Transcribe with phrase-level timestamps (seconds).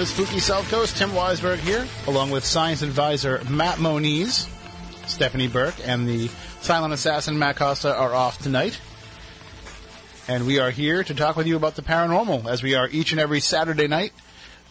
[0.00, 0.96] To Spooky South Coast.
[0.96, 4.48] Tim Weisberg here, along with science advisor Matt Moniz,
[5.06, 6.28] Stephanie Burke, and the
[6.62, 8.80] silent assassin Matt Costa are off tonight.
[10.26, 13.12] And we are here to talk with you about the paranormal, as we are each
[13.12, 14.14] and every Saturday night.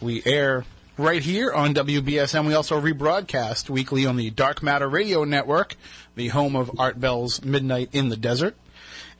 [0.00, 0.64] We air
[0.98, 2.44] right here on WBSM.
[2.44, 5.76] We also rebroadcast weekly on the Dark Matter Radio Network,
[6.16, 8.56] the home of Art Bell's Midnight in the Desert.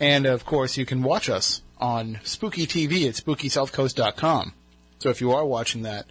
[0.01, 4.55] And of course, you can watch us on Spooky TV at SpookySouthCoast.com.
[5.01, 6.07] So if you are watching that,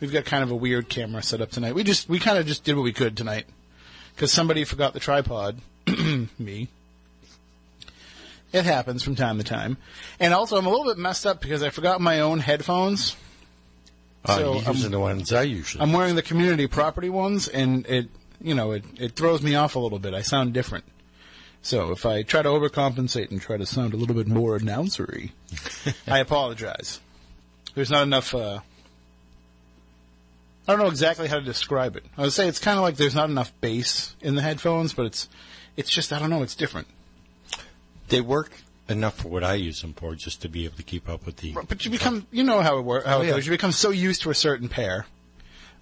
[0.00, 1.74] we've got kind of a weird camera set up tonight.
[1.74, 3.46] We just we kind of just did what we could tonight
[4.14, 5.58] because somebody forgot the tripod.
[6.38, 6.68] Me.
[8.52, 9.78] It happens from time to time,
[10.20, 13.16] and also I'm a little bit messed up because I forgot my own headphones.
[14.24, 15.82] Uh, So, you're using um, the ones I usually.
[15.82, 18.08] I'm wearing the community property ones, and it
[18.40, 20.14] you know it it throws me off a little bit.
[20.14, 20.84] I sound different.
[21.62, 25.30] So if I try to overcompensate and try to sound a little bit more announcery,
[26.06, 27.00] I apologize.
[27.74, 28.34] There's not enough.
[28.34, 28.60] Uh,
[30.66, 32.04] I don't know exactly how to describe it.
[32.16, 35.06] I would say it's kind of like there's not enough bass in the headphones, but
[35.06, 35.28] it's
[35.76, 36.42] it's just I don't know.
[36.42, 36.86] It's different.
[38.08, 38.52] they work
[38.88, 41.38] enough for what I use them for, just to be able to keep up with
[41.38, 41.52] the.
[41.68, 43.32] But you become, you know how it works, how Oh, it yeah.
[43.32, 43.46] goes.
[43.46, 45.06] You become so used to a certain pair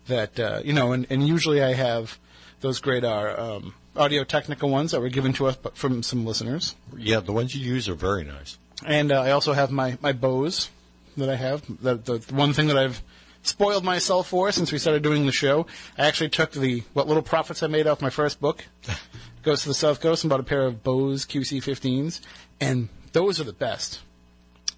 [0.08, 2.18] that uh, you know, and, and usually I have
[2.60, 6.24] those great uh, um, audio technica ones that were given to us but from some
[6.24, 8.56] listeners, Yeah, the ones you use are very nice.
[8.86, 10.70] and uh, I also have my my Bose
[11.16, 11.62] that I have.
[11.82, 13.02] that the, one thing that I've
[13.42, 15.66] spoiled myself for since we started doing the show,
[15.98, 18.64] I actually took the what little profits I made off my first book.
[19.42, 22.20] Goes to the South Coast and bought a pair of Bose QC15s,
[22.60, 24.00] and those are the best.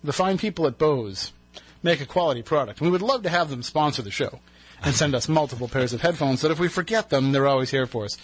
[0.02, 1.32] The fine people at Bose
[1.82, 2.80] make a quality product.
[2.80, 4.40] We would love to have them sponsor the show
[4.82, 7.70] and send us multiple pairs of headphones so that if we forget them, they're always
[7.70, 8.16] here for us.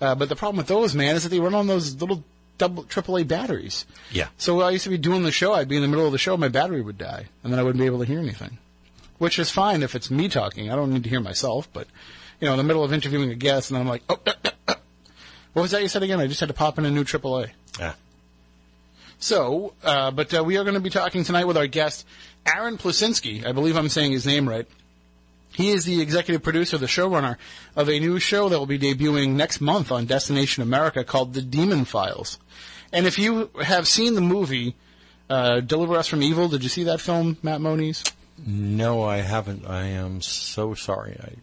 [0.00, 2.22] Uh, but the problem with those, man, is that they run on those little
[2.58, 3.84] double AAA batteries.
[4.10, 4.28] Yeah.
[4.38, 5.52] So I used to be doing the show.
[5.54, 7.62] I'd be in the middle of the show, my battery would die, and then I
[7.62, 8.58] wouldn't be able to hear anything.
[9.18, 10.70] Which is fine if it's me talking.
[10.70, 11.72] I don't need to hear myself.
[11.72, 11.86] But
[12.40, 14.18] you know, in the middle of interviewing a guest, and I'm like, oh,
[15.54, 16.20] what was that you said again?
[16.20, 17.50] I just had to pop in a new AAA.
[17.80, 17.94] Ah,
[19.18, 22.06] So, uh, but uh, we are going to be talking tonight with our guest,
[22.44, 23.46] Aron Plusinski.
[23.46, 24.66] I believe I'm saying his name right.
[25.56, 27.36] He is the executive producer, the showrunner
[27.74, 31.40] of a new show that will be debuting next month on Destination America called The
[31.40, 32.38] Demon Files.
[32.92, 34.76] And if you have seen the movie
[35.30, 38.04] uh, Deliver Us from Evil, did you see that film, Matt Moniz?
[38.44, 39.66] no, I haven't.
[39.66, 41.16] I am so sorry.
[41.18, 41.36] I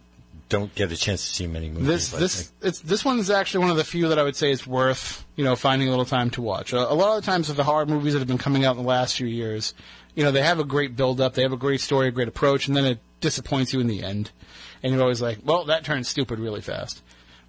[0.48, 1.86] don't get a chance to see many movies.
[1.86, 2.68] This this that.
[2.68, 5.24] it's this one is actually one of the few that I would say is worth
[5.34, 6.72] you know finding a little time to watch.
[6.72, 8.76] A, a lot of the times with the horror movies that have been coming out
[8.76, 9.74] in the last few years,
[10.14, 12.28] you know they have a great build up, they have a great story, a great
[12.28, 14.30] approach, and then it disappoints you in the end,
[14.82, 17.02] and you're always like, well, that turned stupid really fast.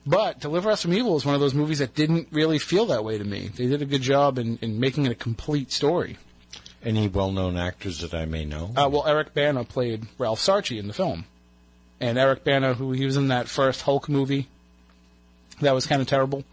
[0.06, 3.04] But Deliver Us from Evil is one of those movies that didn't really feel that
[3.04, 3.50] way to me.
[3.56, 6.18] They did a good job in, in making it a complete story.
[6.84, 8.72] Any well-known actors that I may know?
[8.76, 11.26] Uh, well, Eric Bana played Ralph Sarchie in the film,
[12.00, 14.48] and Eric Bana, who he was in that first Hulk movie,
[15.62, 16.44] that was kind of terrible.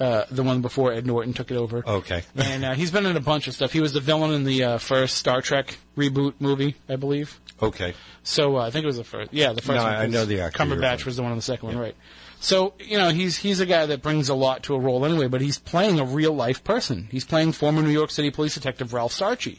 [0.00, 1.82] Uh, the one before Ed Norton took it over.
[1.84, 2.22] okay.
[2.36, 3.72] And uh, he's been in a bunch of stuff.
[3.72, 7.40] He was the villain in the uh, first Star Trek reboot movie, I believe.
[7.60, 7.94] okay.
[8.22, 9.32] So uh, I think it was the first.
[9.32, 9.94] Yeah, the first No, one.
[9.94, 11.96] I know the actor Cumberbatch was the one in the second one, right?
[12.40, 15.26] So you know he's he's a guy that brings a lot to a role anyway,
[15.26, 17.08] but he's playing a real life person.
[17.10, 19.58] He's playing former New York City police detective Ralph Sarchie,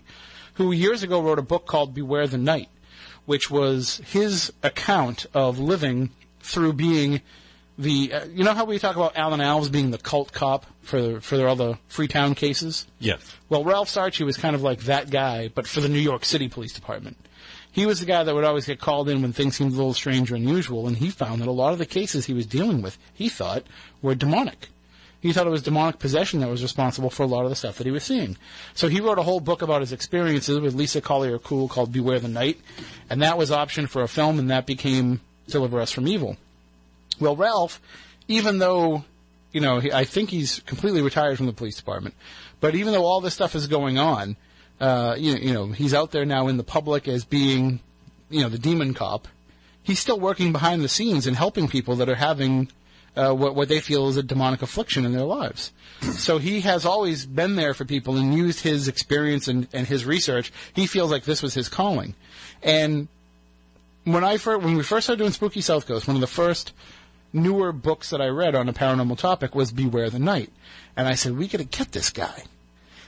[0.54, 2.70] who years ago wrote a book called Beware the Night,
[3.26, 7.22] which was his account of living through being
[7.80, 8.14] the.
[8.14, 11.48] Uh, you know how we talk about Alan Alves being the cult cop for for
[11.48, 12.86] all the Freetown cases.
[13.00, 13.20] Yes.
[13.48, 16.48] Well, Ralph Sarchie was kind of like that guy, but for the New York City
[16.48, 17.18] Police Department.
[17.72, 19.94] He was the guy that would always get called in when things seemed a little
[19.94, 22.82] strange or unusual, and he found that a lot of the cases he was dealing
[22.82, 23.64] with, he thought,
[24.02, 24.70] were demonic.
[25.22, 27.78] He thought it was demonic possession that was responsible for a lot of the stuff
[27.78, 28.38] that he was seeing.
[28.74, 32.20] So he wrote a whole book about his experiences with Lisa Collier Cool called Beware
[32.20, 32.60] the Night,
[33.10, 36.38] and that was optioned for a film, and that became Deliver Us from Evil.
[37.20, 37.82] Well, Ralph,
[38.28, 39.04] even though,
[39.52, 42.16] you know, I think he's completely retired from the police department,
[42.60, 44.36] but even though all this stuff is going on,
[44.80, 47.80] uh, you, you know, he's out there now in the public as being,
[48.30, 49.28] you know, the demon cop.
[49.84, 52.70] He's still working behind the scenes and helping people that are having
[53.16, 55.72] uh, what, what they feel is a demonic affliction in their lives.
[56.02, 60.06] So he has always been there for people and used his experience and, and his
[60.06, 60.52] research.
[60.74, 62.16] He feels like this was his calling.
[62.64, 63.08] And
[64.06, 66.72] when I first, when we first started doing Spooky South Coast, one of the first
[67.34, 70.52] newer books that I read on a paranormal topic was Beware the Night.
[70.96, 72.44] And I said, we got to get this guy.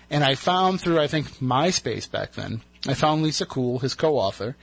[0.09, 4.55] And I found through, I think, MySpace back then, I found Lisa Cool, his co-author,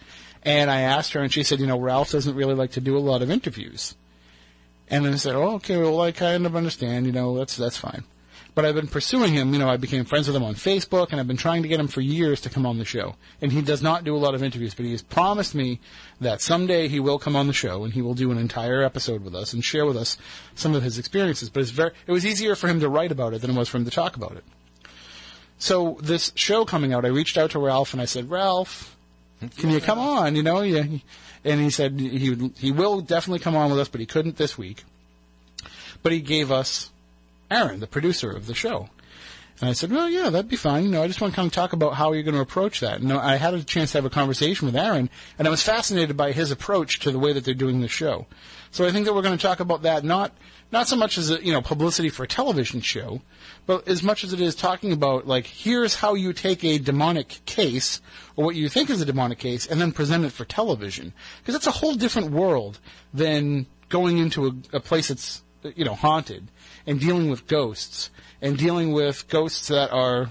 [0.43, 2.97] and I asked her, and she said, you know, Ralph doesn't really like to do
[2.97, 3.95] a lot of interviews.
[4.89, 7.77] And then I said, oh, okay, well, I kind of understand, you know, that's, that's
[7.77, 8.05] fine.
[8.59, 9.53] But I've been pursuing him.
[9.53, 11.79] You know, I became friends with him on Facebook, and I've been trying to get
[11.79, 13.15] him for years to come on the show.
[13.41, 15.79] And he does not do a lot of interviews, but he has promised me
[16.21, 19.23] that someday he will come on the show and he will do an entire episode
[19.23, 20.19] with us and share with us
[20.57, 21.51] some of his experiences.
[21.51, 23.69] But it's very, it was easier for him to write about it than it was
[23.69, 24.43] for him to talk about it.
[25.61, 28.97] So this show coming out, I reached out to Ralph and I said, Ralph,
[29.57, 30.35] can you come on?
[30.35, 30.83] You know, yeah.
[31.45, 34.59] And he said he he will definitely come on with us, but he couldn't this
[34.59, 34.83] week.
[36.03, 36.91] But he gave us
[37.51, 38.89] Aron, the producer of the show.
[39.61, 40.85] And I said, well, yeah, that'd be fine.
[40.85, 42.79] You know, I just want to kind of talk about how you're going to approach
[42.81, 43.01] that.
[43.01, 46.17] And I had a chance to have a conversation with Aron, and I was fascinated
[46.17, 48.27] by his approach to the way that they're doing the show.
[48.71, 50.33] So I think that we're going to talk about that not
[50.71, 53.23] not so much as a, you know publicity for a television show,
[53.67, 57.41] but as much as it is talking about like here's how you take a demonic
[57.47, 58.01] case
[58.37, 61.55] or what you think is a demonic case and then present it for television because
[61.55, 62.79] it's a whole different world
[63.15, 65.43] than going into a, a place that's
[65.75, 66.49] you know haunted
[66.89, 70.31] and dealing with ghosts and dealing with ghosts that are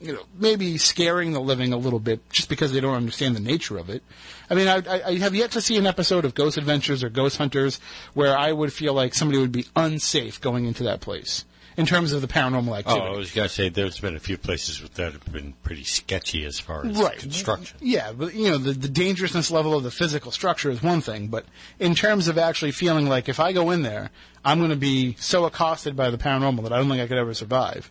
[0.00, 3.40] you know, maybe scaring the living a little bit just because they don't understand the
[3.40, 4.02] nature of it.
[4.48, 7.38] I mean, I, I, have yet to see an episode of Ghost Adventures or Ghost
[7.38, 7.80] Hunters
[8.14, 11.44] where I would feel like somebody would be unsafe going into that place
[11.78, 13.06] in terms of the paranormal oh, activity.
[13.06, 15.84] Oh, I was going to say there's been a few places that have been pretty
[15.84, 17.18] sketchy as far as right.
[17.18, 17.78] construction.
[17.80, 21.28] Yeah, but you know, the, the dangerousness level of the physical structure is one thing,
[21.28, 21.46] but
[21.78, 24.10] in terms of actually feeling like if I go in there,
[24.44, 27.16] I'm going to be so accosted by the paranormal that I don't think I could
[27.16, 27.90] ever survive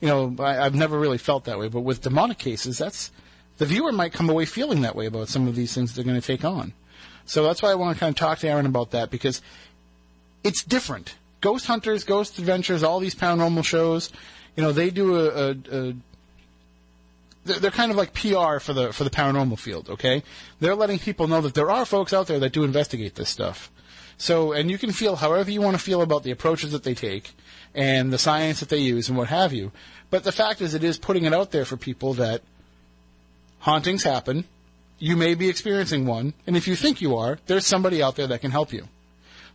[0.00, 1.68] you know, I, I've never really felt that way.
[1.68, 3.10] But with demonic cases, that's
[3.58, 6.20] the viewer might come away feeling that way about some of these things they're going
[6.20, 6.72] to take on.
[7.24, 9.42] So that's why I want to kind of talk to Aron about that because
[10.44, 11.16] it's different.
[11.40, 14.10] Ghost Hunters, Ghost Adventures, all these paranormal shows,
[14.56, 15.94] you know, they do a, a, a
[17.44, 19.88] they're kind of like PR for the for the paranormal field.
[19.88, 20.22] Okay,
[20.60, 23.70] they're letting people know that there are folks out there that do investigate this stuff.
[24.16, 26.94] So, and you can feel however you want to feel about the approaches that they
[26.94, 27.30] take
[27.74, 29.70] and the science that they use and what have you.
[30.10, 32.42] But the fact is, it is putting it out there for people that
[33.60, 34.44] hauntings happen.
[34.98, 38.26] You may be experiencing one, and if you think you are, there's somebody out there
[38.26, 38.88] that can help you.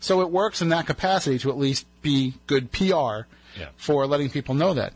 [0.04, 3.24] So it works in that capacity to at least be good PR
[3.58, 3.70] yeah.
[3.78, 4.92] for letting people know that.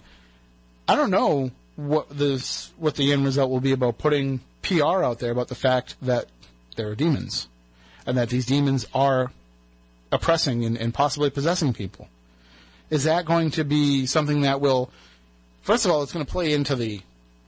[0.85, 5.19] I don't know what this what the end result will be about putting PR out
[5.19, 6.25] there about the fact that
[6.75, 7.47] there are demons
[8.05, 9.31] and that these demons are
[10.11, 12.09] oppressing and, and possibly possessing people
[12.89, 14.89] is that going to be something that will,
[15.61, 16.99] first of all, it's going to play into the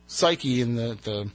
[0.07, 1.29] psyche and the, the,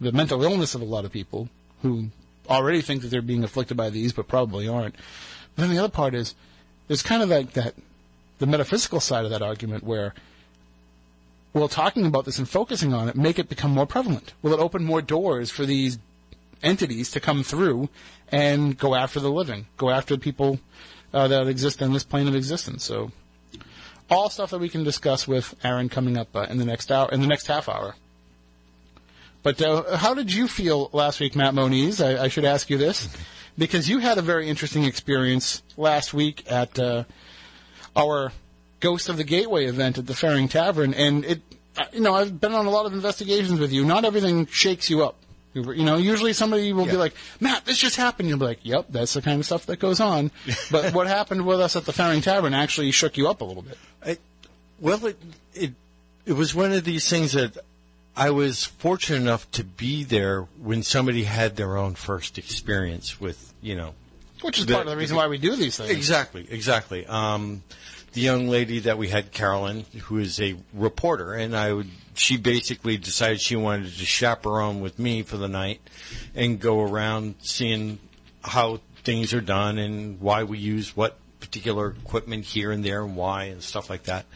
[0.00, 1.48] the mental illness of a lot of people
[1.82, 2.10] who
[2.48, 4.94] already think that they're being afflicted by these, but probably aren't.
[5.58, 6.36] But then the other part is,
[6.86, 7.74] there's kind of like that,
[8.38, 10.14] the metaphysical side of that argument where,
[11.52, 14.34] well, talking about this and focusing on it, make it become more prevalent?
[14.40, 15.98] Will it open more doors for these
[16.62, 17.88] entities to come through
[18.30, 20.60] and go after the living, go after the people
[21.12, 22.84] uh, that exist in this plane of existence?
[22.84, 23.10] So
[24.08, 27.08] all stuff that we can discuss with Aron coming up uh, in the next hour,
[27.10, 27.96] in the next half hour.
[29.42, 32.00] But uh, how did you feel last week, Matt Moniz?
[32.00, 33.08] I, I, should ask you this
[33.58, 37.04] because you had a very interesting experience last week at uh,
[37.96, 38.32] our
[38.80, 41.42] Ghost of the Gateway event at the Fearing Tavern, and it.
[41.76, 43.84] Uh, you know, I've been on a lot of investigations with you.
[43.84, 45.14] Not everything shakes you up.
[45.54, 46.92] You know, usually somebody will yeah.
[46.92, 48.28] be like, Matt, this just happened.
[48.28, 50.32] You'll be like, yep, that's the kind of stuff that goes on.
[50.72, 53.62] but what happened with us at the Fearing Tavern actually shook you up a little
[53.62, 53.78] bit.
[54.04, 54.18] I,
[54.80, 55.16] well, it,
[55.54, 55.74] it,
[56.26, 57.56] it was one of these things that
[58.18, 63.54] I was fortunate enough to be there when somebody had their own first experience with,
[63.62, 63.94] you know.
[64.42, 65.90] Which is the, part of the reason why we do these things.
[65.90, 67.06] Exactly, exactly.
[67.06, 67.62] Um,
[68.14, 72.36] the young lady that we had, Carolyn, who is a reporter, and I would, she
[72.36, 75.80] basically decided she wanted to chaperone with me for the night
[76.34, 78.00] and go around seeing
[78.42, 83.14] how things are done and why we use what particular equipment here and there and
[83.14, 84.26] why and stuff like that.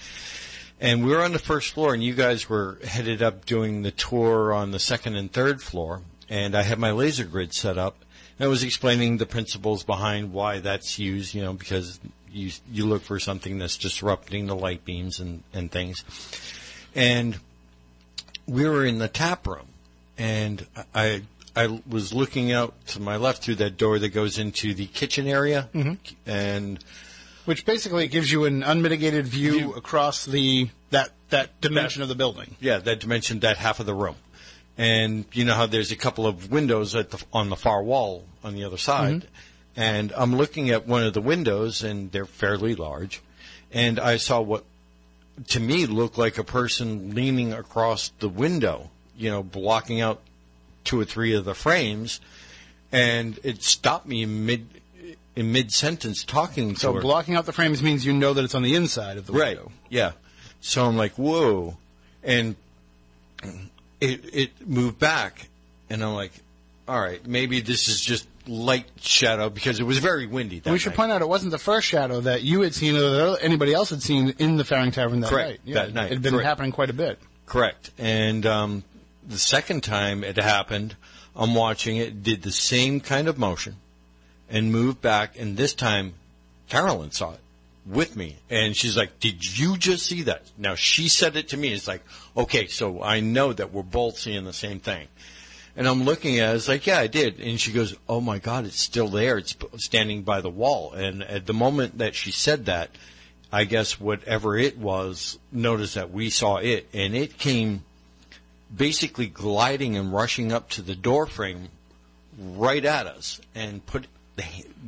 [0.82, 3.92] And we were on the first floor, and you guys were headed up doing the
[3.92, 6.02] tour on the second and third floor.
[6.28, 7.98] And I had my laser grid set up.
[8.36, 12.00] And I was explaining the principles behind why that's used, you know, because
[12.32, 16.02] you you look for something that's disrupting the light beams and, and things.
[16.96, 17.38] And
[18.48, 19.68] we were in the tap room,
[20.18, 21.22] and I
[21.54, 25.28] I was looking out to my left through that door that goes into the kitchen
[25.28, 25.94] area, mm-hmm.
[26.28, 26.82] and
[27.44, 29.74] which basically gives you an unmitigated view, view.
[29.74, 32.56] across the that that dimension that, of the building.
[32.60, 34.16] Yeah, that dimension, that half of the room.
[34.78, 38.24] And you know how there's a couple of windows at the, on the far wall
[38.42, 39.22] on the other side.
[39.22, 39.26] Mm-hmm.
[39.74, 43.22] And I'm looking at one of the windows, and they're fairly large.
[43.72, 44.64] And I saw what,
[45.48, 50.20] to me, looked like a person leaning across the window, you know, blocking out
[50.84, 52.20] two or three of the frames,
[52.90, 54.66] and it stopped me mid
[55.36, 57.00] in mid sentence talking so to her.
[57.00, 59.56] blocking out the frames means you know that it's on the inside of the right.
[59.56, 59.72] window.
[59.88, 60.12] Yeah.
[60.60, 61.76] So I'm like, whoa.
[62.22, 62.54] And
[64.00, 65.48] it, it moved back.
[65.90, 66.32] And I'm like,
[66.88, 70.78] all right, maybe this is just light shadow because it was very windy that we
[70.78, 70.96] should night.
[70.96, 73.90] point out it wasn't the first shadow that you had seen or that anybody else
[73.90, 75.60] had seen in the Fearing Tavern that Correct, night.
[75.64, 76.46] Yeah, that it- night, It had been correct.
[76.48, 77.18] happening quite a bit.
[77.46, 77.90] Correct.
[77.98, 78.84] And um,
[79.26, 80.96] the second time it happened,
[81.36, 83.76] I'm watching it, did the same kind of motion
[84.52, 85.36] and moved back.
[85.36, 86.14] And this time,
[86.68, 87.40] Carolyn saw it
[87.84, 88.36] with me.
[88.48, 90.42] And she's like, Did you just see that?
[90.56, 91.72] Now, she said it to me.
[91.72, 92.02] It's like,
[92.36, 95.08] okay, so I know that we're both seeing the same thing.
[95.74, 97.40] And I'm looking at it, it's like, yeah, I did.
[97.40, 99.38] And she goes, oh my God, it's still there.
[99.38, 100.92] It's standing by the wall.
[100.92, 102.90] And at the moment that she said that,
[103.50, 106.88] I guess whatever it was noticed that we saw it.
[106.92, 107.84] And it came
[108.74, 111.68] basically gliding and rushing up to the door frame
[112.38, 114.06] right at us and put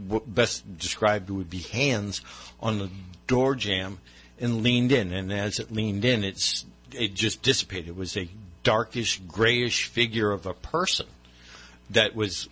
[0.08, 2.20] what best described would be hands
[2.60, 2.90] on the
[3.26, 3.98] door jamb
[4.40, 5.12] and leaned in.
[5.12, 7.88] And as it leaned in, it's it just dissipated.
[7.88, 8.28] It was a
[8.62, 11.06] darkish, grayish figure of a person
[11.90, 12.48] that was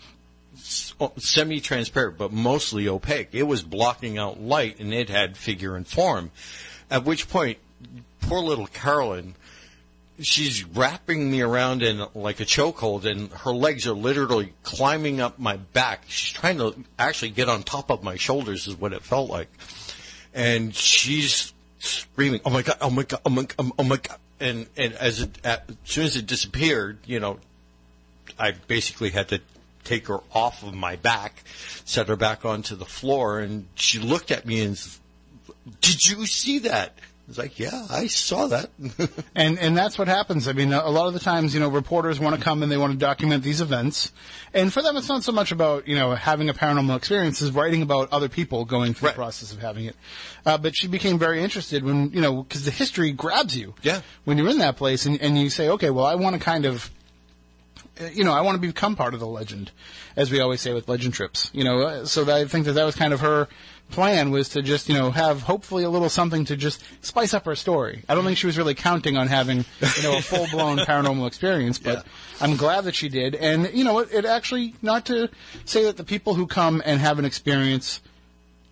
[1.17, 3.29] semi-transparent, but mostly opaque.
[3.33, 6.31] It was blocking out light, and it had figure and form.
[6.91, 7.59] At which point,
[8.21, 9.35] poor little Carolyn
[10.21, 15.39] she's wrapping me around in like a chokehold and her legs are literally climbing up
[15.39, 16.05] my back.
[16.09, 19.49] She's trying to actually get on top of my shoulders is what it felt like.
[20.35, 22.79] And she's screaming, "Oh my god!
[22.81, 23.21] Oh my god!
[23.25, 23.73] Oh my god!
[23.79, 27.39] Oh my god!" And and as it as soon as it disappeared, you know,
[28.39, 29.41] I basically had to
[29.85, 31.43] take her off of my back,
[31.85, 34.81] set her back onto the floor, and she looked at me and,
[35.81, 38.71] "Did you see that?" I was like, "Yeah, I saw that."
[39.35, 40.49] And and that's what happens.
[40.49, 42.77] I mean, a lot of the times, you know, reporters want to come and they
[42.77, 44.11] want to document these events,
[44.53, 47.53] and for them, it's not so much about you know having a paranormal experience as
[47.53, 49.15] writing about other people going through Right.
[49.15, 49.97] the process of having it.
[50.45, 53.75] Uh, but she became very interested when you know because the history grabs you.
[53.83, 54.01] Yeah.
[54.25, 56.67] When you're in that place and and you say, okay, well, I want to kind
[56.67, 56.91] of
[58.01, 59.71] uh, you know, I want to become part of the legend,
[60.17, 61.51] as we always say with legend trips.
[61.55, 63.49] You know, uh, so that I think that that was kind of her
[63.93, 67.45] plan was to just you know have hopefully a little something to just spice up
[67.45, 68.03] her story.
[68.09, 69.59] I don't think she was really counting on having
[69.97, 72.13] you know a full blown paranormal experience, but Yeah.
[72.41, 73.35] I'm glad that she did.
[73.37, 75.29] And you know, it, it actually not to
[75.65, 78.01] say that the people who come and have an experience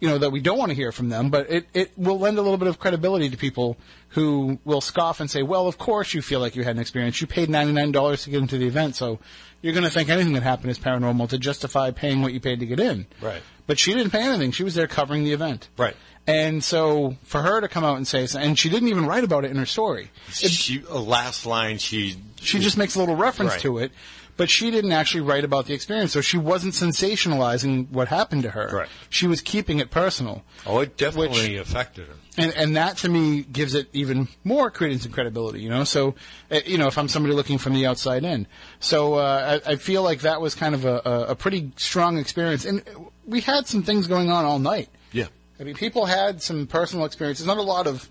[0.00, 2.38] you know, that we don't want to hear from them, but it, it will lend
[2.38, 3.76] a little bit of credibility to people
[4.08, 7.20] who will scoff and say, well, of course you feel like you had an experience.
[7.20, 9.18] You paid $99 to get into the event, so
[9.62, 12.60] you're going to think anything that happened is paranormal to justify paying what you paid
[12.60, 13.06] to get in.
[13.20, 13.42] Right.
[13.66, 14.52] But she didn't pay anything.
[14.52, 15.68] She was there covering the event.
[15.76, 15.94] Right.
[16.26, 19.24] And so for her to come out and say, something and she didn't even write
[19.24, 20.10] about it in her story.
[20.28, 23.60] It- she a last line she she just makes a little reference Right.
[23.60, 23.92] to it,
[24.40, 26.12] but she didn't actually write about the experience.
[26.12, 28.70] So she wasn't sensationalizing what happened to her.
[28.72, 28.88] Right.
[29.10, 30.42] She was keeping it personal.
[30.64, 35.04] oh it definitely affected her And and that to me gives it even more credence
[35.04, 35.84] and credibility, you know.
[35.84, 36.14] So,
[36.50, 38.46] uh, you know, if I'm somebody looking from the outside in,
[38.78, 42.16] so uh, I, I feel like that was kind of a, a, a pretty strong
[42.16, 42.82] experience, and
[43.26, 44.88] we had some things going on all night.
[45.12, 45.26] yeah
[45.60, 48.08] I mean, people had some personal experiences, not a lot of,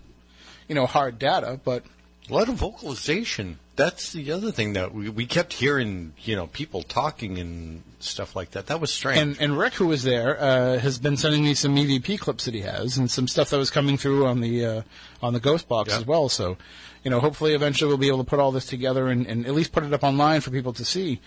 [0.68, 1.82] you know, hard data, but
[2.30, 6.46] a lot of vocalization that's the other thing that we, we kept hearing you know
[6.48, 10.40] people talking and stuff like that that was strange and and Rick, who was there,
[10.40, 13.58] uh, has been sending me some EVP clips that he has, and some stuff that
[13.58, 14.82] was coming through on the uh,
[15.22, 15.98] on the Ghost Box Yeah.
[15.98, 16.28] as well.
[16.28, 16.56] So,
[17.04, 19.54] you know, hopefully, eventually, we'll be able to put all this together and, and at
[19.54, 21.20] least put it up online for people to see.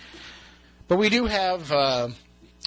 [0.88, 2.10] But we do have uh,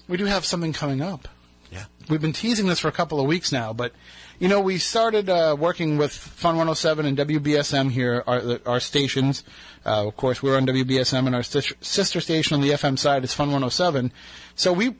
[0.08, 1.28] we do have something coming up.
[1.70, 3.92] yeah We've been teasing this for a couple of weeks now, but
[4.38, 9.42] you know, we started uh, working with Fun 107 and WBSM here, our, our stations.
[9.84, 13.32] Uh, of course, we're on WBSM, and our sister, station on the FM side is
[13.32, 14.12] Fun 107.
[14.54, 14.94] So we,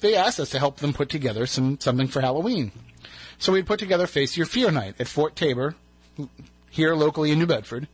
[0.00, 2.72] they asked us to help them put together some something for Halloween.
[3.38, 5.74] So we put together Face Your Fear Night at Fort Taber,
[6.70, 7.88] here locally in New Bedford,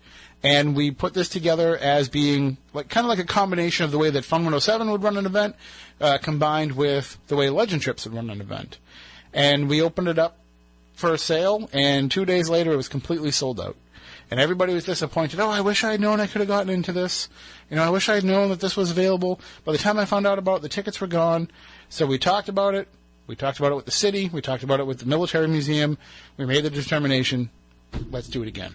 [0.44, 3.98] and we put this together as being like kind of like a combination of the
[3.98, 5.56] way that Fun 107 would run an event,
[6.00, 8.78] uh, combined with the way Legend Trips would run an event.
[9.32, 10.38] And we opened it up
[10.98, 13.76] for sale, and two days later it was completely sold out.
[14.32, 15.38] And everybody was disappointed.
[15.38, 17.28] Oh, I wish I had known I could have gotten into this.
[17.70, 19.40] You know, I wish I had known that this was available.
[19.64, 21.52] By the time I found out about it, the tickets were gone.
[21.88, 22.88] So we talked about it.
[23.28, 24.28] We talked about it with the city.
[24.28, 25.98] We talked about it with the military museum.
[26.36, 27.50] We made the determination.
[28.10, 28.74] Let's do it again.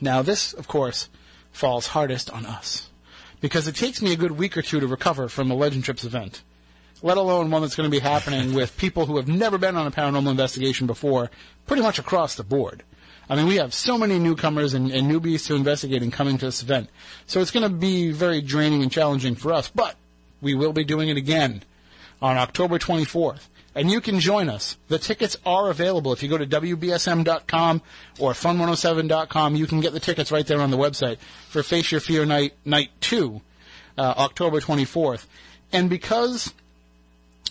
[0.00, 1.08] Now, this, of course,
[1.52, 2.90] falls hardest on us
[3.40, 6.02] because it takes me a good week or two to recover from a Legend Trips
[6.02, 6.42] event,
[7.02, 9.86] let alone one that's going to be happening with people who have never been on
[9.86, 11.30] a paranormal investigation before,
[11.66, 12.82] pretty much across the board.
[13.28, 16.62] I mean, we have so many newcomers and, and newbies to investigating coming to this
[16.62, 16.88] event,
[17.26, 19.68] so it's going to be very draining and challenging for us.
[19.68, 19.96] But
[20.40, 21.62] we will be doing it again
[22.22, 24.76] on October 24th and you can join us.
[24.88, 26.12] The tickets are available.
[26.12, 27.82] If you go to WBSM.com
[28.18, 32.00] or Fun107.com, you can get the tickets right there on the website for Face Your
[32.00, 33.40] Fear Night, Night 2,
[33.96, 35.26] uh, October 24th.
[35.72, 36.52] And because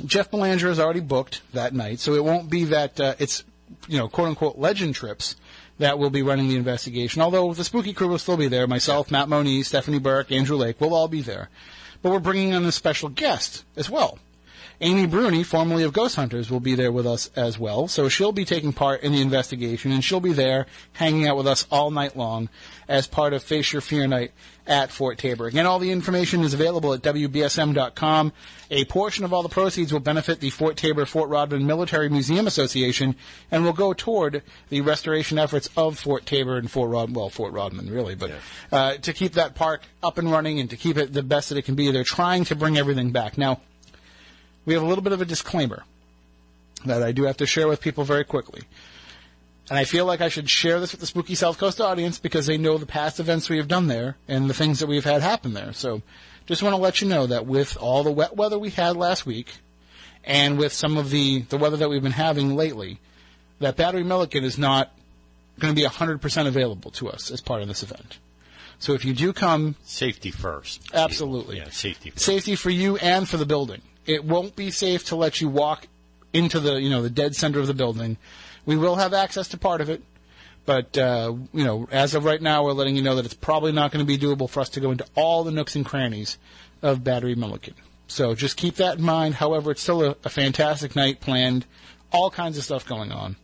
[0.05, 3.43] Jeff Belanger is already booked that night, so it won't be that uh, it's,
[3.87, 5.35] you know, quote unquote legend trips
[5.79, 7.21] that will be running the investigation.
[7.21, 8.67] Although the spooky crew will still be there.
[8.67, 11.49] Myself, Matt Moniz, Stephanie Burke, Andrew Lake, we'll all be there.
[12.01, 14.19] But we're bringing in a special guest as well.
[14.79, 17.87] Amy Bruni, formerly of Ghost Hunters, will be there with us as well.
[17.87, 21.47] So she'll be taking part in the investigation, and she'll be there hanging out with
[21.47, 22.49] us all night long
[22.87, 24.31] as part of Face Your Fear Night
[24.67, 25.47] at Fort Taber.
[25.47, 28.33] Again, all the information is available at WBSM.com.
[28.69, 32.45] A portion of all the proceeds will benefit the Fort Taber Fort Rodman Military Museum
[32.45, 33.15] Association
[33.49, 37.53] and will go toward the restoration efforts of Fort Taber and Fort Rod, well, Fort
[37.53, 38.31] Rodman really, but
[38.71, 41.57] uh, to keep that park up and running and to keep it the best that
[41.57, 41.89] it can be.
[41.89, 43.37] They're trying to bring everything back.
[43.37, 43.61] Now,
[44.67, 45.83] we have a little bit of a disclaimer
[46.85, 48.63] that I do have to share with people very quickly.
[49.69, 52.45] And I feel like I should share this with the Spooky South Coast audience because
[52.45, 55.21] they know the past events we have done there and the things that we've had
[55.21, 55.71] happen there.
[55.71, 56.01] So
[56.45, 59.25] just want to let you know that with all the wet weather we had last
[59.25, 59.55] week
[60.25, 62.99] and with some of the, the weather that we've been having lately,
[63.59, 64.91] that Battery Milliken is not
[65.59, 68.19] going to be 100% available to us as part of this event.
[68.79, 70.81] So if you do come, Safety first.
[70.93, 71.57] Absolutely.
[71.57, 72.25] Yeah, safety first.
[72.25, 73.81] safety for you and for the building.
[74.07, 75.87] It won't be safe to let you walk
[76.33, 78.17] into the you know the dead center of the building.
[78.65, 80.01] We will have access to part of it,
[80.65, 83.71] but uh, you know as of right now, we're letting you know that it's probably
[83.71, 86.37] not going to be doable for us to go into all the nooks and crannies
[86.81, 87.73] of Battery Milliken.
[88.07, 89.35] So just keep that in mind.
[89.35, 91.65] However, it's still a, a fantastic night planned.
[92.11, 93.35] All kinds of stuff going on.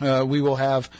[0.00, 0.90] Uh, we will have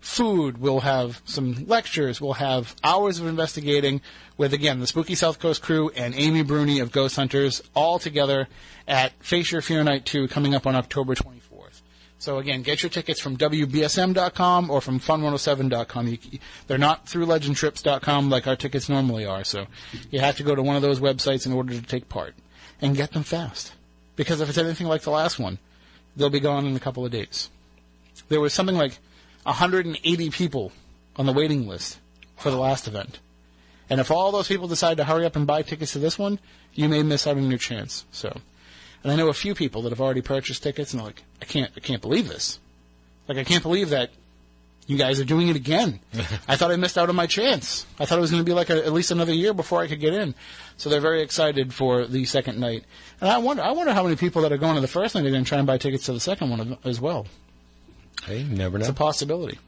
[0.00, 0.58] food.
[0.58, 2.20] We'll have some lectures.
[2.20, 4.00] We'll have hours of investigating
[4.36, 8.48] with, again, the Spooky South Coast crew and Amy Bruni of Ghost Hunters all together
[8.88, 11.82] at Face Your Fear Night 2 coming up on October 24th.
[12.18, 16.08] So again, get your tickets from WBSM.com or from Fun107.com.
[16.08, 16.18] You,
[16.66, 19.66] they're not through LegendTrips.com like our tickets normally are, so
[20.10, 22.34] you have to go to one of those websites in order to take part.
[22.82, 23.74] And get them fast.
[24.16, 25.58] Because if it's anything like the last one,
[26.16, 27.50] they'll be gone in a couple of days.
[28.30, 28.98] There was something like
[29.44, 30.72] 180 people
[31.16, 31.98] on the waiting list
[32.36, 33.20] for the last event.
[33.88, 36.38] And if all those people decide to hurry up and buy tickets to this one,
[36.74, 38.04] you may miss out on your chance.
[38.12, 38.40] So,
[39.02, 41.44] and I know a few people that have already purchased tickets and they're like, I
[41.44, 42.60] can't, I can't believe this.
[43.26, 44.10] Like, I can't believe that
[44.86, 46.00] you guys are doing it again.
[46.48, 47.86] I thought I missed out on my chance.
[47.98, 49.88] I thought it was going to be like a, at least another year before I
[49.88, 50.34] could get in.
[50.76, 52.84] So they're very excited for the second night.
[53.20, 55.24] And I wonder, I wonder how many people that are going to the first night
[55.26, 57.26] are going to try and buy tickets to the second one as well.
[58.24, 58.82] Hey, never know.
[58.82, 59.58] It's a possibility.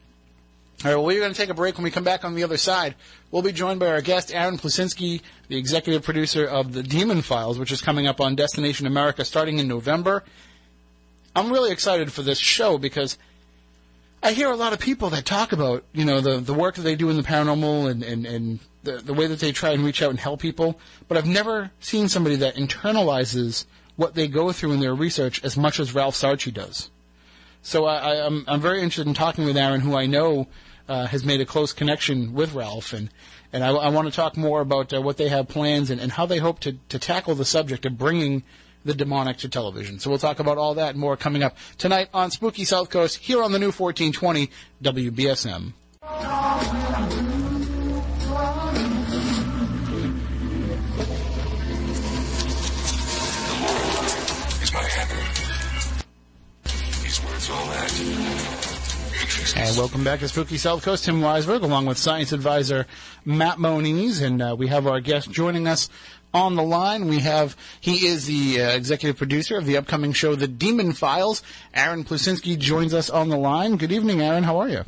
[0.83, 1.75] All right, well, we're going to take a break.
[1.77, 2.95] When we come back on the other side,
[3.31, 7.57] we'll be joined by our guest, Aron Plusinski, the executive producer of The Demon Files,
[7.57, 10.23] which is coming up on Destination America starting in November.
[11.35, 13.17] I'm really excited for this show because
[14.21, 16.81] I hear a lot of people that talk about, you know, the, the work that
[16.81, 19.85] they do in the paranormal and, and, and the, the way that they try and
[19.85, 24.51] reach out and help people, but I've never seen somebody that internalizes what they go
[24.51, 26.89] through in their research as much as Ralph Sarchie does.
[27.63, 30.47] So I, I, I'm I'm very interested in talking with Aron, who I know
[30.87, 33.09] uh, has made a close connection with Ralph, and
[33.51, 36.11] and I, I want to talk more about uh, what they have plans and, and
[36.11, 38.43] how they hope to to tackle the subject of bringing
[38.83, 39.97] the demonic to television.
[39.99, 43.17] So we'll talk about all that and more coming up tonight on Spooky South Coast
[43.17, 44.49] here on the new 1420
[44.83, 45.73] WBSM.
[59.55, 61.05] And welcome back to Spooky South Coast.
[61.05, 62.85] Tim Weisberg, along with science advisor
[63.23, 65.89] Matt Moniz, and uh, we have our guest joining us
[66.33, 67.07] on the line.
[67.07, 71.43] We have he is the uh, executive producer of the upcoming show, The Demon Files.
[71.73, 73.77] Aron Plusinski joins us on the line.
[73.77, 74.43] Good evening, Aron.
[74.43, 74.83] How are you?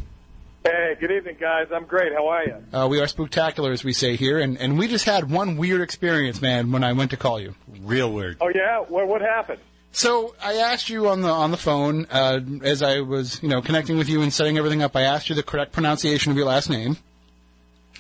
[0.66, 1.68] Hey, good evening, guys.
[1.72, 2.12] I'm great.
[2.12, 2.64] How are you?
[2.74, 5.82] Uh, we are spectacular, as we say here, and, and we just had one weird
[5.82, 7.54] experience, man, when I went to call you.
[7.82, 8.38] Real weird.
[8.42, 9.60] Oh yeah, what what happened?
[9.96, 13.62] So I asked you on the on the phone uh, as I was, you know,
[13.62, 14.94] connecting with you and setting everything up.
[14.94, 16.98] I asked you the correct pronunciation of your last name,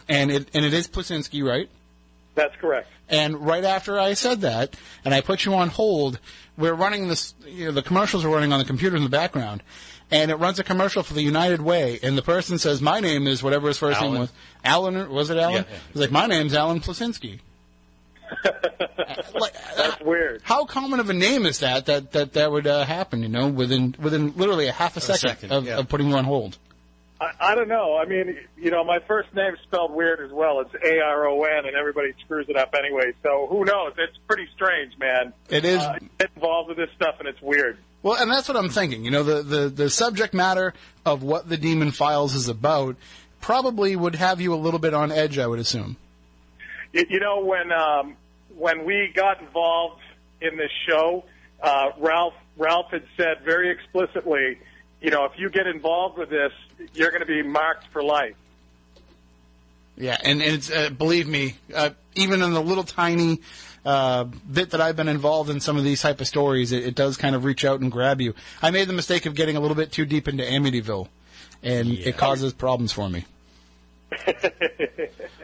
[0.10, 1.70] and it and it is Plusinski, right?
[2.36, 2.90] That's correct.
[3.08, 6.20] And right after I said that, and I put you on hold,
[6.58, 7.34] we're running this.
[7.48, 9.64] You know, the commercials are running on the computer in the background,
[10.12, 13.26] and it runs a commercial for the United Way, and the person says, "My name
[13.26, 14.34] is whatever his first name was,
[14.66, 15.10] Alan.
[15.10, 15.78] Was it Alan?" Yeah, yeah.
[15.94, 17.40] He's like, "My name's Alan Plusinski."
[19.34, 20.42] like, That's weird.
[20.44, 23.22] How common of a name is that that that, that would uh, happen?
[23.22, 25.78] You know, within within literally a half a second, second, of, yeah.
[25.78, 26.58] of putting you on hold.
[27.20, 27.98] I, I don't know.
[27.98, 30.60] I mean, you know, my first name's spelled weird as well.
[30.62, 33.14] It's A R O N, and everybody screws it up anyway.
[33.24, 33.94] So who knows?
[33.98, 35.34] It's pretty strange, man.
[35.50, 35.80] It is.
[35.80, 37.78] Uh, you get involved with this stuff, and it's weird.
[38.04, 39.04] Well, and that's what I'm thinking.
[39.04, 40.76] You know, the, the, the subject matter
[41.08, 42.98] of what the Demon Files is about
[43.42, 45.98] probably would have you a little bit on edge, I would assume.
[46.96, 48.16] You, you know, when um,
[48.58, 50.02] when we got involved
[50.42, 51.26] in this show,
[51.62, 54.58] uh, Ralph Ralph had said very explicitly,
[55.02, 56.54] you know, if you get involved with this,
[56.94, 58.36] you're going to be marked for life.
[59.98, 63.40] Yeah, and, and it's, uh, believe me, uh, even in the little tiny
[63.86, 66.96] uh, bit that I've been involved in some of these type of stories, it, it
[66.96, 68.34] does kind of reach out and grab you.
[68.62, 71.08] I made the mistake of getting a little bit too deep into Amityville,
[71.64, 73.26] and it causes problems for me.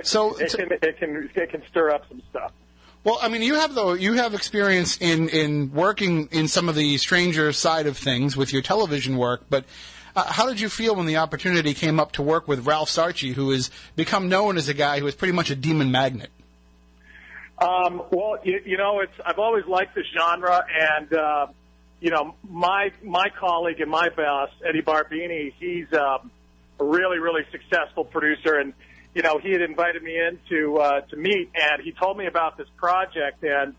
[0.03, 2.51] So, It can it can it can stir up some stuff.
[3.03, 6.75] well, I mean, you have though you have experience in in working in some of
[6.75, 9.65] the stranger side of things with your television work, but.
[10.13, 13.33] Uh, how did you feel when the opportunity came up to work with Ralph Sarchie,
[13.33, 16.29] who has become known as a guy who is pretty much a demon magnet?
[17.61, 21.47] Um, well, you, you know, it's I've always liked the genre, and uh,
[21.99, 26.31] you know, my my colleague and my boss, Eddie Barbini, he's um,
[26.83, 28.73] really really successful producer, and
[29.13, 32.27] you know, he had invited me in to uh, to meet, and he told me
[32.27, 33.75] about this project, and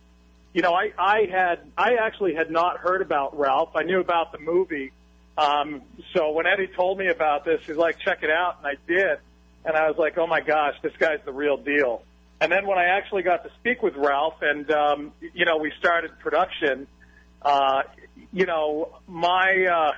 [0.52, 3.70] you know, I I had I actually had not heard about Ralph.
[3.74, 4.92] I knew about the movie.
[5.38, 5.82] Um,
[6.14, 9.18] so when Eddie told me about this, he's like, check it out, and I did,
[9.64, 12.02] and I was like, oh my gosh, this guy's the real deal.
[12.38, 15.72] And then when I actually got to speak with Ralph, and um, you know, we
[15.78, 16.86] started production.
[17.40, 17.82] Uh,
[18.32, 19.92] you know, my uh,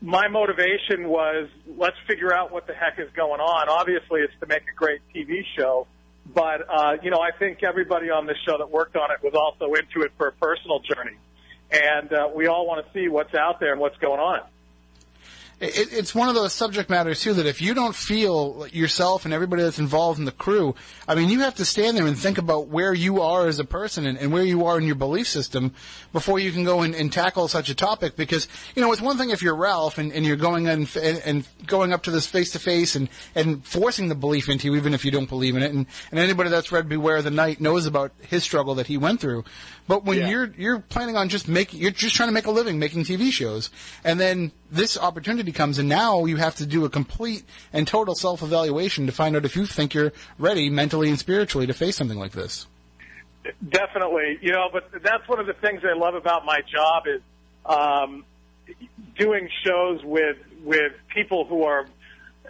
[0.00, 3.68] my motivation was let's figure out what the heck is going on.
[3.68, 5.86] Obviously, it's to make a great TV show,
[6.34, 9.34] but uh, you know, I think everybody on this show that worked on it was
[9.34, 11.16] also into it for a personal journey,
[11.70, 14.40] and uh, we all want to see what's out there and what's going on.
[15.58, 19.32] It, it's one of those subject matters too that if you don't feel yourself and
[19.32, 20.74] everybody that's involved in the crew,
[21.08, 23.64] I mean, you have to stand there and think about where you are as a
[23.64, 25.72] person and, and where you are in your belief system
[26.12, 28.16] before you can go and, and tackle such a topic.
[28.16, 31.46] Because you know, it's one thing if you're Ralph and, and you're going and, and,
[31.66, 34.94] going up to this face to face and and forcing the belief into you, even
[34.94, 35.72] if you don't believe in it.
[35.72, 39.20] And, and anybody that's read Beware the Night knows about his struggle that he went
[39.20, 39.44] through.
[39.88, 40.28] But when Yeah.
[40.28, 43.30] you're you're planning on just making, you're just trying to make a living making TV
[43.30, 43.70] shows,
[44.04, 48.14] and then this opportunity comes, and now you have to do a complete and total
[48.14, 51.96] self evaluation to find out if you think you're ready mentally and spiritually to face
[51.96, 52.66] something like this.
[53.68, 57.20] Definitely, you know, but that's one of the things I love about my job is
[57.64, 58.24] um,
[59.16, 61.86] doing shows with with people who are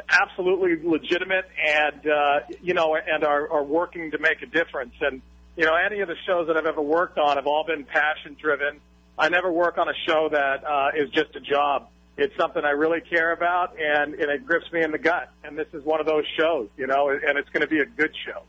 [0.09, 4.95] absolutely legitimate and uh, you know and are, are working to make a difference.
[5.03, 5.21] And
[5.57, 8.37] you know, any of the shows that I've ever worked on have all been passion
[8.41, 8.81] driven.
[9.19, 11.89] I never work on a show that uh, is just a job.
[12.19, 15.31] It's something I really care about, and, and it grips me in the gut.
[15.45, 17.87] And this is one of those shows, you know, and it's going to be a
[17.87, 18.43] good show.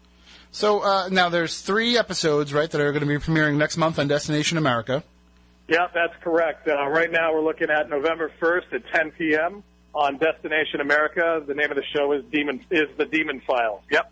[0.51, 3.99] So uh, now there's three episodes, right, that are going to be premiering next month
[3.99, 5.03] on Destination America.
[5.67, 6.67] Yeah, that's correct.
[6.67, 9.63] Uh, right now, we're looking at November 1st at 10 p.m.
[9.93, 11.43] on Destination America.
[11.45, 13.81] The name of the show is Demon is the Demon Files.
[13.91, 14.11] Yep.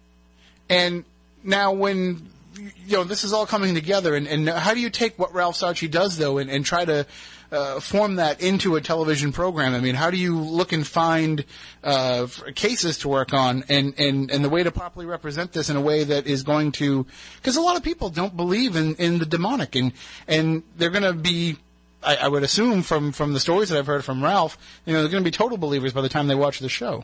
[0.69, 1.05] And
[1.43, 5.17] now, when you know this is all coming together, and, and how do you take
[5.17, 7.05] what Ralph Sarchie does, though, and, and try to
[7.51, 9.73] uh, form that into a television program?
[9.73, 11.45] I mean, how do you look and find
[11.83, 15.75] uh, cases to work on, and, and, and the way to properly represent this in
[15.75, 17.05] a way that is going to?
[17.37, 19.93] Because a lot of people don't believe in, in the demonic, and
[20.27, 21.57] and they're going to be.
[22.03, 25.01] I, I would assume from, from the stories that I've heard from Ralph, you know,
[25.01, 27.03] they're going to be total believers by the time they watch the show.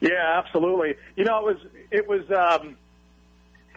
[0.00, 0.94] Yeah, absolutely.
[1.16, 2.76] You know, it was it was um,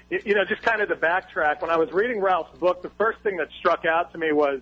[0.10, 1.62] you know just kind of to backtrack.
[1.62, 4.62] When I was reading Ralph's book, the first thing that struck out to me was,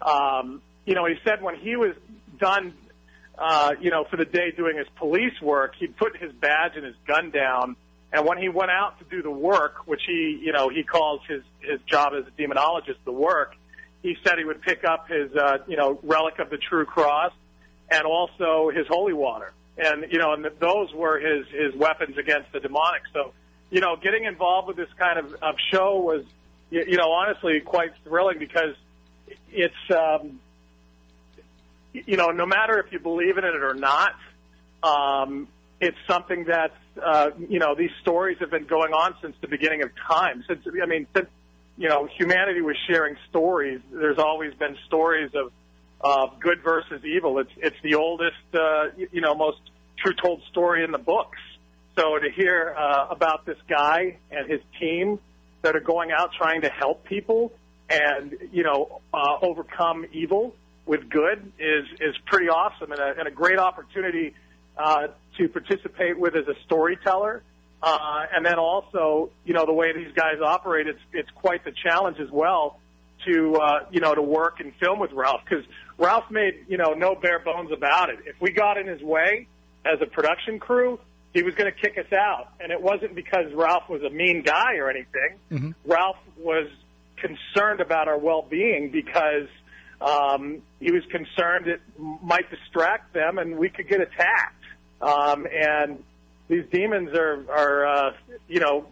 [0.00, 1.94] um, you know, he said when he was
[2.38, 2.74] done,
[3.38, 6.84] uh, you know, for the day doing his police work, he'd put his badge and
[6.84, 7.76] his gun down,
[8.12, 11.20] and when he went out to do the work, which he, you know, he calls
[11.26, 13.54] his his job as a demonologist the work,
[14.02, 17.32] he said he would pick up his, uh, you know, relic of the true cross,
[17.90, 22.52] and also his holy water, and you know, and those were his his weapons against
[22.52, 23.02] the demonic.
[23.12, 23.32] So,
[23.72, 26.24] you know, getting involved with this kind of, of show was,
[26.70, 28.76] you, you know, honestly quite thrilling because
[29.50, 30.38] it's, um,
[31.92, 34.14] you know, no matter if you believe in it or not,
[34.82, 35.48] um,
[35.80, 39.82] it's something that uh, you know these stories have been going on since the beginning
[39.82, 40.44] of time.
[40.46, 41.28] Since I mean, since
[41.76, 45.50] you know humanity was sharing stories, there's always been stories of
[46.00, 47.38] of good versus evil.
[47.40, 49.58] It's it's the oldest, uh, you know, most
[49.98, 51.38] true told story in the books.
[51.96, 55.18] So to hear uh, about this guy and his team
[55.62, 57.52] that are going out trying to help people
[57.90, 60.54] and you know uh, overcome evil
[60.86, 64.34] with good is is pretty awesome and a, and a great opportunity
[64.76, 67.42] uh, to participate with as a storyteller.
[67.82, 71.72] Uh, and then also, you know, the way these guys operate, it's it's quite the
[71.72, 72.78] challenge as well
[73.26, 75.64] to uh, you know to work and film with Ralph because
[75.98, 78.20] Ralph made you know no bare bones about it.
[78.24, 79.48] If we got in his way
[79.84, 81.00] as a production crew,
[81.32, 84.42] he was going to kick us out, and it wasn't because Ralph was a mean
[84.42, 85.38] guy or anything.
[85.50, 85.70] Mm-hmm.
[85.90, 86.68] Ralph was
[87.16, 89.48] concerned about our well-being because
[90.00, 94.64] um, he was concerned it might distract them and we could get attacked.
[95.00, 96.02] Um, and
[96.48, 98.12] these demons are, are uh,
[98.48, 98.86] you know,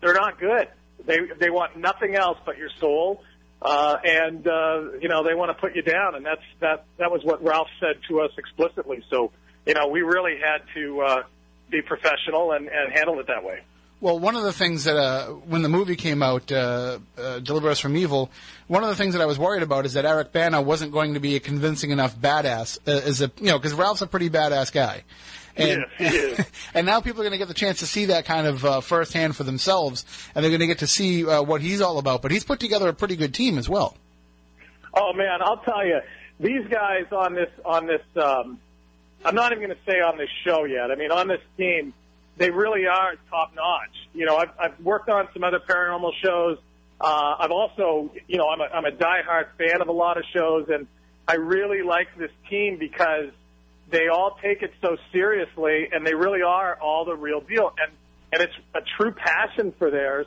[0.00, 0.68] they're not good.
[1.04, 3.22] They they want nothing else but your soul,
[3.60, 6.14] uh, and uh, you know they want to put you down.
[6.14, 9.04] And that's that that was what Ralph said to us explicitly.
[9.10, 9.30] So
[9.66, 11.22] you know we really had to uh,
[11.70, 13.60] be professional and, and handle it that way.
[14.00, 17.70] Well, one of the things that uh, when the movie came out, uh, uh, Deliver
[17.70, 18.30] Us from Evil,
[18.66, 21.14] one of the things that I was worried about is that Eric Bana wasn't going
[21.14, 24.28] to be a convincing enough badass uh, as a you know because Ralph's a pretty
[24.28, 25.02] badass guy.
[25.56, 26.46] And, Yes, he is.
[26.74, 28.80] and now people are going to get the chance to see that kind of uh,
[28.82, 32.20] firsthand for themselves, and they're going to get to see uh, what he's all about.
[32.20, 33.96] But he's put together a pretty good team as well.
[34.92, 36.00] Oh man, I'll tell you,
[36.38, 38.02] these guys on this on this.
[38.22, 38.60] Um,
[39.26, 40.92] I'm not even going to say on this show yet.
[40.92, 41.92] I mean, on this team,
[42.36, 43.90] they really are top notch.
[44.14, 46.58] You know, I've, I've worked on some other paranormal shows.
[47.00, 50.22] Uh, I've also, you know, I'm a, I'm a diehard fan of a lot of
[50.32, 50.86] shows, and
[51.26, 53.30] I really like this team because
[53.90, 57.92] they all take it so seriously, and they really are all the real deal, and
[58.32, 60.26] and it's a true passion for theirs,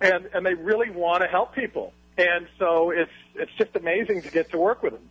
[0.00, 4.30] and and they really want to help people, and so it's it's just amazing to
[4.30, 5.08] get to work with them.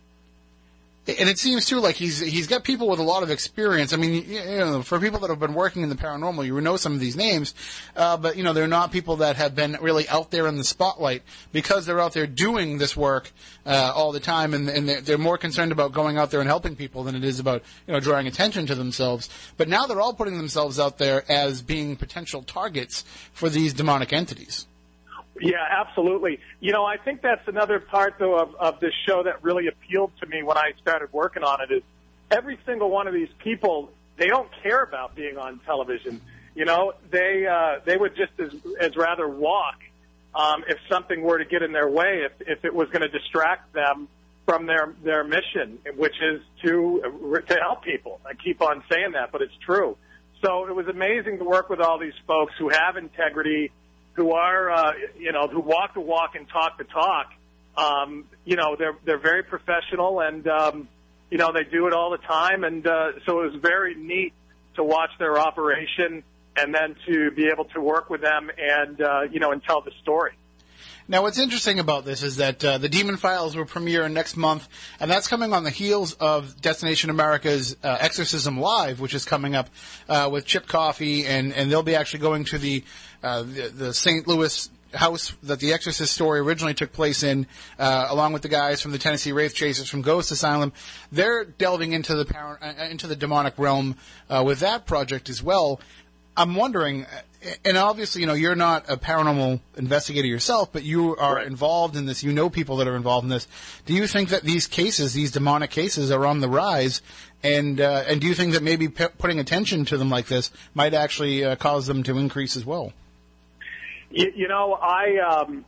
[1.06, 3.94] And it seems too like he's he's got people with a lot of experience.
[3.94, 6.76] I mean, you, know, for people that have been working in the paranormal, you know
[6.76, 7.54] some of these names,
[7.96, 10.64] uh, but you know they're not people that have been really out there in the
[10.64, 13.32] spotlight because they're out there doing this work
[13.64, 16.48] uh, all the time, and, and they're, they're more concerned about going out there and
[16.48, 19.30] helping people than it is about you know drawing attention to themselves.
[19.56, 24.12] But now they're all putting themselves out there as being potential targets for these demonic
[24.12, 24.66] entities.
[25.40, 26.40] Yeah, absolutely.
[26.60, 30.12] You know, I think that's another part though of, of this show that really appealed
[30.20, 31.82] to me when I started working on it is
[32.30, 36.20] every single one of these people, they don't care about being on television.
[36.54, 39.76] You know, they uh, they would just as as rather walk
[40.34, 43.08] um, if something were to get in their way, if if it was going to
[43.08, 44.08] distract them
[44.46, 48.20] from their their mission, which is to to help people.
[48.26, 49.96] I keep on saying that, but it's true.
[50.42, 53.70] So it was amazing to work with all these folks who have integrity,
[54.20, 57.32] who are uh, you know who walk the walk and talk the talk.
[57.74, 60.88] Um, you know they're they're very professional and um,
[61.30, 64.34] you know they do it all the time, and uh, so it was very neat
[64.74, 66.22] to watch their operation
[66.54, 69.80] and then to be able to work with them and uh, you know and tell
[69.80, 70.32] the story.
[71.10, 74.68] Now, what's interesting about this is that uh, the Demon Files will premiere next month,
[75.00, 79.56] and that's coming on the heels of Destination America's uh, Exorcism Live, which is coming
[79.56, 79.70] up
[80.08, 82.84] uh, with Chip Coffey, and, and they'll be actually going to the
[83.22, 84.26] uh, the, the St.
[84.26, 87.46] Louis house that the Exorcist story originally took place in,
[87.78, 90.72] uh, along with the guys from the Tennessee Wraith Chasers from Ghost Asylum.
[91.12, 93.96] They're delving into the power, uh, into the demonic realm
[94.28, 95.80] uh, with that project as well.
[96.36, 97.06] I'm wondering,
[97.64, 101.46] and obviously, you know, you're not a paranormal investigator yourself, but you are Right.
[101.46, 102.22] involved in this.
[102.22, 103.46] You know people that are involved in this.
[103.84, 107.02] Do you think that these cases, these demonic cases, are on the rise?
[107.42, 110.50] And uh, and do you think that maybe p- putting attention to them like this
[110.74, 112.92] might actually uh, cause them to increase as well?
[114.10, 115.64] You, you know, I um,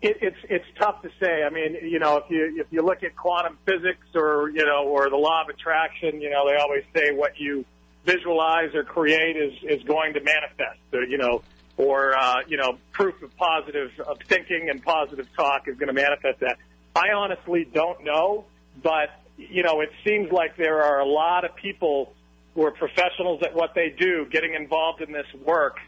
[0.00, 1.42] it, it's it's tough to say.
[1.44, 4.84] I mean, you know, if you if you look at quantum physics or you know
[4.86, 7.64] or the law of attraction, you know, they always say what you
[8.04, 10.80] visualize or create is is going to manifest.
[10.92, 11.42] Or, you know,
[11.76, 15.94] or uh, you know, proof of positive of thinking and positive talk is going to
[15.94, 16.58] manifest that.
[16.94, 18.44] I honestly don't know,
[18.82, 22.12] but you know, it seems like there are a lot of people
[22.54, 25.78] who are professionals at what they do, getting involved in this work,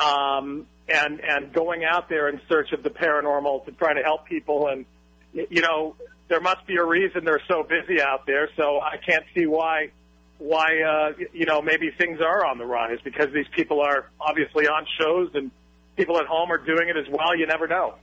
[0.00, 4.26] um, and and going out there in search of the paranormal to try to help
[4.26, 4.68] people.
[4.68, 4.84] And
[5.32, 5.96] you know,
[6.28, 8.48] there must be a reason they're so busy out there.
[8.56, 9.90] So I can't see why
[10.38, 14.66] why uh, you know maybe things are on the rise because these people are obviously
[14.66, 15.50] on shows and
[15.96, 17.36] people at home are doing it as well.
[17.36, 17.94] You never know.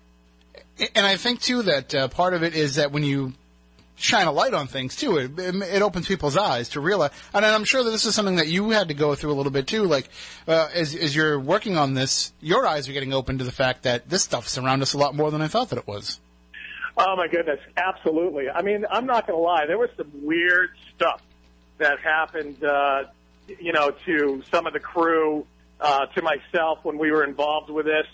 [0.95, 3.33] And I think too that uh, part of it is that when you
[3.97, 7.11] shine a light on things too, it, it opens people's eyes to realize.
[7.33, 9.51] And I'm sure that this is something that you had to go through a little
[9.51, 9.83] bit too.
[9.83, 10.07] Like
[10.47, 13.83] uh, as as you're working on this, your eyes are getting open to the fact
[13.83, 16.19] that this stuff's around us a lot more than I thought that it was.
[16.97, 18.49] Oh my goodness, absolutely.
[18.49, 19.65] I mean, I'm not going to lie.
[19.67, 21.21] There was some weird stuff
[21.77, 23.03] that happened, uh,
[23.59, 25.45] you know, to some of the crew,
[25.79, 28.07] uh, to myself when we were involved with this.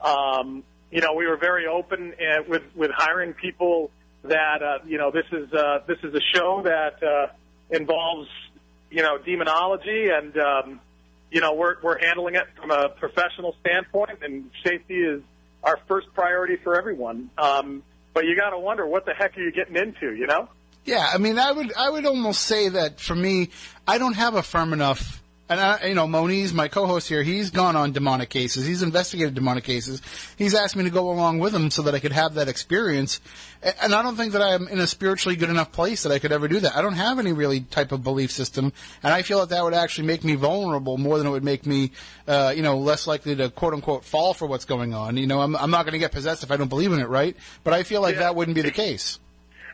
[0.00, 3.90] Um, you know, we were very open uh, with with hiring people
[4.24, 7.32] that uh, you know this is uh, this is a show that uh,
[7.70, 8.28] involves
[8.90, 10.80] you know demonology, and um,
[11.30, 15.22] you know we're we're handling it from a professional standpoint, and safety is
[15.62, 17.30] our first priority for everyone.
[17.38, 17.82] Um,
[18.14, 20.48] but you got to wonder what the heck are you getting into, you know?
[20.84, 23.50] Yeah, I mean, I would I would almost say that for me,
[23.86, 25.21] I don't have a firm enough.
[25.48, 28.64] And I, you know, Moniz, my co-host here, he's gone on demonic cases.
[28.64, 30.00] He's investigated demonic cases.
[30.38, 33.20] He's asked me to go along with him so that I could have that experience.
[33.82, 36.32] And I don't think that I'm in a spiritually good enough place that I could
[36.32, 36.74] ever do that.
[36.74, 39.74] I don't have any really type of belief system, and I feel that that would
[39.74, 41.90] actually make me vulnerable more than it would make me,
[42.26, 45.16] uh, you know, less likely to quote unquote fall for what's going on.
[45.18, 47.08] You know, I'm, I'm not going to get possessed if I don't believe in it,
[47.08, 47.36] right?
[47.62, 48.20] But I feel like Yeah.
[48.22, 49.18] that wouldn't be the case.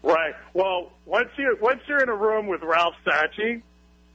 [0.02, 0.34] Right.
[0.54, 3.62] Well, once you once you're in a room with Ralph Sarchie,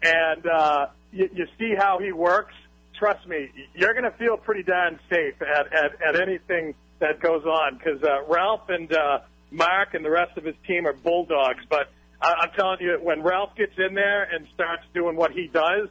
[0.01, 2.53] and uh, you, you see how he works,
[2.97, 7.45] trust me, you're going to feel pretty darn safe at at, at anything that goes
[7.45, 9.19] on because uh, Ralph and uh,
[9.51, 11.63] Mark and the rest of his team are bulldogs.
[11.69, 11.89] But
[12.21, 15.89] I, I'm telling you, when Ralph gets in there and starts doing what he does,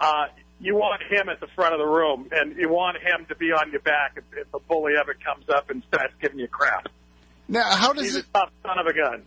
[0.00, 0.26] uh,
[0.60, 3.52] you want him at the front of the room, and you want him to be
[3.52, 6.88] on your back if, if a bully ever comes up and starts giving you crap.
[7.48, 8.26] Now, how does He's it?
[8.26, 9.22] a tough son of a gun.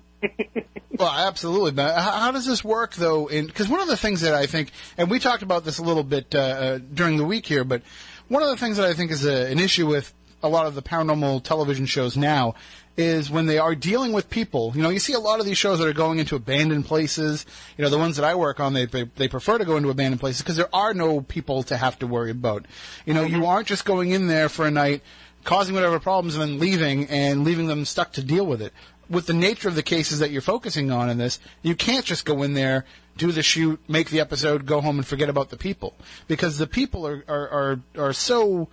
[1.01, 1.71] Well, absolutely.
[1.71, 3.27] But how, does this work, though?
[3.27, 6.03] Because one of the things that I think, and we talked about this a little
[6.03, 7.81] bit uh, uh, during the week here, but
[8.27, 10.75] one of the things that I think is a, an issue with a lot of
[10.75, 12.53] the paranormal television shows now
[12.97, 14.73] is when they are dealing with people.
[14.75, 17.45] You know, you see a lot of these shows that are going into abandoned places.
[17.77, 19.89] You know, the ones that I work on, they they, they prefer to go into
[19.89, 22.65] abandoned places because there are no people to have to worry about.
[23.05, 25.01] You know, you aren't just going in there for a night,
[25.45, 28.73] causing whatever problems, and then leaving and leaving them stuck to deal with it
[29.11, 32.25] with the nature of the cases that you're focusing on in this, you can't just
[32.25, 32.85] go in there,
[33.17, 35.93] do the shoot, make the episode, go home and forget about the people
[36.27, 38.67] because the people are are are, are so.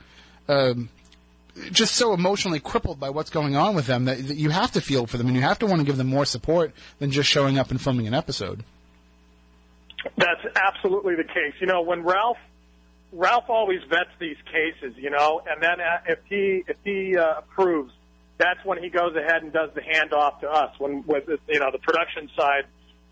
[0.48, 0.88] Um,
[1.72, 4.80] just so emotionally crippled by what's going on with them that, that you have to
[4.80, 7.28] feel for them and you have to want to give them more support than just
[7.28, 8.62] showing up and filming an episode.
[10.16, 11.54] That's absolutely the case.
[11.60, 12.38] You know, when Ralph
[13.12, 17.38] Ralph always vets these cases, you know, and then uh, if he if he uh,
[17.38, 17.92] approves,
[18.38, 21.70] that's when he goes ahead and does the handoff to us when with you know
[21.70, 22.64] the production side,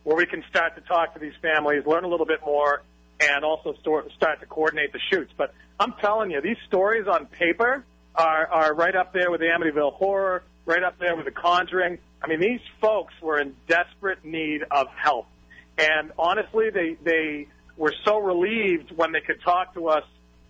[0.05, 2.83] where we can start to talk to these families, learn a little bit more,
[3.21, 5.33] and also start to coordinate the shoots.
[5.37, 7.85] But I'm telling you, these stories on paper
[8.15, 11.99] are are right up there with the Amityville Horror, right up there with the Conjuring.
[12.23, 15.27] I mean, these folks were in desperate need of help.
[15.77, 20.05] And honestly, they they were so relieved when they could talk to us,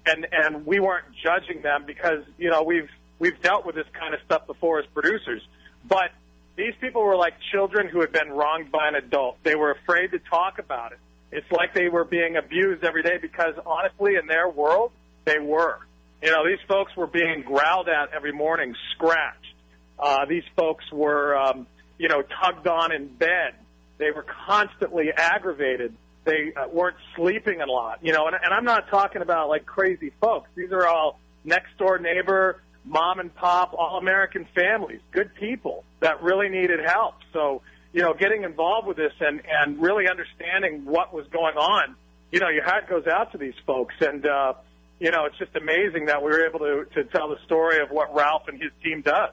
[0.04, 4.14] and and we weren't judging them because you know we've we've dealt with this kind
[4.14, 5.42] of stuff before as producers.
[5.88, 6.10] But
[6.56, 9.38] these people were like children who had been wronged by an adult.
[9.42, 10.98] They were afraid to talk about it.
[11.32, 14.92] It's like they were being abused every day because honestly, in their world,
[15.24, 15.78] they were.
[16.22, 19.54] You know, these folks were being growled at every morning, scratched.
[19.98, 21.66] Uh, these folks were, um,
[21.98, 23.54] you know, tugged on in bed.
[23.98, 25.94] They were constantly aggravated.
[26.24, 29.64] They uh, weren't sleeping a lot, you know, and, and I'm not talking about like
[29.64, 30.48] crazy folks.
[30.54, 36.22] These are all next door neighbor, mom and pop, all American families, good people that
[36.22, 37.14] really needed help.
[37.32, 41.96] So, you know, getting involved with this and, and really understanding what was going on,
[42.30, 43.94] you know, your heart goes out to these folks.
[44.00, 44.54] And, uh,
[45.00, 47.90] you know, it's just amazing that we were able to, to tell the story of
[47.90, 49.30] what Ralph and his team does.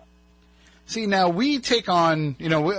[0.85, 2.75] See, now we take on, you know, we,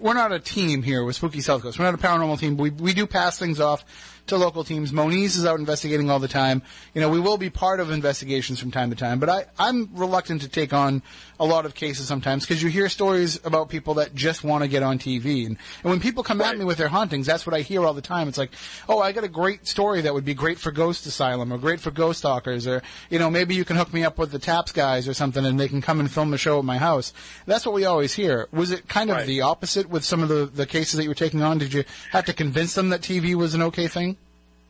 [0.00, 1.78] we're not a team here with Spooky South Coast.
[1.78, 2.56] We're not a paranormal team.
[2.56, 3.84] We we do pass things off
[4.26, 4.92] to local teams.
[4.92, 6.62] Moniz is out investigating all the time.
[6.94, 9.18] You know, we will be part of investigations from time to time.
[9.18, 11.02] But I I'm reluctant to take on
[11.42, 14.68] a lot of cases sometimes because you hear stories about people that just want to
[14.68, 15.44] get on TV.
[15.44, 17.94] And, and when people come at me with their hauntings, that's what I hear all
[17.94, 18.28] the time.
[18.28, 18.52] It's like,
[18.88, 21.80] oh, I got a great story that would be great for Ghost Asylum or great
[21.80, 24.70] for Ghost Talkers or you know maybe you can hook me up with the TAPS
[24.70, 27.12] guys or something and they can come and film a show at my house.
[27.44, 28.46] That's what we always hear.
[28.52, 29.26] Was it kind of Right.
[29.26, 31.58] the opposite with some of the the cases that you were taking on?
[31.58, 34.16] Did you have to convince them that TV was an okay thing?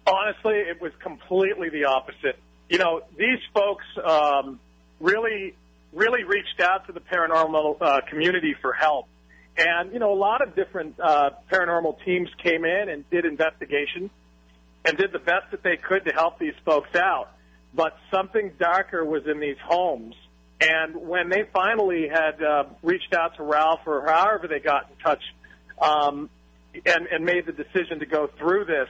[0.07, 2.39] Honestly, it was completely the opposite.
[2.71, 4.59] You know, these folks um,
[5.01, 5.55] really,
[5.93, 9.07] really reached out to the paranormal uh, community for help.
[9.57, 14.11] And, you know, a lot of different uh, paranormal teams came in and did investigations
[14.85, 17.29] and did the best that they could to help these folks out.
[17.75, 20.15] But something darker was in these homes.
[20.61, 24.97] And when they finally had uh, reached out to Ralph or however they got in
[25.03, 25.23] touch
[25.81, 26.31] um,
[26.87, 28.89] and, and made the decision to go through this,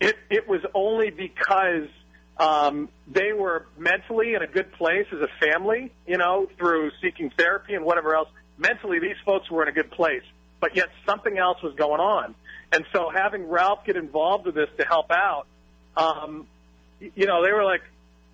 [0.00, 1.88] it, it was only because
[2.38, 7.30] um, they were mentally in a good place as a family, you know, through seeking
[7.36, 8.28] therapy and whatever else.
[8.58, 10.22] Mentally, these folks were in a good place,
[10.60, 12.34] but yet something else was going on.
[12.72, 15.46] And so having Ralph get involved with this to help out,
[15.96, 16.46] um,
[17.00, 17.82] you know, they were like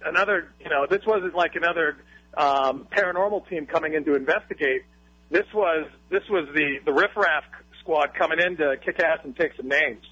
[0.05, 1.97] another, you know, this wasn't like another
[2.37, 4.83] um, paranormal team coming in to investigate.
[5.31, 7.45] this was this was the the riffraff
[7.81, 10.05] squad coming in to kick ass and take some names,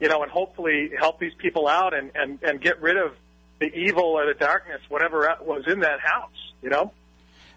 [0.00, 3.12] you know, and hopefully help these people out and and and get rid of
[3.60, 6.92] the evil or the darkness, whatever was in that house, you know.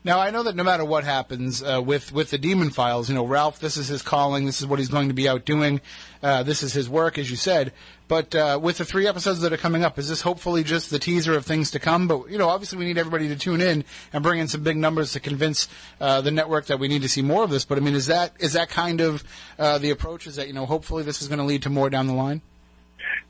[0.04, 3.14] Now I know that no matter what happens uh, with with the Demon Files, you
[3.14, 4.48] know Ralph, this is his calling.
[4.48, 5.80] This is what he's going to be out doing.
[6.24, 7.72] Uh, this is his work, as you said.
[8.08, 10.98] But uh, with the three episodes that are coming up, is this hopefully just the
[10.98, 12.08] teaser of things to come?
[12.08, 14.76] But you know, obviously, we need everybody to tune in and bring in some big
[14.76, 15.68] numbers to convince
[16.00, 17.64] uh, the network that we need to see more of this.
[17.64, 19.24] But I mean, is that is that kind of
[19.60, 20.26] uh, the approach?
[20.26, 22.42] Is that you know, hopefully, this is going to lead to more down the line?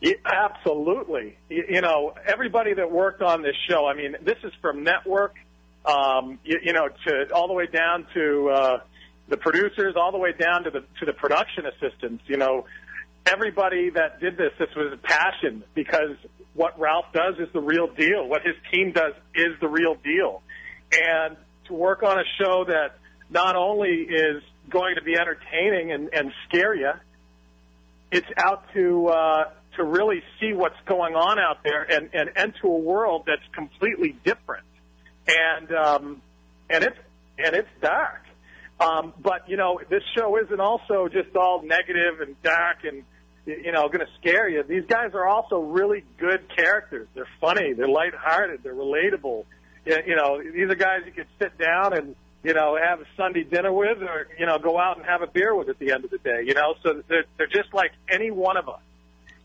[0.02, 1.38] Yeah, absolutely.
[1.50, 3.88] You, you know, everybody that worked on this show.
[3.88, 5.36] I mean, this is from network
[5.86, 8.80] um, you, you know, to all the way down to uh,
[9.30, 12.24] the producers, all the way down to the to the production assistants.
[12.28, 12.66] You know,
[13.26, 16.18] everybody that did this, this was a passion because
[16.54, 18.28] what Ralph does is the real deal.
[18.28, 20.42] What his team does is the real deal,
[20.92, 21.36] and
[21.66, 22.98] to work on a show that
[23.30, 26.92] not only is going to be entertaining and, and scare you,
[28.12, 29.44] it's out to uh,
[29.78, 34.16] to really see what's going on out there and, and enter a world that's completely
[34.24, 34.66] different
[35.28, 36.22] and um,
[36.70, 36.98] and it's
[37.38, 38.24] and it's dark.
[38.80, 43.04] Um, but you know, this show isn't also just all negative and dark and
[43.46, 44.64] you know going to scare you.
[44.64, 47.08] These guys are also really good characters.
[47.14, 47.74] They're funny.
[47.74, 48.62] They're lighthearted.
[48.64, 49.46] They're relatable.
[49.86, 53.44] You know, these are guys you could sit down and you know have a Sunday
[53.44, 56.06] dinner with, or you know go out and have a beer with at the end
[56.06, 56.44] of the day.
[56.46, 58.82] You know, so they're they're just like any one of us.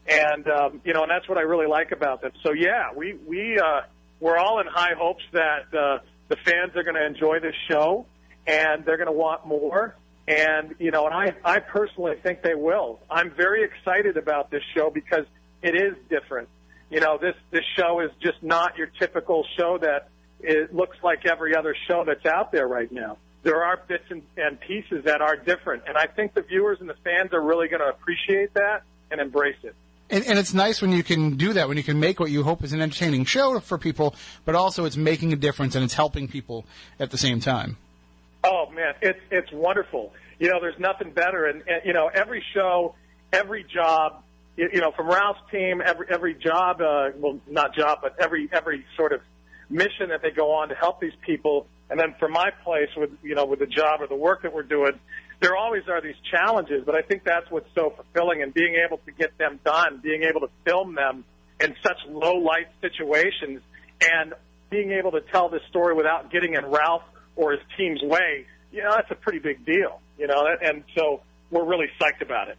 [0.08, 2.32] And um, you know, and that's what I really like about them.
[2.42, 3.82] So yeah, we we uh,
[4.20, 5.98] we're all in high hopes that uh,
[6.28, 8.06] the fans are going to enjoy this show
[8.46, 9.96] and they're going to want more.
[10.28, 13.00] And you know, and I, I personally think they will.
[13.10, 15.24] I'm very excited about this show because
[15.62, 16.48] it is different.
[16.90, 20.08] You know, this this show is just not your typical show that
[20.40, 23.18] it looks like every other show that's out there right now.
[23.42, 26.88] There are bits and, and pieces that are different, and I think the viewers and
[26.88, 29.76] the fans are really going to appreciate that and embrace it.
[30.08, 32.44] And, and it's nice when you can do that, when you can make what you
[32.44, 35.94] hope is an entertaining show for people, but also it's making a difference and it's
[35.94, 36.64] helping people
[37.00, 37.76] at the same time.
[38.44, 40.12] Oh man, it's it's wonderful.
[40.38, 42.94] You know, there's nothing better, and, and you know, every show,
[43.32, 44.22] every job,
[44.56, 48.48] you, you know, from Ralph's team, every every job, uh, well, not job, but every
[48.52, 49.20] every sort of
[49.68, 53.10] mission that they go on to help these people, and then from my place with
[53.24, 54.92] you know with the job or the work that we're doing,
[55.40, 58.98] there always are these challenges, but I think that's what's so fulfilling and being able
[58.98, 61.24] to get them done, being able to film them
[61.60, 63.60] in such low light situations
[64.00, 64.34] and
[64.70, 67.02] being able to tell this story without getting in Ralph
[67.36, 71.20] or his team's way, you know, that's a pretty big deal, you know, and so
[71.50, 72.58] we're really psyched about it.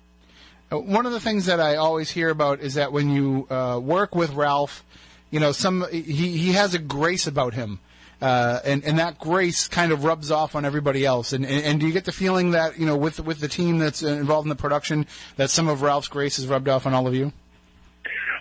[0.71, 3.79] Uh, one of the things that I always hear about is that when you uh,
[3.81, 4.83] work with Ralph,
[5.31, 7.79] you know, some he he has a grace about him
[8.21, 11.33] uh, and and that grace kind of rubs off on everybody else.
[11.33, 13.77] And, and, and do you get the feeling that you know with with the team
[13.77, 15.05] that's involved in the production
[15.35, 17.31] that some of Ralph's grace is rubbed off on all of you?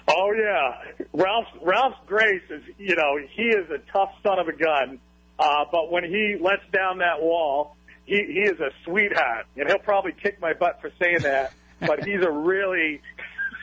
[0.09, 4.53] Oh yeah, Ralph Ralph's grace is you know he is a tough son of a
[4.53, 4.99] gun,
[5.39, 9.79] uh, but when he lets down that wall, he he is a sweetheart, and he'll
[9.79, 11.53] probably kick my butt for saying that.
[11.81, 13.03] but he's a really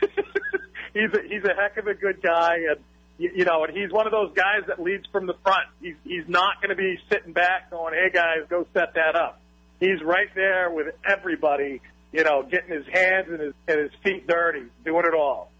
[0.94, 2.78] he's a, he's a heck of a good guy, and
[3.18, 5.66] you, you know, and he's one of those guys that leads from the front.
[5.80, 9.40] He's he's not going to be sitting back going, "Hey guys, go set that up."
[9.80, 11.80] He's right there with everybody,
[12.12, 15.50] you know, getting his hands and his and his feet dirty, doing it all.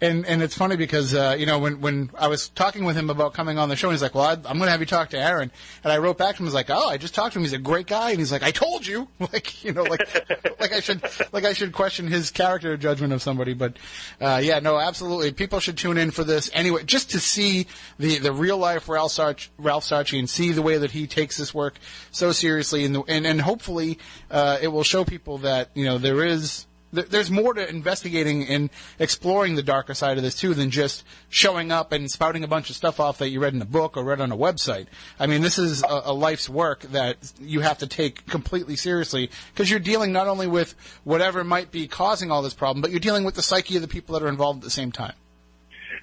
[0.00, 3.10] And and it's funny because uh, you know when when I was talking with him
[3.10, 5.10] about coming on the show, he's like, "Well, I, I'm going to have you talk
[5.10, 5.50] to Aron."
[5.82, 7.44] And I wrote back to him, was like, "Oh, I just talked to him.
[7.44, 10.08] He's a great guy." And he's like, "I told you." Like you know, like
[10.60, 13.52] like I should like I should question his character judgment of somebody.
[13.52, 13.76] But
[14.20, 15.32] uh, yeah, no, absolutely.
[15.32, 17.66] People should tune in for this anyway, just to see
[17.98, 21.36] the the real life Ralph Sarch, Ralph Sarchie and see the way that he takes
[21.36, 21.74] this work
[22.10, 23.98] so seriously, and and, and hopefully
[24.30, 28.70] uh, it will show people that you know there is there's more to investigating and
[28.98, 32.70] exploring the darker side of this too than just showing up and spouting a bunch
[32.70, 34.86] of stuff off that you read in a book or read on a website.
[35.18, 39.30] I mean, this is a, a life's work that you have to take completely seriously
[39.52, 40.74] because you're dealing not only with
[41.04, 43.88] whatever might be causing all this problem, but you're dealing with the psyche of the
[43.88, 45.14] people that are involved at the same time.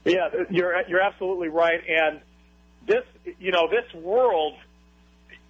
[0.04, 2.22] Yeah, you're you're absolutely right, and
[2.86, 3.04] this
[3.40, 4.54] you know this world,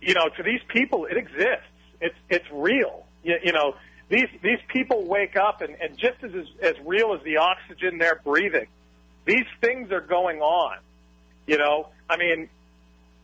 [0.02, 1.68] you know, to these people it exists.
[2.00, 3.06] It's it's real.
[3.24, 3.76] You, you know
[4.10, 6.32] these these people wake up and, and just as
[6.62, 8.68] as real as the oxygen they're breathing,
[9.26, 10.78] these things are going on.
[11.48, 12.50] You know, I mean,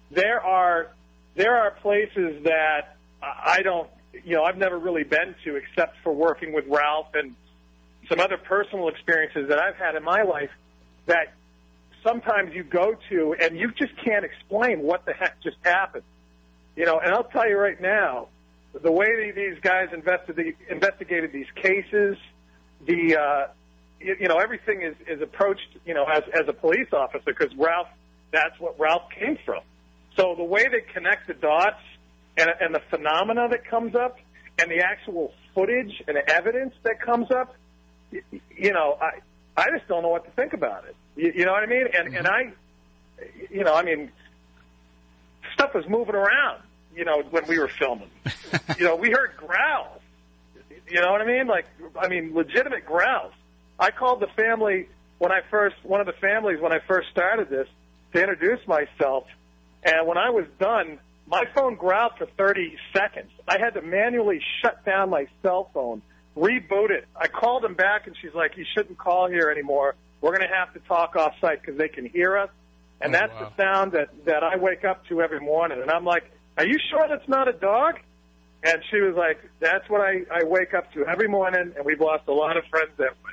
[0.09, 0.91] there are
[1.35, 3.89] there are places that I don't,
[4.25, 7.35] you know, I've never really been to except for working with Ralph and
[8.09, 10.49] some other personal experiences that I've had in my life
[11.05, 11.33] that
[12.05, 16.03] sometimes you go to and you just can't explain what the heck just happened.
[16.75, 18.29] You know, and I'll tell you right now,
[18.73, 22.17] the way these guys invested, investigated these cases,
[22.85, 23.47] the uh,
[23.99, 27.55] you, you know everything is is approached you know as as a police officer because
[27.57, 27.87] Ralph
[28.31, 29.61] that's what Ralph came from.
[30.17, 31.81] So the way they connect the dots
[32.37, 34.17] and and the phenomena that comes up
[34.57, 37.55] and the actual footage and evidence that comes up,
[38.11, 38.21] you,
[38.55, 39.19] you know I
[39.57, 40.95] I just don't know what to think about it.
[41.15, 41.87] You, you know what I mean?
[41.93, 42.53] And and I,
[43.49, 44.11] you know I mean
[45.53, 46.63] stuff is moving around.
[46.95, 48.09] You know when we were filming,
[48.77, 49.99] you know we heard growls.
[50.89, 51.47] You know what I mean?
[51.47, 51.65] Like,
[51.97, 53.31] I mean, legitimate growls.
[53.79, 54.89] I called the family
[55.19, 57.67] when I first, one of the families when I first started this
[58.13, 59.23] to introduce myself.
[59.83, 63.31] And when I was done, my phone growled for 30 seconds.
[63.47, 66.01] I had to manually shut down my cell phone,
[66.35, 67.07] reboot it.
[67.15, 69.95] I called him back and she's like, you shouldn't call here anymore.
[70.19, 72.49] We're going to have to talk off site because they can hear us.
[72.99, 73.51] And Oh, that's wow.
[73.55, 75.81] the sound that, that I wake up to every morning.
[75.81, 76.29] And I'm like,
[76.61, 77.95] are you sure that's not a dog?
[78.63, 81.99] And she was like, that's what I, I wake up to every morning, and we've
[81.99, 83.31] lost a lot of friends that way.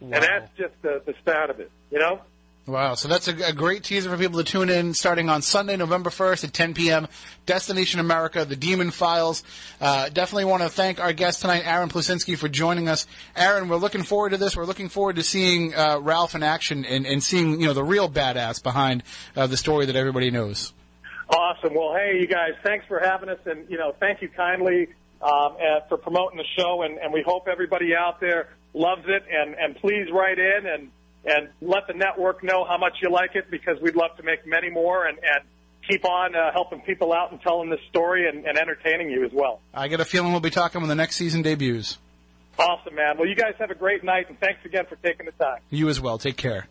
[0.00, 0.08] Wow.
[0.12, 2.20] And that's just the, the start of it, you know?
[2.68, 5.76] Wow, so that's a, a great teaser for people to tune in starting on Sunday,
[5.76, 7.08] November 1st at 10 p.m.
[7.46, 9.42] Destination America, The Demon Files.
[9.80, 13.06] Uh, definitely want to thank our guest tonight, Aron Plusinski, for joining us.
[13.34, 14.56] Aron, we're looking forward to this.
[14.56, 17.82] We're looking forward to seeing uh, Ralph in action and, and seeing, you know, the
[17.82, 19.02] real badass behind
[19.34, 20.72] uh, the story that everybody knows.
[21.28, 21.74] Awesome.
[21.74, 24.88] Well, hey, you guys, thanks for having us, and, you know, thank you kindly
[25.20, 29.24] um, uh, for promoting the show, and, and we hope everybody out there loves it,
[29.30, 30.90] and, and please write in and,
[31.26, 34.46] and let the network know how much you like it, because we'd love to make
[34.46, 35.44] many more and, and
[35.88, 39.32] keep on uh, helping people out and telling this story and, and entertaining you as
[39.32, 39.60] well.
[39.74, 41.98] I get a feeling we'll be talking when the next season debuts.
[42.58, 43.18] Awesome, man.
[43.18, 45.60] Well, you guys have a great night, and thanks again for taking the time.
[45.70, 46.18] You as well.
[46.18, 46.66] Take care.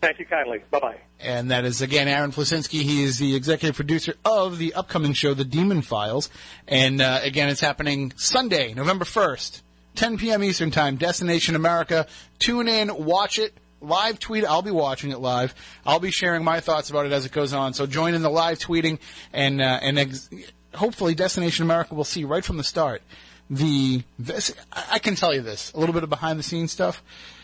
[0.00, 0.62] Thank you kindly.
[0.70, 0.96] Bye-bye.
[1.20, 2.82] And that is again Aron Plasinski.
[2.82, 6.30] He is the executive producer of the upcoming show, The Demon Files.
[6.68, 9.62] And uh, again, it's happening Sunday, November first,
[9.96, 10.44] 10 p.m.
[10.44, 10.96] Eastern Time.
[10.96, 12.06] Destination America.
[12.38, 13.54] Tune in, watch it.
[13.80, 14.44] Live tweet.
[14.44, 15.54] I'll be watching it live.
[15.86, 17.74] I'll be sharing my thoughts about it as it goes on.
[17.74, 18.98] So join in the live tweeting,
[19.32, 20.28] and uh, and ex-
[20.74, 23.02] hopefully Destination America will see right from the start
[23.50, 24.02] the.
[24.18, 27.02] This, I can tell you this a little bit of behind the scenes stuff.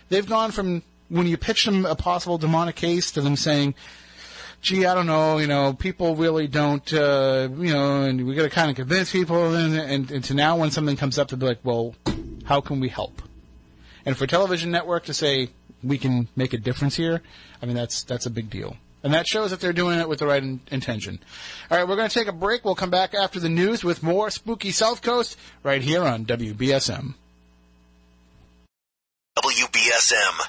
[0.08, 3.74] They've gone from when you pitch them a possible demonic case to them saying,
[4.60, 8.44] gee, I don't know, you know, people really don't, uh, you know, and we got
[8.44, 11.36] to kind of convince people, and, and, and to now when something comes up to
[11.36, 11.94] be like, well,
[12.44, 13.20] how can we help?
[14.06, 15.50] And for a television network to say
[15.82, 17.22] we can make a difference here,
[17.60, 18.76] I mean, that's that's a big deal.
[19.02, 21.18] And that shows that they're doing it with the right in- intention.
[21.70, 22.64] All right, we're going to take a break.
[22.64, 27.14] We'll come back after the news with more spooky South Coast right here on WBSM.
[29.38, 30.48] WBSM.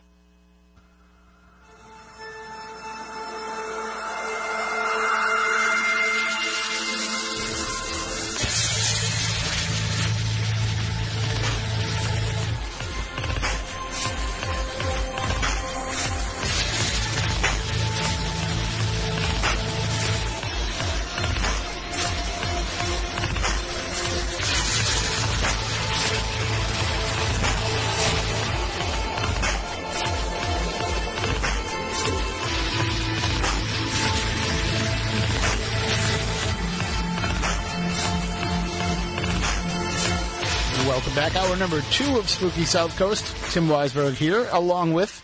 [41.35, 43.25] Hour number two of Spooky South Coast.
[43.51, 45.21] Tim Weisberg here, along with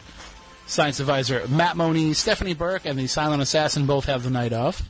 [0.65, 4.89] science advisor Matt Moniz, Stephanie Burke, and the Silent Assassin both have the night off.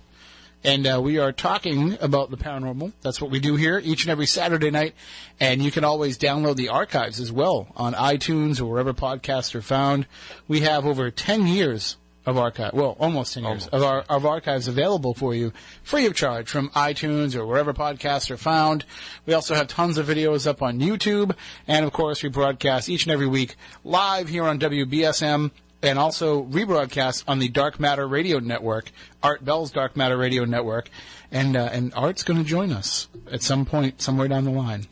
[0.64, 2.94] And uh, we are talking about the paranormal.
[3.02, 4.96] That's what we do here each and every Saturday night.
[5.40, 9.62] And you can always download the archives as well on iTunes or wherever podcasts are
[9.62, 10.08] found.
[10.48, 14.68] We have over 10 years of archive, well, almost 10 years of our of archives
[14.68, 15.52] available for you
[15.84, 18.86] free of charge from iTunes or wherever podcasts are found.
[19.26, 21.36] We also have tons of videos up on YouTube.
[21.68, 25.52] And of course, we broadcast each and every week live here on WBSM
[25.84, 28.92] and also rebroadcast on the Dark Matter Radio Network,
[29.24, 30.90] Art Bell's Dark Matter Radio Network,
[31.32, 34.88] and uh, and Art's going to join us at some point somewhere down the line.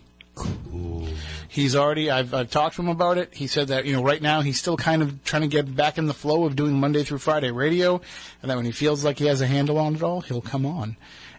[1.48, 2.12] He's already.
[2.12, 3.34] I've, I've talked to him about it.
[3.34, 5.98] He said that you know right now he's still kind of trying to get back
[5.98, 8.00] in the flow of doing Monday through Friday radio,
[8.42, 10.66] and that when he feels like he has a handle on it all, he'll come
[10.66, 10.96] on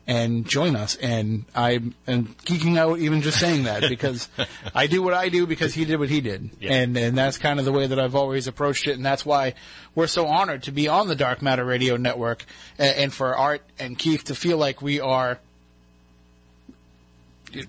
[0.07, 0.97] and join us.
[0.97, 4.29] And I'm and geeking out even just saying that because
[4.75, 7.61] I do what I do because he did what he did, and and that's kind
[7.61, 9.55] of the way that I've always approached it, and that's why
[9.95, 12.45] we're so honored to be on the Dark Matter Radio Network,
[12.79, 15.39] and, and for Art and Keith to feel like we are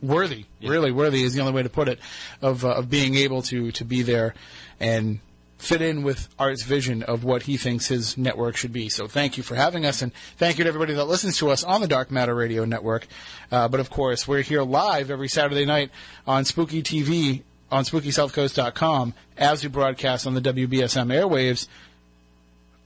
[0.02, 2.00] worthy, really worthy is the only way to put it,
[2.42, 4.34] of uh, of being able to to be there
[4.80, 5.20] and
[5.62, 8.90] fit in with Art's vision of what he thinks his network should be.
[8.90, 11.64] So thank you for having us, and thank you to everybody that listens to us
[11.64, 13.08] on the Dark Matter Radio Network.
[13.52, 15.92] Uh, but of course, we're here live every Saturday night
[16.26, 21.68] on Spooky TV on SpookySouthCoast.com as we broadcast on the WBSM airwaves.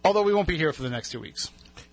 [0.04, 1.50] Although we won't be here for the next two weeks.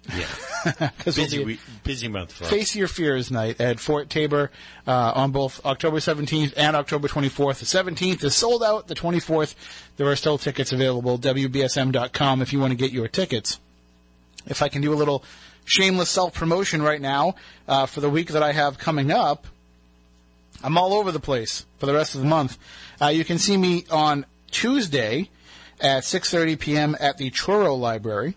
[0.09, 0.91] Yeah.
[1.05, 2.51] busy, week, busy month for us.
[2.51, 4.51] Face Your Fears night at Fort Taber
[4.87, 7.61] uh, on both October 17th and October 24th.
[7.61, 8.89] The 17th is sold out.
[8.89, 9.55] The 24th,
[9.97, 11.19] there are still tickets available.
[11.19, 13.61] WBSM.com if you want to get your tickets.
[14.47, 15.25] If I can do a little
[15.65, 17.37] shameless self promotion right now
[17.69, 19.47] uh, for the week that I have coming up,
[20.63, 22.59] I'm all over the place for the rest of the month.
[23.01, 25.31] Uh, you can see me on Tuesday
[25.81, 26.97] at 6:30 p.m.
[27.01, 28.37] at the Truro Library.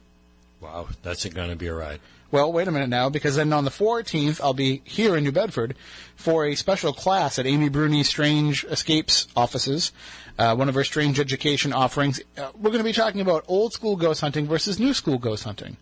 [0.65, 1.99] Wow, that's going to be a ride.
[2.31, 5.31] Well, wait a minute now, because then on the 14th, I'll be here in New
[5.31, 5.75] Bedford
[6.15, 9.91] for a special class at Amy Bruni's Strange Escapes offices,
[10.39, 12.19] uh, one of her strange education offerings.
[12.35, 15.43] Uh, we're going to be talking about old school ghost hunting versus new school ghost
[15.43, 15.77] hunting,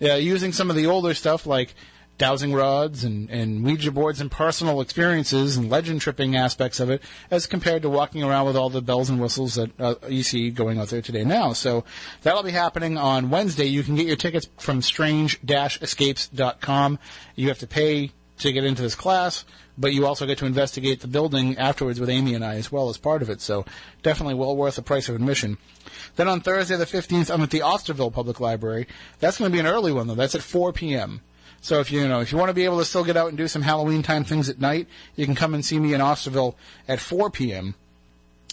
[0.00, 1.74] uh, using some of the older stuff like
[2.22, 7.02] dowsing rods and, and Ouija boards and personal experiences and legend tripping aspects of it
[7.32, 10.50] as compared to walking around with all the bells and whistles that uh, you see
[10.50, 11.52] going out there today now.
[11.52, 11.82] So
[12.22, 13.64] that'll be happening on Wednesday.
[13.64, 16.98] You can get your tickets from strange-escapes.com.
[17.34, 19.44] You have to pay to get into this class,
[19.76, 22.88] but you also get to investigate the building afterwards with Amy and I as well
[22.88, 23.40] as part of it.
[23.40, 23.64] So
[24.04, 25.58] definitely well worth the price of admission.
[26.14, 28.86] Then on Thursday the 15th, I'm at the Osterville Public Library.
[29.18, 30.14] That's going to be an early one though.
[30.14, 31.20] That's at 4 p.m.
[31.62, 33.28] So if you, you know if you want to be able to still get out
[33.28, 36.00] and do some Halloween time things at night, you can come and see me in
[36.00, 36.56] Osterville
[36.88, 37.76] at 4 p.m.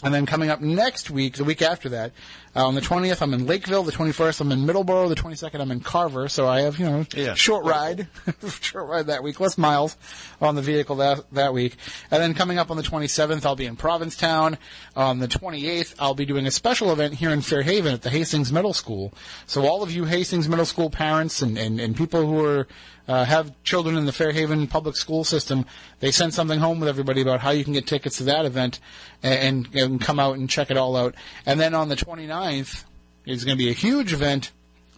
[0.04, 2.14] And then coming up next week, the week after that,
[2.56, 3.84] uh, on the 20th, I'm in Lakeville.
[3.84, 5.10] The 21st, I'm in Middleborough.
[5.10, 6.28] The 22nd, I'm in Carver.
[6.30, 7.34] So I have, you know, Yeah.
[7.36, 8.08] short ride,
[8.62, 9.98] short ride that week, less miles
[10.42, 11.76] on the vehicle that that week.
[12.12, 14.58] And then coming up on the 27th, I'll be in Provincetown.
[14.96, 18.52] On the 28th, I'll be doing a special event here in Fairhaven at the Hastings
[18.52, 19.14] Middle School.
[19.46, 22.68] So all of you Hastings Middle School parents and and, and people who are
[23.08, 25.66] uh, have children in the Fairhaven public school system,
[26.00, 28.80] they send something home with everybody about how you can get tickets to that event
[29.24, 31.16] and, and, and come out and check it all out.
[31.44, 34.52] And then on the 29th is going to be a huge event.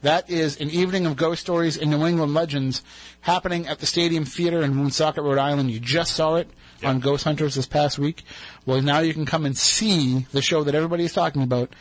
[0.04, 2.84] That is an evening of ghost stories and New England legends
[3.22, 5.72] happening at the Stadium Theater in Woonsocket, Rhode Island.
[5.72, 6.50] You just saw it
[6.84, 8.24] on Ghost Hunters this past week.
[8.66, 11.74] Well, now you can come and see the show that everybody is talking about,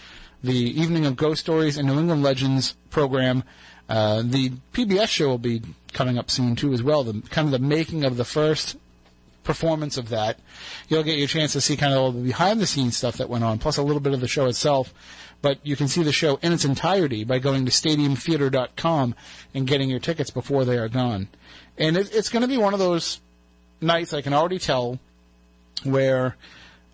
[0.43, 3.45] the Evening of Ghost Stories and New England Legends program.
[3.89, 5.61] Uh, the PBS show will be
[5.93, 7.05] coming up soon too, as well.
[7.05, 8.77] The kind of the making of the first
[9.45, 10.39] performance of that.
[10.89, 13.29] You'll get your chance to see kind of all the behind the scenes stuff that
[13.29, 14.93] went on, plus a little bit of the show itself.
[15.43, 19.15] But you can see the show in its entirety by going to stadiumtheater.com
[19.55, 21.29] and getting your tickets before they are gone.
[21.79, 23.21] And it, it's going to be one of those
[23.81, 24.99] nights I can already tell
[25.83, 26.37] where,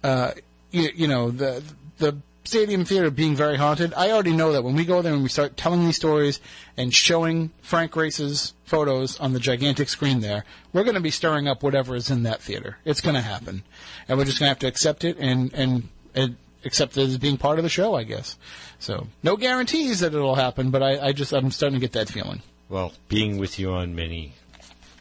[0.04, 0.32] uh,
[0.70, 1.62] you, you know, the
[1.98, 3.92] the stadium theater being very haunted.
[3.94, 6.38] I already know that when we go there and we start telling these stories
[6.76, 11.48] and showing Frank Grace's photos on the gigantic screen there, we're going to be stirring
[11.48, 12.76] up whatever is in that theater.
[12.84, 13.64] It's going to happen,
[14.06, 15.88] and we're just going to have to accept it and and.
[16.14, 18.36] and accept it as being part of the show, I guess.
[18.78, 22.08] So, no guarantees that it'll happen, but I, I just, I'm starting to get that
[22.08, 22.42] feeling.
[22.68, 24.32] Well, being with you on many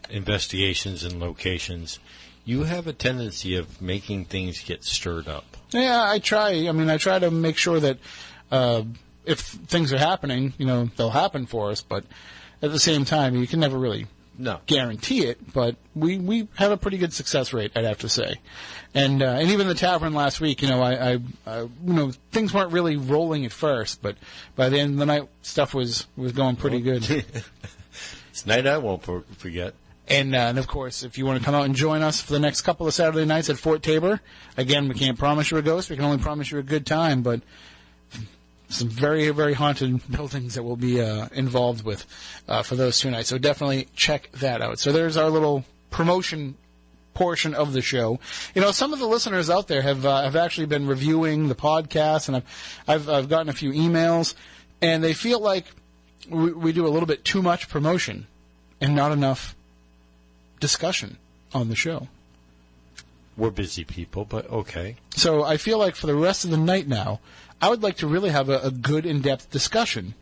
[0.09, 1.99] investigations and locations,
[2.45, 5.57] you have a tendency of making things get stirred up.
[5.71, 6.67] Yeah, I try.
[6.67, 7.97] I mean, I try to make sure that
[8.51, 8.83] uh,
[9.25, 11.81] if things are happening, you know, they'll happen for us.
[11.81, 12.05] But
[12.61, 14.05] at the same time, you can never really
[14.37, 14.59] No.
[14.67, 15.51] guarantee it.
[15.53, 18.35] But we we have a pretty good success rate, I'd have to say.
[18.95, 22.11] And uh, and even the tavern last week, you know, I, I, I you know
[22.31, 24.15] things weren't really rolling at first, but
[24.55, 27.25] by the end of the night, stuff was was going pretty good.
[28.35, 29.01] It's a night I won't
[29.37, 29.75] forget.
[30.09, 32.33] And, uh, and of course, if you want to come out and join us for
[32.33, 34.19] the next couple of Saturday nights at Fort Taber,
[34.57, 35.89] again, we can't promise you a ghost.
[35.89, 37.39] We can only promise you a good time, but
[38.67, 42.05] some very, very haunted buildings that we'll be uh, involved with
[42.49, 43.29] uh, for those two nights.
[43.29, 44.79] So definitely check that out.
[44.79, 46.55] So there's our little promotion
[47.15, 48.19] portion of the show.
[48.53, 51.55] You know, some of the listeners out there have uh, have actually been reviewing the
[51.55, 52.45] podcast, and I've
[52.87, 54.35] I've, I've gotten a few emails,
[54.81, 55.65] and they feel like
[56.29, 58.27] we, we do a little bit too much promotion
[58.79, 59.55] and not enough
[60.59, 61.17] discussion
[61.53, 62.07] on the show.
[63.37, 64.95] We're busy people, but okay.
[65.15, 67.19] So I feel like for the rest of the night now,
[67.61, 70.13] I would like to really have a, a good in-depth discussion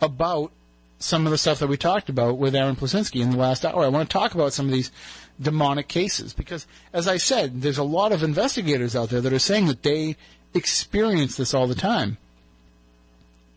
[0.00, 0.52] about
[0.98, 3.84] some of the stuff that we talked about with Aron Plasinski in the last hour.
[3.84, 4.92] I want to talk about some of these
[5.42, 9.38] demonic cases because, as I said, there's a lot of investigators out there that are
[9.38, 10.16] saying that they
[10.54, 12.18] experience this all the time.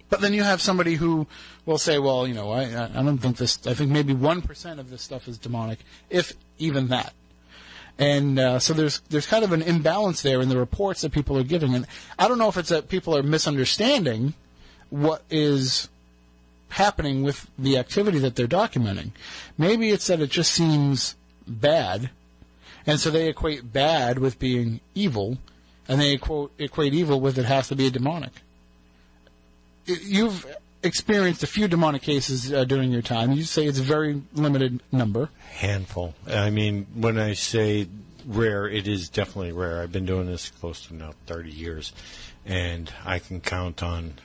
[0.09, 1.27] But then you have somebody who
[1.65, 3.65] will say, "Well, you know, I, I don't think this.
[3.65, 5.79] I think maybe one percent of this stuff is demonic,
[6.09, 7.13] if even that."
[7.97, 11.37] And uh, so there's there's kind of an imbalance there in the reports that people
[11.37, 11.87] are giving, and
[12.19, 14.33] I don't know if it's that people are misunderstanding
[14.89, 15.89] what is
[16.69, 19.11] happening with the activity that they're documenting.
[19.57, 21.15] Maybe it's that it just seems
[21.47, 22.09] bad,
[22.85, 25.37] and so they equate bad with being evil,
[25.87, 28.31] and they equate, equate evil with it has to be a demonic.
[29.85, 30.45] You've
[30.83, 33.31] experienced a few demonic cases uh, during your time.
[33.31, 35.29] You say it's a very limited number.
[35.53, 36.13] handful.
[36.27, 37.87] I mean, when I say
[38.27, 39.81] rare, it is definitely rare.
[39.81, 41.91] I've been doing this close to now 30 years,
[42.45, 44.15] and I can count on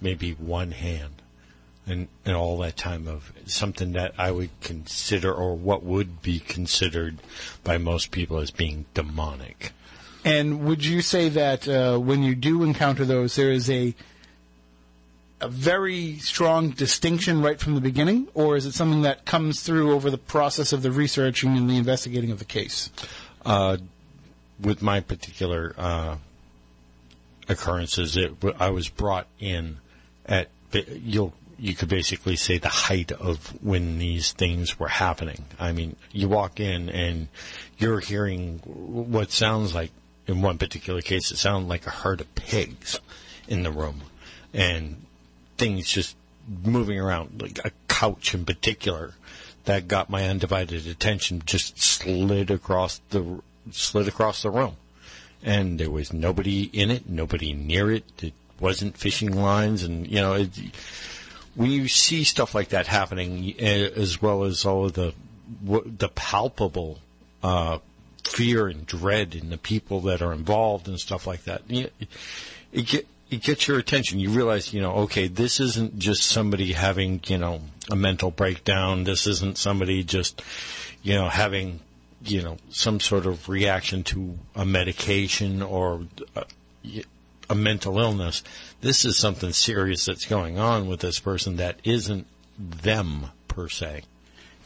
[0.00, 1.19] maybe one hand
[1.86, 6.38] in, in all that time of something that I would consider or what would be
[6.38, 7.18] considered
[7.64, 9.72] by most people as being demonic.
[10.24, 13.94] And would you say that uh, when you do encounter those, there is a
[15.40, 19.92] a very strong distinction right from the beginning, or is it something that comes through
[19.92, 22.90] over the process of the researching and the investigating of the case?
[23.44, 23.78] Uh,
[24.60, 26.16] with my particular uh,
[27.48, 29.78] occurrences, it, I was brought in
[30.26, 35.44] at you'll you could basically say the height of when these things were happening.
[35.58, 37.28] I mean, you walk in and
[37.78, 39.90] you're hearing what sounds like,
[40.26, 42.98] in one particular case, it sounded like a herd of pigs
[43.46, 44.02] in the room,
[44.54, 45.04] and
[45.58, 46.16] things just
[46.64, 49.14] moving around, like a couch in particular
[49.64, 53.40] that got my undivided attention just slid across the
[53.70, 54.76] slid across the room,
[55.42, 58.04] and there was nobody in it, nobody near it.
[58.22, 60.50] It wasn't fishing lines, and you know, it,
[61.54, 65.14] when you see stuff like that happening, eh, as well as all of the
[65.62, 66.98] the palpable
[67.42, 67.78] uh,
[68.24, 71.90] fear and dread in the people that are involved and stuff like that, you,
[72.72, 74.18] it get it gets your attention.
[74.18, 79.04] You realize, you know, okay, this isn't just somebody having, you know, a mental breakdown.
[79.04, 80.42] This isn't somebody just,
[81.02, 81.80] you know, having,
[82.24, 86.02] you know, some sort of reaction to a medication or
[86.34, 86.44] a,
[87.50, 88.42] a mental illness.
[88.80, 92.26] This is something serious that's going on with this person that isn't
[92.56, 94.04] them per se.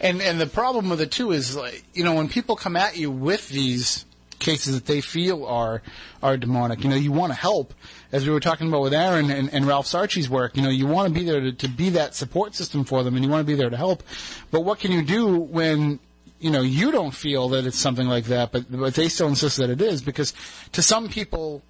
[0.01, 2.97] And and the problem with it too is like you know when people come at
[2.97, 4.05] you with these
[4.39, 5.81] cases that they feel are
[6.23, 7.73] are demonic, you know you want to help.
[8.13, 10.87] As we were talking about with Aron and, and Ralph Sarchie's work, you know you
[10.87, 13.47] want to be there to, to be that support system for them, and you want
[13.47, 14.03] to be there to help.
[14.51, 16.01] But what can you do when
[16.41, 19.57] you know you don't feel that it's something like that, but but they still insist
[19.59, 20.03] that it is?
[20.03, 20.35] Because
[20.73, 21.63] to some people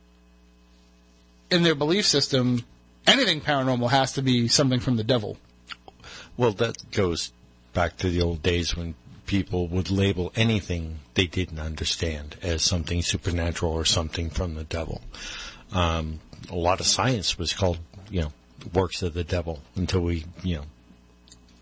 [1.51, 2.64] in their belief system,
[3.07, 5.36] anything paranormal has to be something from the devil.
[6.36, 7.32] Well, that goes
[7.72, 8.95] back to the old days when
[9.26, 15.01] people would label anything they didn't understand as something supernatural or something from the devil.
[15.72, 16.20] Um,
[16.51, 17.78] a lot of science was called,
[18.11, 18.32] you know,
[18.72, 20.64] works of the devil until we, you know,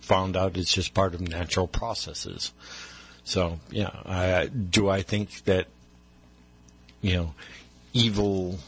[0.00, 2.52] found out it's just part of natural processes.
[3.24, 5.68] So, yeah, I, do I think that,
[7.00, 7.34] you know,
[7.92, 8.58] evil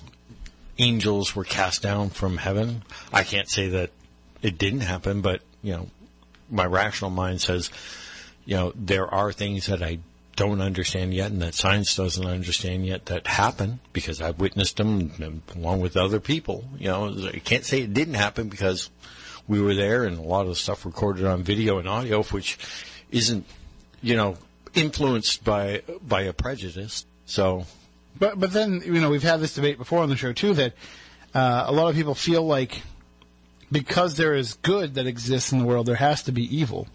[0.79, 2.83] angels were cast down from heaven?
[3.13, 3.91] I can't say that
[4.43, 5.89] it didn't happen, but, you know,
[6.51, 7.71] my rational mind says,
[8.45, 9.99] you know, there are things that I
[10.37, 15.43] don't understand yet and that science doesn't understand yet that happen because I've witnessed them
[15.55, 16.65] along with other people.
[16.79, 18.91] You know, I can't say it didn't happen because
[19.47, 22.59] we were there and a lot of stuff recorded on video and audio, which
[23.11, 23.47] isn't,
[24.03, 24.37] you know,
[24.75, 27.07] influenced by, by a prejudice.
[27.27, 27.67] So,
[28.19, 30.75] But but then you know we've had this debate before on the show too that
[31.35, 32.83] uh, a lot of people feel like
[33.73, 36.87] because there is good that exists in the world, there has to be evil.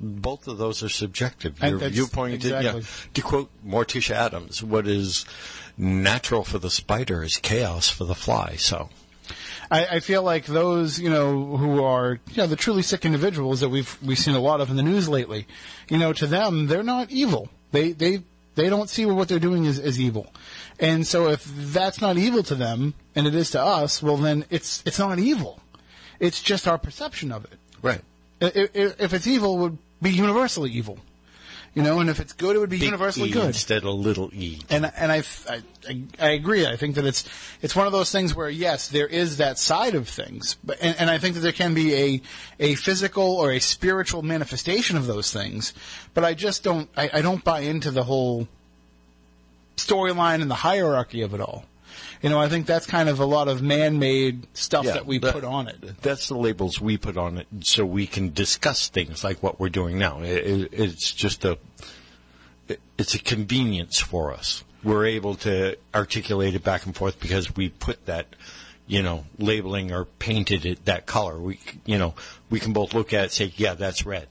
[0.00, 1.60] both of those are subjective.
[1.60, 2.80] Your viewpoint, yeah.
[3.14, 5.24] To quote Morticia Addams, what is
[5.76, 8.56] natural for the spider is chaos for the fly.
[8.56, 8.90] So,
[9.70, 13.60] I, I feel like those you know who are you know the truly sick individuals
[13.60, 15.46] that we've we've seen a lot of in the news lately,
[15.88, 17.48] you know, to them they're not evil.
[17.72, 18.22] They they
[18.58, 20.26] they don't see what they're doing as, as evil,
[20.78, 24.44] and so if that's not evil to them and it is to us, well then
[24.50, 25.60] it's it's not evil.
[26.20, 27.58] It's just our perception of it.
[27.80, 28.02] right.
[28.42, 30.98] I- i- If it's evil, it would be universally evil,
[31.78, 33.46] you know, and if it's good, it would be Big universally E good.
[33.46, 34.58] instead of little e.
[34.68, 35.62] And and I, I
[36.18, 36.66] I agree.
[36.66, 37.22] I think that it's
[37.62, 40.96] it's one of those things where yes, there is that side of things, but and,
[40.98, 42.22] and I think that there can be a
[42.58, 45.72] a physical or a spiritual manifestation of those things.
[46.14, 48.48] But I just don't I, I don't buy into the whole
[49.76, 51.64] storyline and the hierarchy of it all.
[52.22, 55.32] You know, I think that's kind of a lot of man-made stuff that we that-
[55.32, 56.02] put on it.
[56.02, 59.68] That's the labels we put on it, so we can discuss things like what we're
[59.68, 60.20] doing now.
[60.22, 61.58] It, it, it's just a,
[62.66, 64.64] it- it's a convenience for us.
[64.82, 68.26] We're able to articulate it back and forth because we put that,
[68.86, 71.38] you know, labeling or painted it that color.
[71.38, 72.14] We, you know,
[72.48, 74.28] we can both look at it and say, yeah, that's red.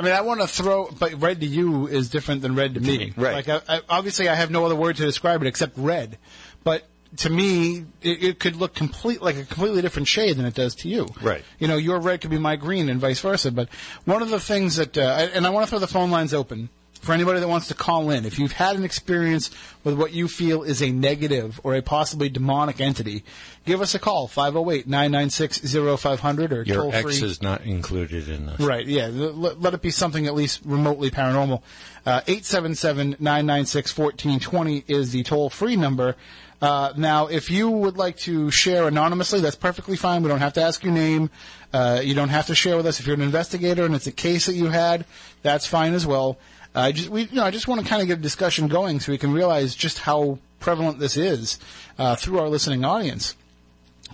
[0.00, 2.80] I mean, I want to throw, but red to you is different than red to
[2.80, 3.12] me.
[3.16, 3.44] Right.
[3.44, 6.18] Like, I, I, obviously, I have no other word to describe it except red.
[6.62, 6.84] But
[7.16, 10.74] to me, it, it could look complete like a completely different shade than it does
[10.76, 11.08] to you.
[11.22, 11.42] Right.
[11.58, 13.50] You know, your red could be my green, and vice versa.
[13.50, 13.68] But
[14.04, 16.34] one of the things that, uh, I- and I want to throw the phone lines
[16.34, 16.68] open
[17.00, 18.24] for anybody that wants to call in.
[18.24, 19.50] If you've had an experience
[19.84, 23.22] with what you feel is a negative or a possibly demonic entity,
[23.64, 27.14] give us a call 508-996-0500 or Your toll free.
[27.14, 28.58] is not included in this.
[28.60, 29.08] Right, yeah.
[29.12, 31.62] Let, let it be something at least remotely paranormal.
[32.04, 36.16] Uh, 877-996-1420 is the toll-free number.
[36.60, 40.22] Uh, now, if you would like to share anonymously, that's perfectly fine.
[40.22, 41.30] We don't have to ask your name.
[41.72, 42.98] Uh, you don't have to share with us.
[42.98, 45.04] If you're an investigator and it's a case that you had,
[45.42, 46.38] that's fine as well.
[46.74, 49.00] I just, we, you know, I just want to kind of get a discussion going
[49.00, 51.58] so we can realize just how prevalent this is
[51.98, 53.36] uh, through our listening audience.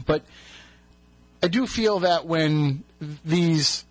[0.07, 0.23] But
[1.43, 2.85] I do feel that when
[3.25, 3.85] these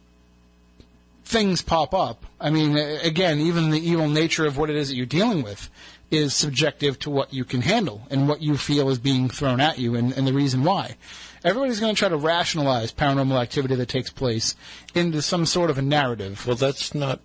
[1.26, 4.95] things pop up, I mean, again, even the evil nature of what it is that
[4.95, 5.70] you're dealing with
[6.14, 9.80] is subjective to what you can handle and what you feel is being thrown at
[9.80, 10.95] you and, and the reason why.
[11.43, 14.55] Everybody's going to try to rationalize paranormal activity that takes place
[14.93, 16.45] into some sort of a narrative.
[16.45, 17.20] Well, that's not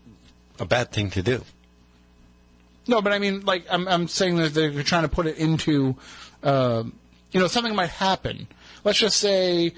[0.59, 1.45] a bad thing to do.
[2.87, 5.95] No, but I mean, like, I'm, I'm saying that they're trying to put it into,
[6.43, 6.85] uh,
[7.31, 8.49] you know, something might happen.
[8.85, 9.75] Let's just say,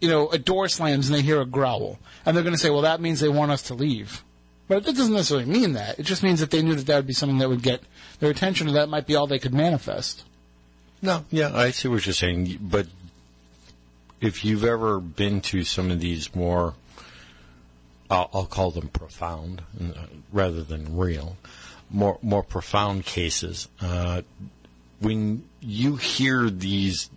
[0.00, 2.00] you know, a door slams and they hear a growl.
[2.26, 4.24] And they're going to say, well, that means they want us to leave.
[4.68, 5.98] But it doesn't necessarily mean that.
[5.98, 7.82] It just means that they knew that that would be something that would get
[8.20, 10.24] their attention and that might be all they could manifest.
[11.00, 12.86] No, yeah, I see what you're saying, but
[14.20, 16.74] if you've ever been to some of these more,
[18.10, 21.36] I'll, I'll call them profound uh, rather than real,
[21.88, 24.22] more more profound cases, uh,
[25.00, 27.10] when you hear these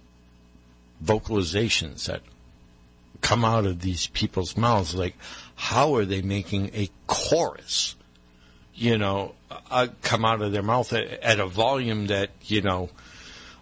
[1.03, 2.21] vocalizations that
[3.21, 5.15] come out of these people's mouths, like
[5.61, 7.95] how are they making a chorus?
[8.73, 9.35] You know,
[9.69, 12.89] uh, come out of their mouth at, at a volume that you know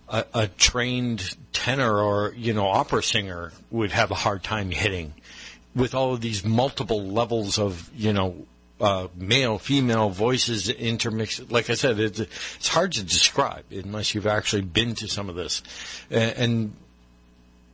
[0.08, 5.14] a, a trained tenor or you know opera singer would have a hard time hitting
[5.76, 8.48] with all of these multiple levels of you know
[8.80, 14.26] uh, male female voices intermixed like i said it's, it's hard to describe unless you've
[14.26, 15.62] actually been to some of this
[16.10, 16.74] and, and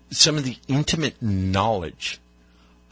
[0.10, 2.20] some of the intimate knowledge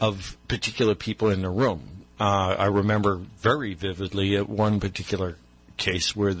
[0.00, 5.36] of particular people in the room uh, i remember very vividly at one particular
[5.76, 6.34] case where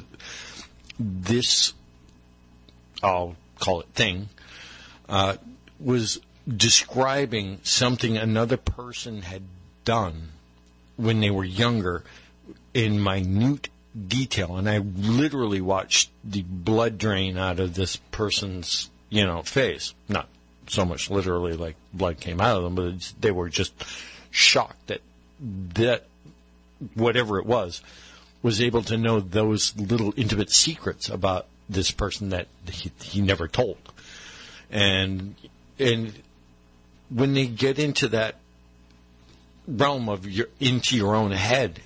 [0.98, 1.72] this
[3.04, 4.28] I'll call it thing,
[5.08, 5.36] uh,
[5.78, 9.42] was describing something another person had
[9.84, 10.30] done
[10.96, 12.04] when they were younger
[12.72, 13.68] in minute
[14.08, 14.56] detail.
[14.56, 19.94] And I literally watched the blood drain out of this person's, you know, face.
[20.08, 20.28] Not
[20.68, 23.72] so much literally like blood came out of them, but they were just
[24.30, 25.00] shocked that
[25.40, 26.06] that
[26.94, 27.82] whatever it was
[28.42, 33.48] was able to know those little intimate secrets about this person that he, he never
[33.48, 33.78] told.
[34.70, 35.34] And
[35.78, 36.12] and
[37.10, 38.36] when they get into that
[39.66, 41.80] realm of your into your own head,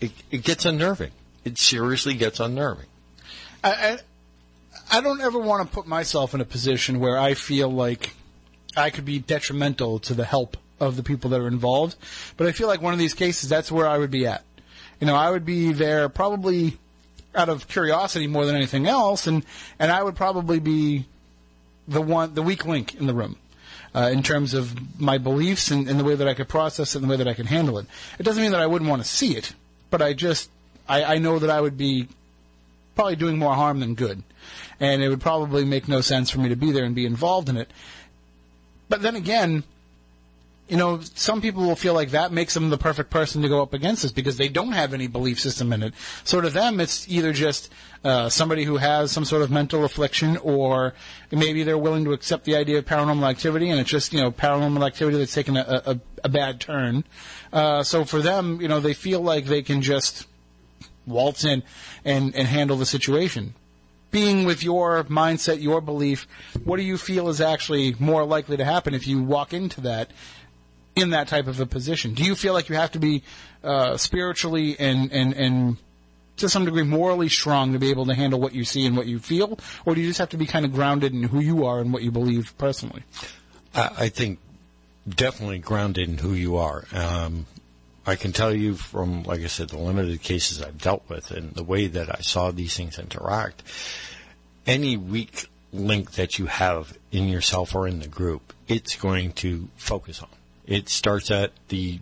[0.00, 1.10] it, it gets unnerving.
[1.44, 2.86] It seriously gets unnerving.
[4.90, 8.14] I, don't ever want to put myself in a position where I feel like
[8.76, 11.96] I could be detrimental to the help of the people that are involved.
[12.36, 14.44] But I feel like one of these cases, that's where I would be at.
[15.00, 16.76] You know, I would be there probably
[17.34, 19.44] out of curiosity more than anything else, and
[19.78, 21.06] and I would probably be
[21.86, 23.36] the one, the weak link in the room.
[23.94, 26.98] Uh, in terms of my beliefs and, and the way that I could process it
[26.98, 27.86] and the way that I could handle it.
[28.18, 29.54] It doesn't mean that I wouldn't want to see it,
[29.90, 30.50] but I just,
[30.86, 32.06] I, I know that I would be
[32.98, 34.24] probably doing more harm than good.
[34.80, 37.48] And it would probably make no sense for me to be there and be involved
[37.48, 37.70] in it.
[38.88, 39.62] But then again,
[40.66, 43.62] you know, some people will feel like that makes them the perfect person to go
[43.62, 45.94] up against this because they don't have any belief system in it.
[46.24, 47.72] So to them, it's either just
[48.02, 50.92] uh, somebody who has some sort of mental affliction, or
[51.30, 54.32] maybe they're willing to accept the idea of paranormal activity, and it's just you know
[54.32, 57.04] paranormal activity that's taken a, a, a bad turn.
[57.52, 60.26] Uh, so for them, you know, they feel like they can just
[61.08, 61.62] waltz in
[62.04, 63.54] and, and handle the situation.
[64.10, 66.26] Being with your mindset, your belief,
[66.64, 70.10] what do you feel is actually more likely to happen if you walk into that
[70.96, 72.14] in that type of a position?
[72.14, 73.22] Do you feel like you have to be
[73.62, 75.76] uh, spiritually and, and, and
[76.38, 79.06] to some degree morally strong to be able to handle what you see and what
[79.06, 79.58] you feel?
[79.84, 81.92] Or do you just have to be kind of grounded in who you are and
[81.92, 83.02] what you believe personally?
[83.74, 84.38] I, I think
[85.08, 86.84] definitely grounded in who you are.
[86.92, 87.46] Um,
[88.08, 91.54] I can tell you from, like I said, the limited cases I've dealt with and
[91.54, 93.62] the way that I saw these things interact,
[94.66, 99.68] any weak link that you have in yourself or in the group, it's going to
[99.76, 100.28] focus on.
[100.66, 102.00] It starts at the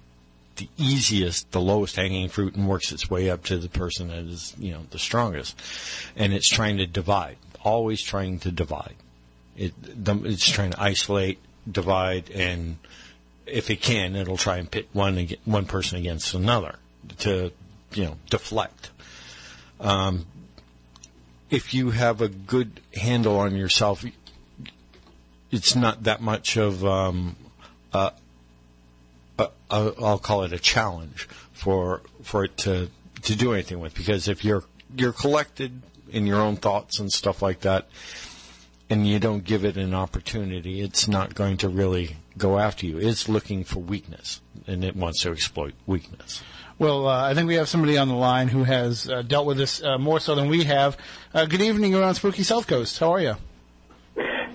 [0.57, 4.25] the easiest, the lowest hanging fruit and works its way up to the person that
[4.25, 5.55] is, you know, the strongest.
[6.17, 7.37] And it's trying to divide
[7.67, 8.95] always trying to divide.
[9.57, 11.39] It, it's trying to isolate,
[11.71, 12.79] divide, and
[13.47, 16.77] if it can, it'll try and pit one one person against another
[17.19, 17.53] to,
[17.95, 18.91] you know, deflect.
[19.81, 20.27] Um,
[21.51, 24.05] if you have a good handle on yourself,
[25.51, 27.37] it's not that much of um,
[27.93, 28.13] a,
[29.39, 32.91] a, a, I'll call it a challenge for for it to
[33.23, 34.65] to do anything with because if you're
[34.97, 37.89] you're collected in your own thoughts and stuff like that
[38.89, 42.99] and you don't give it an opportunity it's not going to really go after you
[42.99, 46.43] it's looking for weakness and it wants to exploit weakness
[46.79, 49.57] Well, uh, I think we have somebody on the line who has uh, dealt with
[49.57, 50.99] this uh, more so than we have.
[51.33, 52.99] Uh, good evening, you're on Spooky South Coast.
[52.99, 53.37] How are you?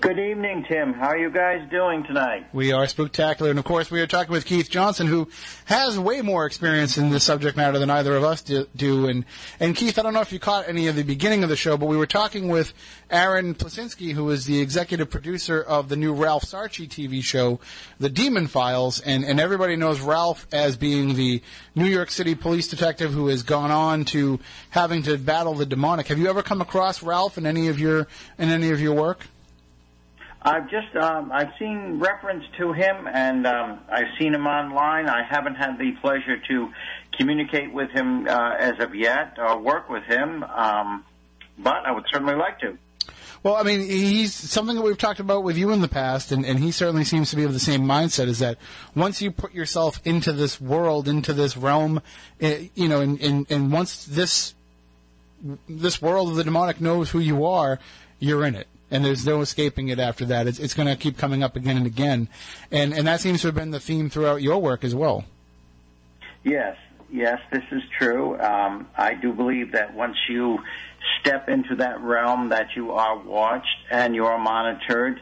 [0.02, 0.94] Good evening, Tim.
[0.94, 2.48] How are you guys doing tonight?
[2.52, 5.28] We are spectacular, and of course, we are talking with Keith Johnson, who
[5.66, 9.06] has way more experience in this subject matter than either of us do.
[9.06, 9.24] And
[9.60, 11.76] and Keith, I don't know if you caught any of the beginning of the show,
[11.76, 12.74] but we were talking with
[13.10, 17.60] Aron Plasinski, who is the executive producer of the new Ralph Sarchie TV show,
[18.00, 21.40] The Demon Files, and and everybody knows Ralph as being the
[21.76, 24.40] New York City police detective who has gone on to
[24.70, 26.08] having to battle the demonic.
[26.08, 29.28] Have you ever come across Ralph in any of your in any of your work?
[30.44, 35.08] I've just um, I've seen reference to him, and um, I've seen him online.
[35.08, 36.72] I haven't had the pleasure to
[37.16, 41.04] communicate with him uh, as of yet or work with him, um,
[41.58, 42.76] but I would certainly like to.
[43.42, 46.44] Well, I mean, he's something that we've talked about with you in the past, and,
[46.46, 48.26] and he certainly seems to be of the same mindset.
[48.26, 48.58] Is that
[48.94, 52.00] once you put yourself into this world, into this realm,
[52.40, 54.54] eh, you know, and, and, and once this
[55.68, 57.80] this world of the demonic knows who you are,
[58.20, 60.46] you're in it, and there's no escaping it after that.
[60.46, 62.28] It's, it's going to keep coming up again and again,
[62.70, 65.24] and and that seems to have been the theme throughout your work as well.
[66.44, 66.76] Yes,
[67.10, 68.38] yes, this is true.
[68.38, 70.58] Um, I do believe that once you
[71.20, 75.20] step into that realm, that you are watched and you are monitored.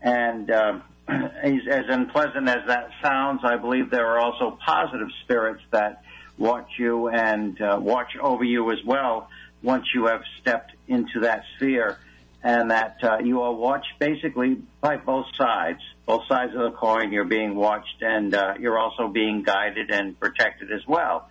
[0.00, 5.62] And um, as, as unpleasant as that sounds, I believe there are also positive spirits
[5.70, 6.02] that
[6.38, 9.28] watch you and uh, watch over you as well
[9.62, 11.98] once you have stepped into that sphere.
[12.42, 17.12] And that uh, you are watched basically by both sides, both sides of the coin.
[17.12, 21.28] You're being watched, and uh, you're also being guided and protected as well.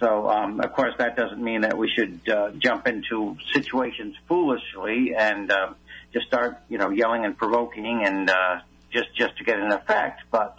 [0.00, 5.14] So, um, of course, that doesn't mean that we should uh, jump into situations foolishly
[5.16, 5.72] and uh,
[6.12, 10.22] just start, you know, yelling and provoking and uh, just just to get an effect.
[10.30, 10.58] But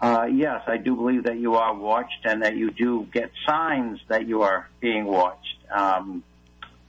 [0.00, 4.00] uh, yes, I do believe that you are watched and that you do get signs
[4.08, 5.56] that you are being watched.
[5.70, 6.22] Um,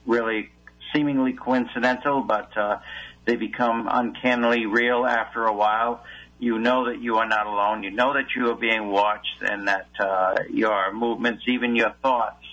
[0.05, 0.51] really,
[0.93, 2.79] seemingly coincidental, but uh,
[3.25, 6.03] they become uncannily real after a while
[6.39, 7.83] you know that you are not alone.
[7.83, 12.43] You know that you are being watched and that uh, your movements, even your thoughts,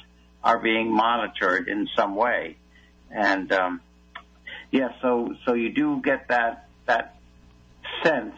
[0.43, 2.57] are being monitored in some way.
[3.11, 3.80] And um,
[4.72, 7.16] yeah, so so you do get that that
[8.03, 8.34] sense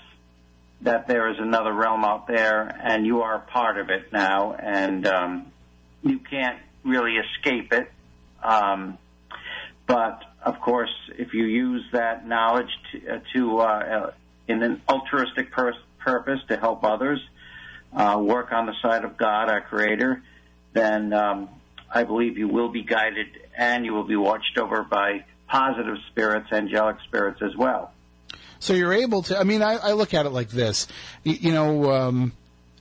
[0.82, 4.52] that there is another realm out there, and you are a part of it now,
[4.52, 5.52] and um,
[6.02, 7.90] you can't really escape it.
[8.42, 8.98] Um,
[9.88, 14.10] but of course, if you use that knowledge to, uh, to uh,
[14.46, 17.20] in an altruistic pur- purpose to help others,
[17.92, 20.22] uh, work on the side of God, our Creator,
[20.74, 21.48] then um,
[21.90, 23.26] I believe you will be guided
[23.56, 27.92] and you will be watched over by positive spirits, angelic spirits as well.
[28.60, 29.38] So you're able to.
[29.38, 30.86] I mean, I, I look at it like this.
[31.24, 32.32] You, you know, um,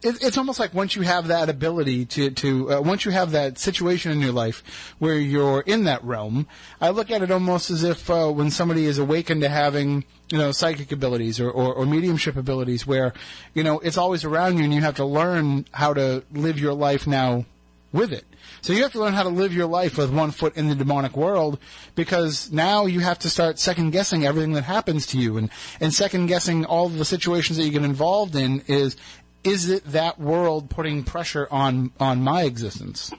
[0.03, 3.31] it, it's almost like once you have that ability to to uh, once you have
[3.31, 6.47] that situation in your life where you're in that realm.
[6.79, 10.37] I look at it almost as if uh, when somebody is awakened to having you
[10.37, 13.13] know psychic abilities or, or, or mediumship abilities, where
[13.53, 16.73] you know it's always around you, and you have to learn how to live your
[16.73, 17.45] life now
[17.91, 18.25] with it.
[18.61, 20.75] So you have to learn how to live your life with one foot in the
[20.75, 21.59] demonic world
[21.95, 25.93] because now you have to start second guessing everything that happens to you and, and
[25.93, 28.97] second guessing all the situations that you get involved in is
[29.43, 33.11] is it that world putting pressure on on my existence?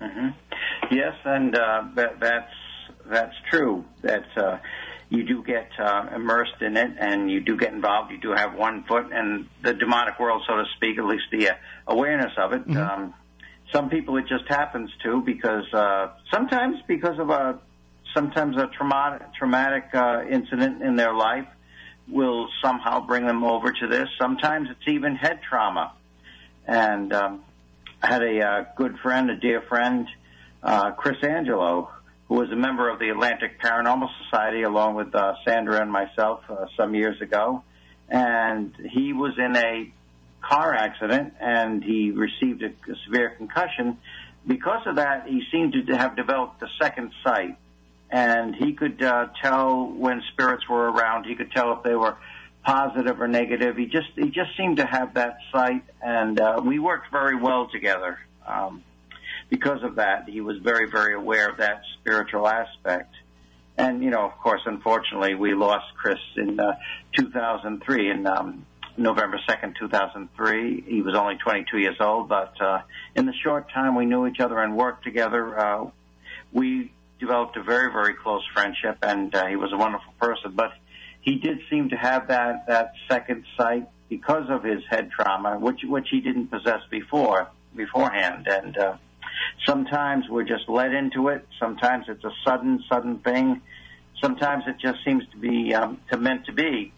[0.00, 0.28] hmm
[0.90, 2.52] Yes, and uh, that, that's
[3.06, 3.84] that's true.
[4.02, 4.58] That uh,
[5.10, 8.10] you do get uh, immersed in it, and you do get involved.
[8.10, 10.98] You do have one foot in the demonic world, so to speak.
[10.98, 11.54] At least the uh,
[11.86, 12.76] awareness of it.
[12.76, 13.14] Um,
[13.72, 17.58] some people it just happens to because uh, sometimes because of a
[18.14, 21.46] sometimes a traumatic traumatic uh, incident in their life
[22.10, 24.08] will somehow bring them over to this.
[24.18, 25.92] Sometimes it's even head trauma.
[26.66, 27.44] And um,
[28.02, 30.08] I had a uh, good friend, a dear friend,
[30.62, 31.90] uh, Chris Angelo,
[32.28, 36.42] who was a member of the Atlantic Paranormal Society along with uh, Sandra and myself
[36.48, 37.62] uh, some years ago.
[38.08, 39.92] And he was in a
[40.40, 43.98] car accident and he received a, a severe concussion.
[44.46, 47.56] Because of that, he seemed to have developed a second sight
[48.10, 51.24] and he could uh, tell when spirits were around.
[51.24, 52.16] He could tell if they were
[52.64, 53.76] positive or negative.
[53.76, 57.68] He just he just seemed to have that sight, and uh, we worked very well
[57.68, 58.18] together.
[58.46, 58.82] Um,
[59.50, 63.14] because of that, he was very very aware of that spiritual aspect.
[63.76, 66.76] And you know, of course, unfortunately, we lost Chris in uh,
[67.16, 70.84] 2003 in um, November 2nd, 2003.
[70.86, 72.80] He was only 22 years old, but uh,
[73.14, 75.90] in the short time we knew each other and worked together, uh,
[76.52, 80.52] we developed a very, very close friendship, and uh, he was a wonderful person.
[80.54, 80.72] But
[81.20, 85.80] he did seem to have that that second sight because of his head trauma, which
[85.84, 88.76] which he didn't possess before beforehand, and.
[88.76, 88.96] Uh,
[89.66, 91.46] Sometimes we're just led into it.
[91.58, 93.60] Sometimes it's a sudden, sudden thing.
[94.20, 96.92] Sometimes it just seems to be um, to meant to be.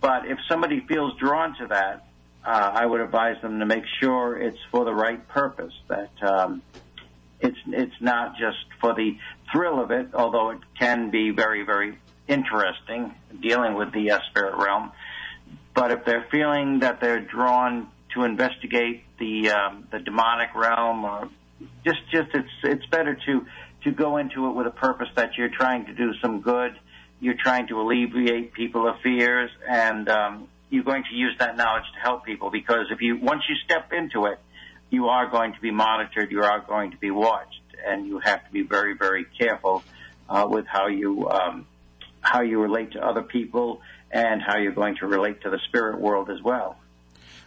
[0.00, 2.06] But if somebody feels drawn to that,
[2.44, 5.72] uh, I would advise them to make sure it's for the right purpose.
[5.88, 6.62] That um,
[7.40, 9.16] it's it's not just for the
[9.52, 11.98] thrill of it, although it can be very very
[12.28, 14.92] interesting dealing with the uh, spirit realm.
[15.74, 21.28] But if they're feeling that they're drawn to investigate the um, the demonic realm or
[21.84, 23.46] just just it's it's better to
[23.84, 26.78] to go into it with a purpose that you're trying to do some good,
[27.20, 31.84] you're trying to alleviate people of fears, and um, you're going to use that knowledge
[31.94, 32.50] to help people.
[32.50, 34.38] Because if you once you step into it,
[34.90, 38.44] you are going to be monitored, you are going to be watched, and you have
[38.44, 39.82] to be very very careful
[40.28, 41.66] uh, with how you um,
[42.20, 43.80] how you relate to other people
[44.10, 46.76] and how you're going to relate to the spirit world as well.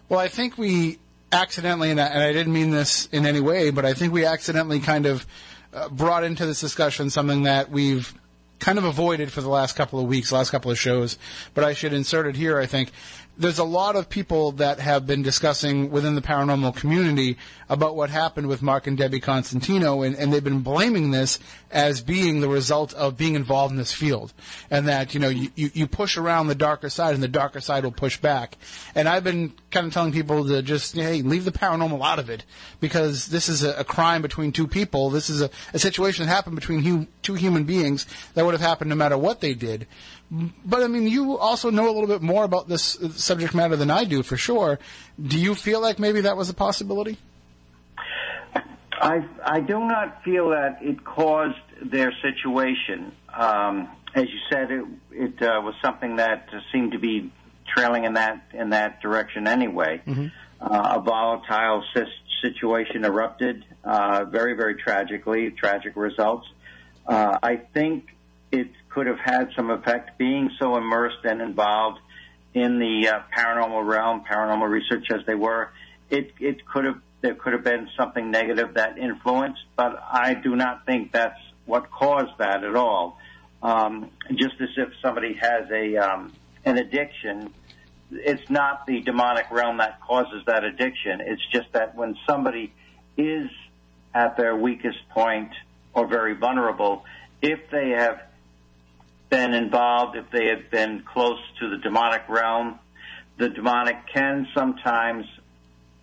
[0.09, 0.99] Well, I think we
[1.31, 4.25] accidentally, and I, and I didn't mean this in any way, but I think we
[4.25, 5.25] accidentally kind of
[5.73, 8.13] uh, brought into this discussion something that we've
[8.59, 11.17] kind of avoided for the last couple of weeks, last couple of shows,
[11.53, 12.91] but I should insert it here, I think
[13.37, 18.09] there's a lot of people that have been discussing within the paranormal community about what
[18.09, 21.39] happened with Mark and Debbie Constantino, and, and they've been blaming this
[21.71, 24.33] as being the result of being involved in this field.
[24.69, 27.83] And that, you know, you, you, push around the darker side and the darker side
[27.83, 28.57] will push back.
[28.93, 32.29] And I've been kind of telling people to just, hey, leave the paranormal out of
[32.29, 32.45] it
[32.79, 35.09] because this is a, a crime between two people.
[35.09, 38.61] This is a, a situation that happened between hu- two human beings that would have
[38.61, 39.87] happened no matter what they did.
[40.31, 43.91] But I mean, you also know a little bit more about this subject matter than
[43.91, 44.79] I do, for sure.
[45.21, 47.17] Do you feel like maybe that was a possibility?
[49.01, 53.11] I I do not feel that it caused their situation.
[53.33, 57.31] Um, as you said, it it uh, was something that seemed to be
[57.67, 60.01] trailing in that in that direction anyway.
[60.07, 60.27] Mm-hmm.
[60.59, 61.83] Uh, a volatile
[62.41, 66.47] situation erupted, uh, very very tragically, tragic results.
[67.05, 68.07] Uh, I think
[68.51, 71.99] it could have had some effect being so immersed and involved
[72.53, 75.69] in the uh, paranormal realm, paranormal research as they were.
[76.09, 80.55] It it could have there could have been something negative that influenced, but I do
[80.55, 83.19] not think that's what caused that at all.
[83.61, 86.31] Um, just as if somebody has a um,
[86.63, 87.53] an addiction,
[88.11, 91.19] it's not the demonic realm that causes that addiction.
[91.19, 92.71] It's just that when somebody
[93.17, 93.49] is
[94.13, 95.51] at their weakest point
[95.93, 97.03] or very vulnerable,
[97.41, 98.21] if they have
[99.29, 102.79] been involved, if they have been close to the demonic realm,
[103.37, 105.25] the demonic can sometimes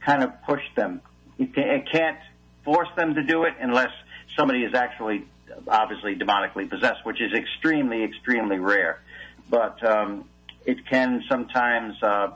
[0.00, 1.00] kind of push them.
[1.38, 1.54] It
[1.90, 2.18] can't
[2.64, 3.90] force them to do it unless
[4.36, 5.24] somebody is actually
[5.68, 9.02] obviously demonically possessed, which is extremely, extremely rare.
[9.50, 10.28] But um,
[10.64, 12.32] it can sometimes uh,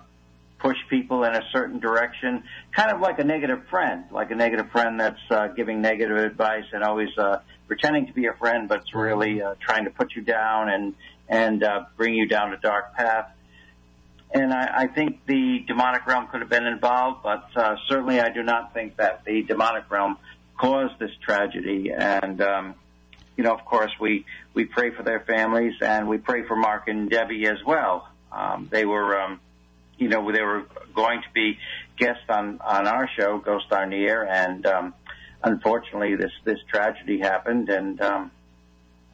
[0.59, 4.71] push people in a certain direction, kind of like a negative friend, like a negative
[4.71, 8.81] friend that's uh, giving negative advice and always uh, pretending to be a friend, but
[8.81, 10.95] it's really uh, trying to put you down and
[11.29, 13.31] and uh, bring you down a dark path.
[14.33, 18.31] And I, I think the demonic realm could have been involved, but uh, certainly I
[18.31, 20.19] do not think that the demonic realm
[20.57, 21.91] caused this tragedy.
[21.93, 22.75] And um,
[23.37, 24.25] you know, of course, we
[24.55, 28.09] we pray for their families and we pray for Mark and Debbie as well.
[28.33, 29.41] Um, they were, um,
[29.99, 30.65] you know, they were
[30.95, 31.59] going to be
[31.97, 34.95] guests on on our show, Ghosts Are Near, and um,
[35.43, 38.31] unfortunately, this this tragedy happened, and um,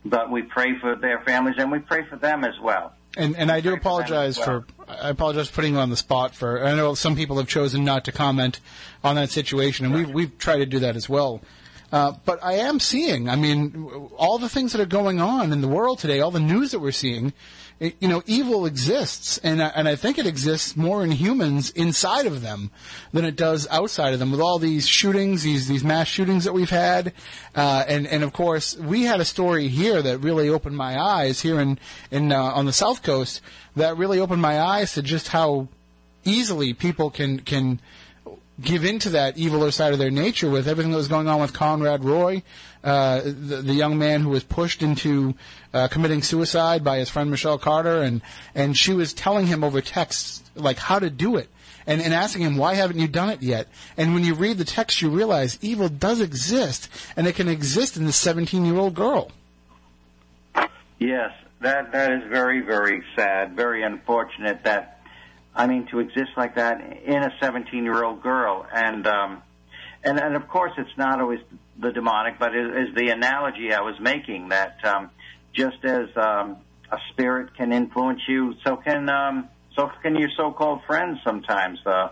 [0.05, 2.93] but we pray for their families and we pray for them as well.
[3.17, 4.87] And and I do apologize for, well.
[4.87, 7.49] for I apologize for putting you on the spot for I know some people have
[7.49, 8.61] chosen not to comment
[9.05, 11.43] on that situation, and we've we've tried to do that as well.
[11.93, 15.61] Uh, but I am seeing, I mean, all the things that are going on in
[15.61, 17.35] the world today, all the news that we're seeing,
[17.83, 21.71] it, you know, evil exists, and I, and I think it exists more in humans
[21.71, 22.71] inside of them
[23.13, 24.31] than it does outside of them.
[24.31, 27.13] With all these shootings, these these mass shootings that we've had,
[27.57, 31.41] uh, and and of course we had a story here that really opened my eyes
[31.41, 31.77] here in
[32.13, 33.41] in uh, on the South Coast
[33.75, 35.67] that really opened my eyes to just how
[36.25, 37.81] easily people can can
[38.61, 41.53] give into that eviler side of their nature with everything that was going on with
[41.53, 42.45] Conrad Roy,
[42.85, 45.35] uh, the, the young man who was pushed into
[45.73, 48.23] uh, committing suicide by his friend Michelle Carter, and
[48.55, 51.49] and she was telling him over text like how to do it.
[51.85, 53.67] And, and asking him, why haven't you done it yet?
[53.97, 57.97] And when you read the text, you realize evil does exist, and it can exist
[57.97, 59.33] in this 17 year old girl.
[61.01, 65.01] Yes, that that is very very sad, very unfortunate that
[65.55, 69.43] I mean to exist like that in a 17 year old girl and um
[70.05, 71.41] and and of course it's not always
[71.83, 75.11] the demonic but is the analogy I was making that um
[75.53, 76.59] just as um
[76.91, 82.09] a spirit can influence you so can um so can your so-called friends sometimes uh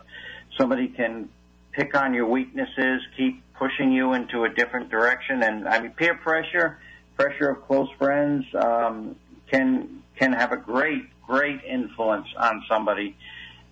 [0.58, 1.28] somebody can
[1.72, 6.16] pick on your weaknesses keep pushing you into a different direction and I mean peer
[6.16, 6.78] pressure
[7.20, 9.16] pressure of close friends um,
[9.50, 13.16] can can have a great great influence on somebody.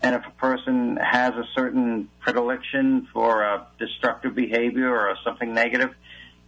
[0.01, 5.91] And if a person has a certain predilection for a destructive behavior or something negative,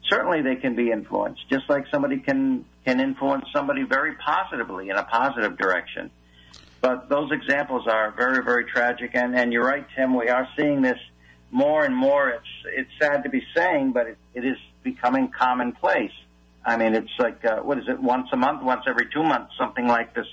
[0.08, 1.48] certainly they can be influenced.
[1.50, 6.10] Just like somebody can can influence somebody very positively in a positive direction.
[6.80, 9.10] But those examples are very very tragic.
[9.14, 10.14] And and you're right, Tim.
[10.14, 10.98] We are seeing this
[11.50, 12.28] more and more.
[12.28, 16.12] It's it's sad to be saying, but it, it is becoming commonplace.
[16.64, 19.52] I mean, it's like, uh, what is it, once a month, once every two months,
[19.58, 20.26] something like this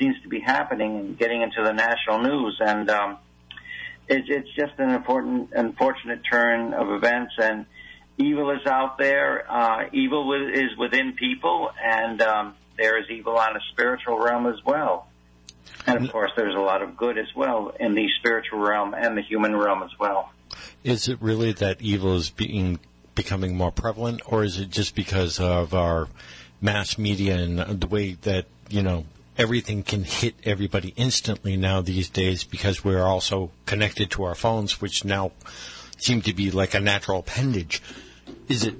[0.00, 2.56] seems to be happening and getting into the national news.
[2.60, 3.18] And um,
[4.08, 7.34] it, it's just an important, unfortunate turn of events.
[7.38, 7.66] And
[8.18, 9.50] evil is out there.
[9.50, 14.64] Uh, evil is within people, and um, there is evil on a spiritual realm as
[14.64, 15.06] well.
[15.86, 19.16] And of course, there's a lot of good as well in the spiritual realm and
[19.16, 20.30] the human realm as well.
[20.82, 22.80] Is it really that evil is being
[23.14, 26.08] becoming more prevalent, or is it just because of our
[26.60, 29.04] mass media and the way that you know
[29.40, 34.80] everything can hit everybody instantly now these days because we're also connected to our phones,
[34.82, 35.32] which now
[35.96, 37.82] seem to be like a natural appendage?
[38.48, 38.74] Is it?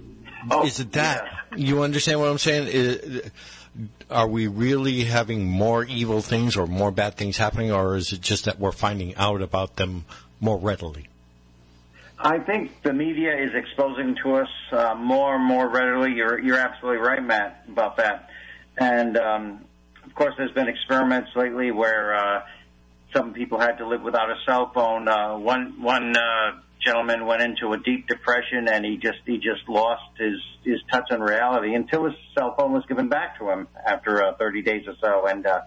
[0.50, 1.24] Oh, is it that?
[1.56, 2.68] You understand what I'm saying?
[2.70, 3.30] Is-
[4.10, 8.20] are we really having more evil things or more bad things happening, or is it
[8.20, 10.04] just that we're finding out about them
[10.40, 11.06] more readily?
[12.18, 16.12] I think the media is exposing to us uh, more and more readily.
[16.12, 18.28] You're you're absolutely right, Matt, about that.
[18.76, 19.64] And um,
[20.20, 22.42] course, there's been experiments lately where uh,
[23.16, 25.08] some people had to live without a cell phone.
[25.08, 29.66] Uh, one one uh, gentleman went into a deep depression, and he just he just
[29.66, 33.66] lost his his touch on reality until his cell phone was given back to him
[33.86, 35.26] after uh, 30 days or so.
[35.26, 35.62] And uh,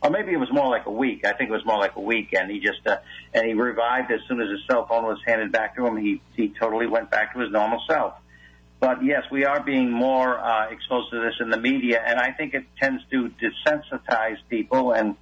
[0.00, 1.26] or maybe it was more like a week.
[1.26, 2.98] I think it was more like a week, and he just uh,
[3.34, 5.96] and he revived as soon as his cell phone was handed back to him.
[5.96, 8.14] He he totally went back to his normal self.
[8.78, 12.32] But yes, we are being more uh, exposed to this in the media, and I
[12.32, 15.16] think it tends to desensitize people, and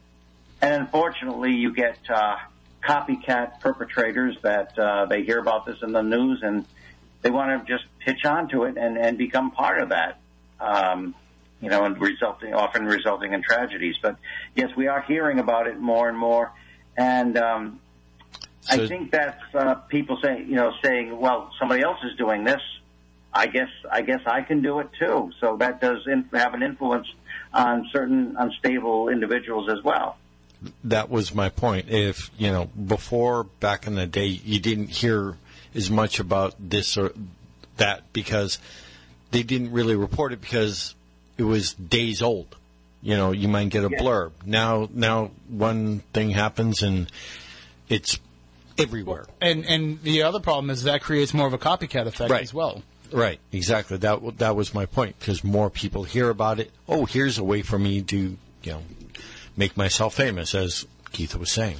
[0.60, 2.36] and unfortunately, you get uh,
[2.82, 6.64] copycat perpetrators that uh, they hear about this in the news, and
[7.22, 10.18] they want to just pitch onto it and and become part of that.
[10.60, 11.14] Um,
[11.60, 13.94] you know, and resulting often resulting in tragedies.
[14.02, 14.16] But
[14.54, 16.52] yes, we are hearing about it more and more,
[16.96, 17.80] and um,
[18.62, 22.44] So- I think that's uh, people saying, you know, saying, well, somebody else is doing
[22.44, 22.60] this.
[23.34, 25.32] I guess I guess I can do it too.
[25.40, 27.08] So that does in, have an influence
[27.52, 30.16] on certain unstable individuals as well.
[30.84, 31.88] that was my point.
[31.88, 35.36] If you know, before back in the day, you didn't hear
[35.74, 37.12] as much about this or
[37.76, 38.58] that because
[39.32, 40.94] they didn't really report it because
[41.36, 42.54] it was days old.
[43.02, 43.98] You know, you might get a Yeah.
[44.00, 44.30] blurb.
[44.46, 47.10] Now, now one thing happens and
[47.88, 48.18] it's
[48.78, 49.26] everywhere.
[49.40, 52.42] And and the other problem is that creates more of a copycat effect Right.
[52.42, 52.82] as well.
[53.12, 53.96] Right, exactly.
[53.98, 56.70] That that was my point because more people hear about it.
[56.88, 58.82] Oh, here's a way for me to, you know,
[59.56, 61.76] make myself famous, as Keith was saying.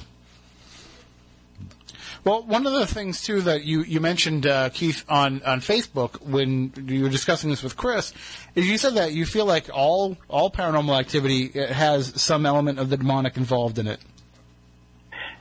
[2.25, 6.21] Well, one of the things too that you you mentioned, uh, Keith, on on Facebook
[6.23, 8.13] when you were discussing this with Chris,
[8.55, 12.79] is you said that you feel like all all paranormal activity uh, has some element
[12.79, 13.99] of the demonic involved in it.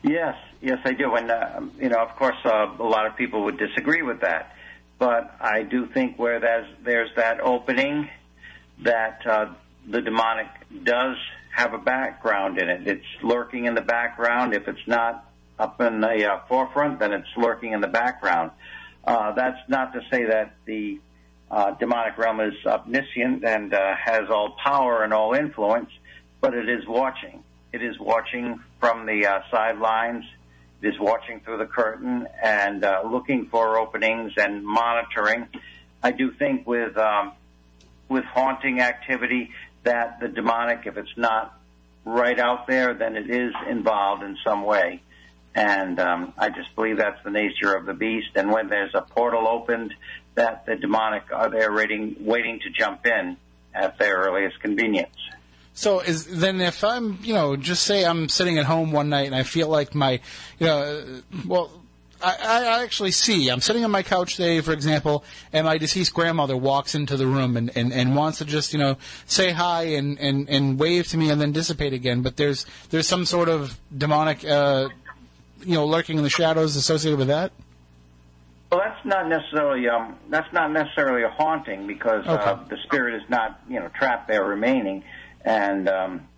[0.02, 3.44] Yes, yes, I do, and uh, you know, of course, uh, a lot of people
[3.44, 4.54] would disagree with that,
[4.98, 8.08] but I do think where there's there's that opening,
[8.82, 9.46] that uh,
[9.88, 10.46] the demonic
[10.84, 11.16] does
[11.54, 12.86] have a background in it.
[12.86, 14.54] It's lurking in the background.
[14.54, 18.50] If it's not up in the uh, forefront, then it's lurking in the background.
[19.04, 20.98] Uh, that's not to say that the
[21.50, 25.90] uh, demonic realm is omniscient and uh, has all power and all influence,
[26.40, 27.44] but it is watching.
[27.72, 30.24] It is watching from the uh, sidelines.
[30.84, 35.48] Is watching through the curtain and uh, looking for openings and monitoring.
[36.02, 37.32] I do think with um,
[38.10, 39.50] with haunting activity
[39.84, 41.58] that the demonic, if it's not
[42.04, 45.00] right out there, then it is involved in some way.
[45.54, 48.32] And um, I just believe that's the nature of the beast.
[48.34, 49.94] And when there's a portal opened,
[50.34, 53.36] that the demonic are there waiting, waiting to jump in
[53.72, 55.16] at their earliest convenience.
[55.74, 59.26] So is then if I'm you know just say I'm sitting at home one night
[59.26, 60.20] and I feel like my
[60.58, 61.70] you know uh, well
[62.22, 63.50] I, I actually see.
[63.50, 67.26] I'm sitting on my couch today for example and my deceased grandmother walks into the
[67.26, 68.96] room and, and, and wants to just you know
[69.26, 72.22] say hi and, and, and wave to me and then dissipate again.
[72.22, 74.88] But there's there's some sort of demonic uh,
[75.64, 77.52] you know lurking in the shadows associated with that.
[78.70, 83.28] Well, that's not necessarily um, that's not necessarily a haunting because uh, the spirit is
[83.28, 85.04] not you know trapped there remaining,
[85.44, 86.28] and um,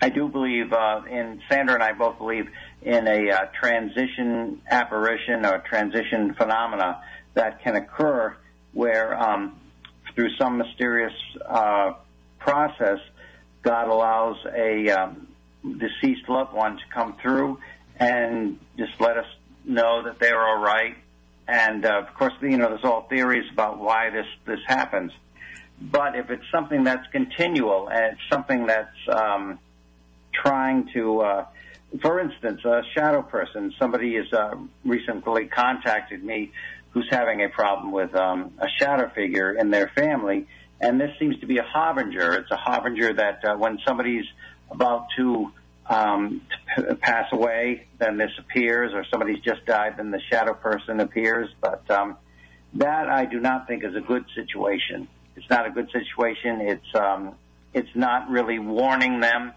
[0.00, 2.48] I do believe uh, in Sandra and I both believe
[2.82, 7.02] in a uh, transition apparition or transition phenomena
[7.34, 8.36] that can occur
[8.72, 9.60] where um,
[10.14, 11.12] through some mysterious
[11.46, 11.92] uh,
[12.38, 12.98] process
[13.62, 15.28] God allows a um,
[15.62, 17.58] deceased loved one to come through
[17.96, 19.26] and just let us
[19.64, 20.96] know that they're all right.
[21.46, 25.12] And uh, of course, you know, there's all theories about why this this happens.
[25.90, 29.58] But if it's something that's continual and it's something that's um,
[30.32, 31.46] trying to, uh,
[32.00, 34.54] for instance, a shadow person, somebody has uh,
[34.84, 36.52] recently contacted me
[36.90, 40.46] who's having a problem with um, a shadow figure in their family,
[40.80, 42.34] and this seems to be a harbinger.
[42.34, 44.26] It's a harbinger that uh, when somebody's
[44.70, 45.52] about to
[45.88, 46.42] um,
[46.76, 51.48] to pass away, then this appears, or somebody's just died, then the shadow person appears.
[51.60, 52.16] But um,
[52.74, 55.08] that I do not think is a good situation.
[55.36, 56.60] It's not a good situation.
[56.60, 57.34] It's um,
[57.74, 59.52] it's not really warning them.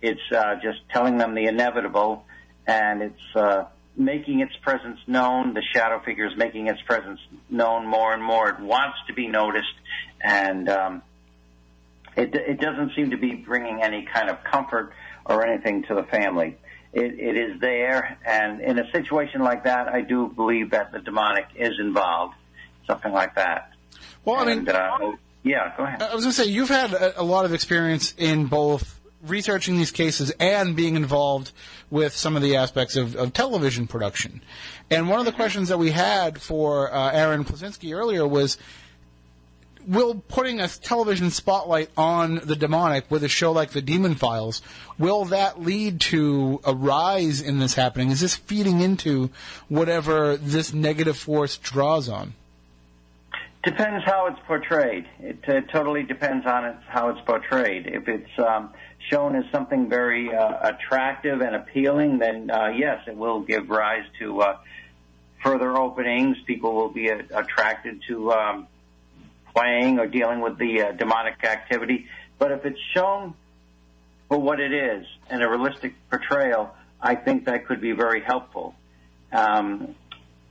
[0.00, 2.24] It's uh, just telling them the inevitable,
[2.66, 3.64] and it's uh,
[3.96, 5.54] making its presence known.
[5.54, 8.48] The shadow figure is making its presence known more and more.
[8.48, 9.74] It wants to be noticed,
[10.22, 11.02] and um,
[12.16, 14.92] it, it doesn't seem to be bringing any kind of comfort
[15.26, 16.56] or anything to the family.
[16.92, 21.00] It, it is there, and in a situation like that, I do believe that the
[21.00, 22.34] demonic is involved,
[22.86, 23.72] something like that.
[24.28, 26.02] Well, I mean, uh, yeah, go ahead.
[26.02, 29.78] I was going to say you've had a, a lot of experience in both researching
[29.78, 31.50] these cases and being involved
[31.90, 34.42] with some of the aspects of, of television production.
[34.90, 38.58] And one of the questions that we had for uh, Aron Plazinski earlier was.
[39.86, 44.60] Will putting a television spotlight on the demonic with a show like The Demon Files,
[44.98, 48.10] will that lead to a rise in this happening?
[48.10, 49.30] Is this feeding into
[49.68, 52.34] whatever this negative force draws on?
[53.64, 55.06] Depends how it's portrayed.
[55.18, 57.86] It uh, totally depends on it, how it's portrayed.
[57.88, 58.72] If it's um,
[59.10, 64.04] shown as something very uh, attractive and appealing, then uh, yes, it will give rise
[64.20, 64.58] to uh,
[65.42, 66.36] further openings.
[66.46, 68.68] People will be uh, attracted to um,
[69.54, 72.06] playing or dealing with the uh, demonic activity.
[72.38, 73.34] But if it's shown
[74.28, 78.76] for what it is and a realistic portrayal, I think that could be very helpful.
[79.32, 79.96] Um,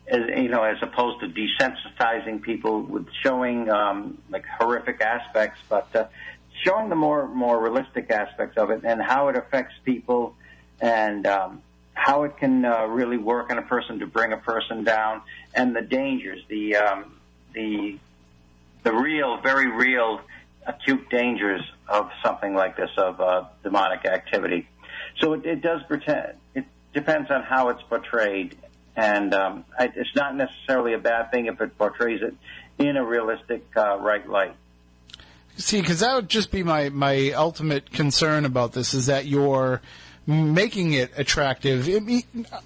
[0.08, 5.94] as, you know, as opposed to desensitizing people with showing um, like horrific aspects, but
[5.96, 6.06] uh,
[6.64, 10.36] showing the more more realistic aspects of it and how it affects people
[10.80, 11.62] and um,
[11.94, 15.22] how it can uh, really work on a person to bring a person down
[15.54, 17.20] and the dangers, the um,
[17.54, 17.98] the
[18.84, 20.22] the real, very real,
[20.66, 24.68] acute dangers of something like this of uh, demonic activity.
[25.20, 26.34] So it, it does pretend.
[26.54, 28.58] It depends on how it's portrayed,
[28.98, 32.36] and um, I, it's not necessarily a bad thing if it portrays it
[32.80, 34.56] in a realistic, uh, right light.
[35.56, 39.82] See, because that would just be my my ultimate concern about this is that you're
[40.28, 41.88] making it attractive.
[41.88, 42.26] It,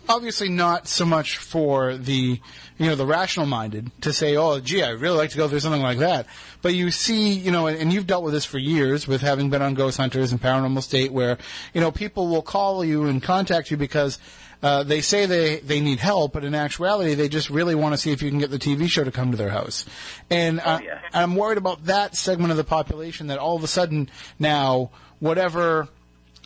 [0.09, 2.41] obviously, not so much for the
[2.77, 5.59] you know the rational minded to say, "Oh, gee, I'd really like to go through
[5.59, 6.25] something like that."
[6.61, 9.49] But you see, you know, and, and you've dealt with this for years with having
[9.49, 11.37] been on Ghost Hunters and Paranormal State, where
[11.73, 14.17] you know people will call you and contact you because.
[14.61, 17.97] Uh, they say they, they need help, but in actuality, they just really want to
[17.97, 19.85] see if you can get the TV show to come to their house.
[20.29, 20.99] And uh, yeah.
[21.13, 25.87] I'm worried about that segment of the population that all of a sudden now, whatever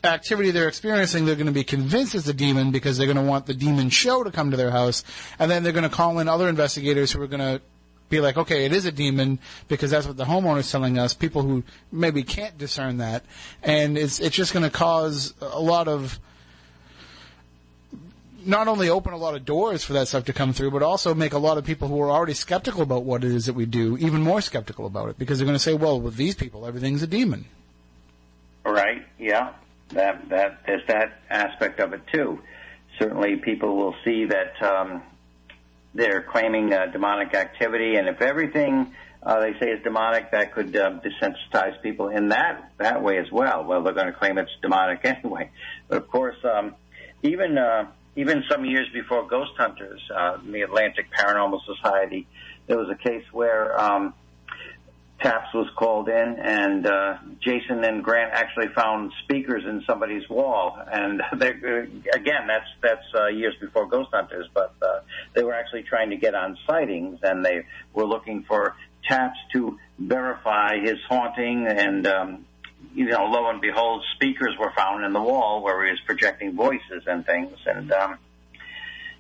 [0.04, 3.24] activity they're experiencing, they're going to be convinced it's a demon because they're going to
[3.24, 5.04] want the demon show to come to their house,
[5.40, 7.62] and then they're going to call in other investigators who are going to
[8.08, 11.14] be like, okay, it is a demon because that's what the homeowner's telling us.
[11.14, 13.26] People who maybe can't discern that,
[13.64, 16.20] and it's it's just going to cause a lot of
[18.46, 21.14] not only open a lot of doors for that stuff to come through, but also
[21.14, 23.66] make a lot of people who are already skeptical about what it is that we
[23.66, 26.66] do even more skeptical about it because they're going to say, well, with these people,
[26.66, 27.46] everything's a demon.
[28.64, 29.06] Right?
[29.20, 29.54] Yeah.
[29.90, 32.42] That that there's that aspect of it too.
[32.98, 35.04] Certainly, people will see that um,
[35.94, 40.76] they're claiming uh, demonic activity, and if everything uh, they say is demonic, that could
[40.76, 43.64] uh, desensitize people in that that way as well.
[43.64, 45.52] Well, they're going to claim it's demonic anyway.
[45.88, 46.74] But of course, um,
[47.22, 47.86] even uh,
[48.16, 52.28] even some years before Ghost Hunters, uh, the Atlantic Paranormal Society,
[52.68, 54.14] there was a case where um,
[55.22, 60.78] TAPS was called in, and uh, Jason and Grant actually found speakers in somebody's wall.
[60.92, 65.00] And again, that's that's uh, years before Ghost Hunters, but uh,
[65.34, 68.76] they were actually trying to get on sightings, and they were looking for
[69.08, 71.68] TAPS to verify his haunting.
[71.68, 72.46] And um,
[72.96, 76.56] you know, lo and behold, speakers were found in the wall where he was projecting
[76.56, 77.58] voices and things.
[77.66, 78.18] And um,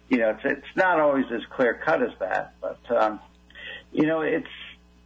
[0.10, 3.20] you know, it's it's not always as clear cut as that, but um,
[3.92, 4.48] you know, it's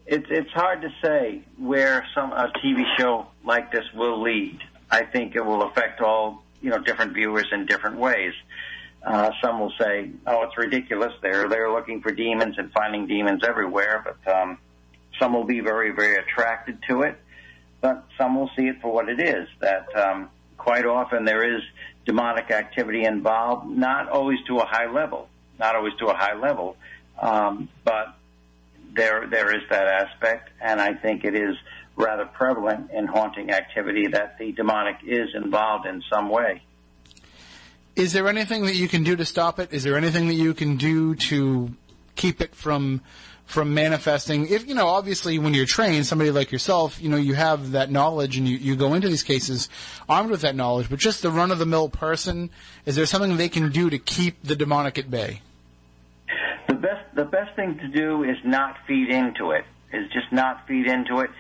[0.06, 4.60] it's it's hard to say where some a TV show like this will lead.
[4.92, 8.34] I think it will affect all you know different viewers in different ways.
[9.04, 11.14] Uh, some will say, "Oh, it's ridiculous.
[11.24, 14.60] They're they're looking for demons and finding demons everywhere." But um,
[15.20, 17.20] some will be very very attracted to it.
[17.82, 19.48] But some will see it for what it is.
[19.60, 21.62] That um, quite often there is
[22.06, 25.30] demonic activity involved, not always to a high level,
[25.60, 26.76] not always to a high level,
[27.22, 28.16] um, but
[28.94, 31.56] there there is that aspect, and I think it is
[31.96, 36.62] rather prevalent in haunting activity that the demonic is involved in some way.
[37.96, 39.74] Is there anything that you can do to stop it?
[39.74, 41.72] Is there anything that you can do to
[42.16, 43.02] keep it from
[43.50, 44.48] from manifesting?
[44.48, 47.90] If you know, obviously, when you're trained, somebody like yourself, you know, you have that
[47.90, 49.70] knowledge and you, you go into these cases
[50.08, 50.88] armed with that knowledge.
[50.88, 52.52] But just the run of the mill person,
[52.86, 55.42] is there something they can do to keep the demonic at bay?
[56.68, 59.66] The best the best thing to do is not feed into it.
[59.92, 61.32] Is just not feed into it.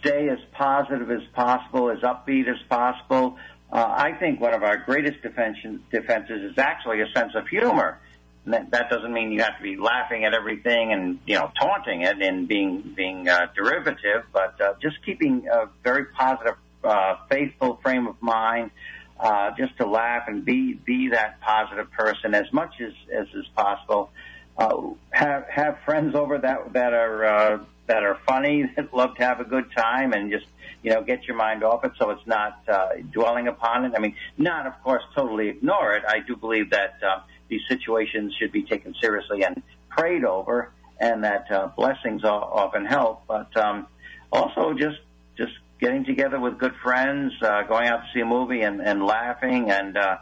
[0.00, 3.38] Stay as positive as possible, as upbeat as possible.
[3.72, 7.98] Uh, I think one of our greatest defenses, defenses is actually a sense of humor.
[8.46, 12.22] That doesn't mean you have to be laughing at everything and you know taunting it
[12.22, 16.54] and being being uh, derivative, but uh, just keeping a very positive,
[16.84, 18.70] uh, faithful frame of mind.
[19.18, 23.46] Uh, just to laugh and be be that positive person as much as as is
[23.54, 24.10] possible
[24.58, 29.22] uh, have have friends over that that are uh, that are funny that love to
[29.22, 30.46] have a good time and just
[30.82, 33.92] you know get your mind off it so it's not uh, dwelling upon it.
[33.96, 36.04] I mean, not of course totally ignore it.
[36.06, 41.24] I do believe that uh, these situations should be taken seriously and prayed over, and
[41.24, 43.24] that uh, blessings often help.
[43.26, 43.86] But um,
[44.32, 44.98] also just
[45.36, 49.04] just getting together with good friends, uh, going out to see a movie and, and
[49.04, 50.16] laughing, and uh,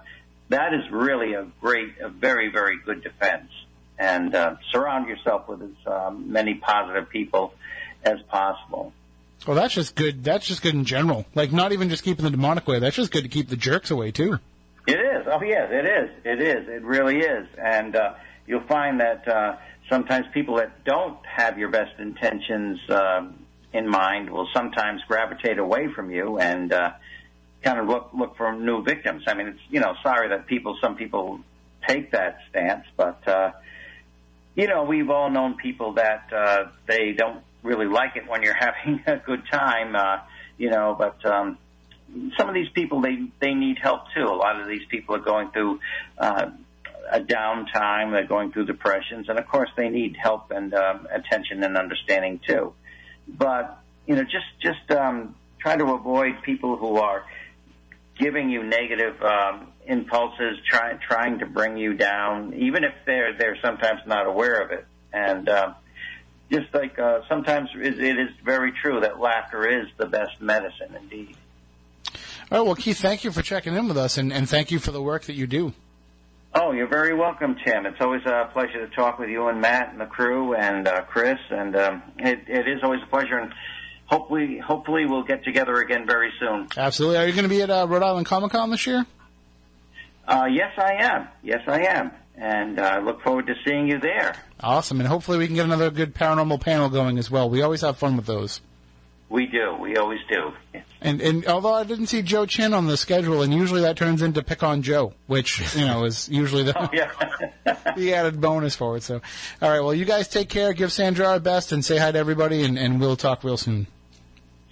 [0.48, 3.50] that is really a great, a very very good defense
[3.98, 7.54] and uh, surround yourself with as um, many positive people
[8.02, 8.92] as possible.
[9.46, 10.24] Well, that's just good.
[10.24, 11.26] That's just good in general.
[11.34, 12.78] Like not even just keeping the demonic away.
[12.78, 14.38] That's just good to keep the jerks away too.
[14.86, 15.26] It is.
[15.30, 16.10] Oh, yes, it is.
[16.24, 16.68] It is.
[16.68, 17.48] It really is.
[17.56, 18.14] And uh,
[18.46, 19.56] you'll find that uh,
[19.88, 23.38] sometimes people that don't have your best intentions um,
[23.72, 26.92] in mind will sometimes gravitate away from you and uh,
[27.62, 29.24] kind of look look for new victims.
[29.26, 31.40] I mean, it's you know, sorry that people, some people
[31.86, 33.52] take that stance, but uh,
[34.54, 38.54] you know, we've all known people that uh, they don't really like it when you're
[38.58, 40.18] having a good time, uh,
[40.58, 41.58] you know, but um,
[42.36, 44.24] some of these people they they need help too.
[44.24, 45.80] A lot of these people are going through
[46.18, 46.50] uh,
[47.10, 51.62] a downtime, they're going through depressions, and of course they need help and um, attention
[51.62, 52.72] and understanding too.
[53.28, 57.24] But you know, just just um, try to avoid people who are
[58.18, 63.58] giving you negative um, impulses, trying trying to bring you down, even if they're they're
[63.62, 64.86] sometimes not aware of it.
[65.12, 65.74] And uh,
[66.50, 71.36] just like uh, sometimes it is very true that laughter is the best medicine, indeed.
[72.50, 74.78] All right, well, Keith, thank you for checking in with us, and, and thank you
[74.78, 75.72] for the work that you do.
[76.54, 77.84] Oh, you're very welcome, Tim.
[77.84, 81.02] It's always a pleasure to talk with you and Matt and the crew and uh,
[81.02, 83.38] Chris, and um, it, it is always a pleasure.
[83.38, 83.52] And
[84.06, 86.68] hopefully, hopefully, we'll get together again very soon.
[86.76, 87.18] Absolutely.
[87.18, 89.04] Are you going to be at uh, Rhode Island Comic Con this year?
[90.28, 91.28] Uh, yes, I am.
[91.42, 92.12] Yes, I am.
[92.36, 94.36] And I uh, look forward to seeing you there.
[94.60, 95.00] Awesome.
[95.00, 97.50] And hopefully we can get another good paranormal panel going as well.
[97.50, 98.60] We always have fun with those.
[99.34, 99.74] We do.
[99.80, 100.52] We always do.
[101.00, 104.22] And and although I didn't see Joe Chin on the schedule, and usually that turns
[104.22, 107.92] into pick on Joe, which you know is usually the oh, yeah.
[107.96, 109.02] the added bonus for it.
[109.02, 109.20] So,
[109.60, 109.80] all right.
[109.80, 110.72] Well, you guys take care.
[110.72, 112.62] Give Sandra our best, and say hi to everybody.
[112.62, 113.88] And, and we'll talk real soon.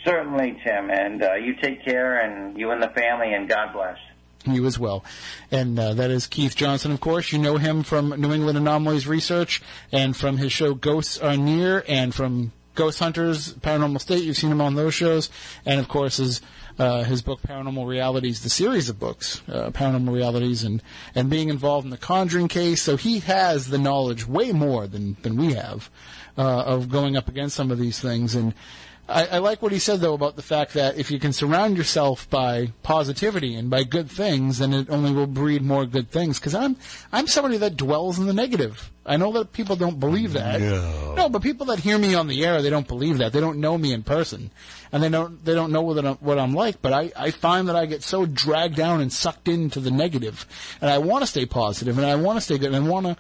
[0.04, 0.90] Certainly, Tim.
[0.90, 3.98] And uh, you take care, and you and the family, and God bless.
[4.44, 5.04] You as well.
[5.50, 7.32] And uh, that is Keith Johnson, of course.
[7.32, 9.60] You know him from New England Anomalies Research
[9.90, 14.24] and from his show Ghosts Are Near and from Ghost Hunters, Paranormal State.
[14.24, 15.30] You've seen him on those shows.
[15.66, 16.40] And, of course, his,
[16.78, 20.82] uh, his book Paranormal Realities, the series of books, uh, Paranormal Realities, and,
[21.14, 22.82] and being involved in the Conjuring case.
[22.82, 25.90] So he has the knowledge way more than, than we have
[26.38, 28.34] uh, of going up against some of these things.
[28.34, 28.54] And
[29.08, 31.76] I, I like what he said though about the fact that if you can surround
[31.76, 36.38] yourself by positivity and by good things, then it only will breed more good things.
[36.38, 36.76] Because I'm
[37.12, 38.90] I'm somebody that dwells in the negative.
[39.04, 40.60] I know that people don't believe that.
[40.60, 41.14] No.
[41.16, 43.32] no, but people that hear me on the air, they don't believe that.
[43.32, 44.52] They don't know me in person,
[44.92, 46.80] and they don't they don't know what I'm, what I'm like.
[46.80, 50.46] But I I find that I get so dragged down and sucked into the negative,
[50.80, 53.06] and I want to stay positive, and I want to stay good, and I want
[53.06, 53.16] to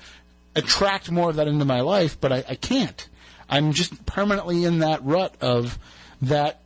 [0.54, 3.08] attract more of that into my life, but I, I can't.
[3.52, 5.78] I'm just permanently in that rut of
[6.22, 6.60] that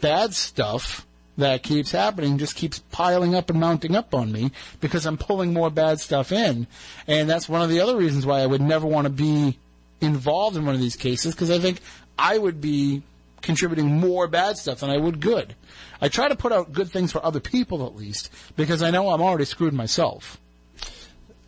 [0.00, 1.06] bad stuff
[1.36, 4.50] that keeps happening just keeps piling up and mounting up on me
[4.80, 6.66] because I'm pulling more bad stuff in.
[7.06, 9.58] And that's one of the other reasons why I would never want to be
[10.00, 11.80] involved in one of these cases because I think
[12.18, 13.02] I would be
[13.42, 15.54] contributing more bad stuff than I would good.
[16.00, 19.10] I try to put out good things for other people at least because I know
[19.10, 20.40] I'm already screwed myself.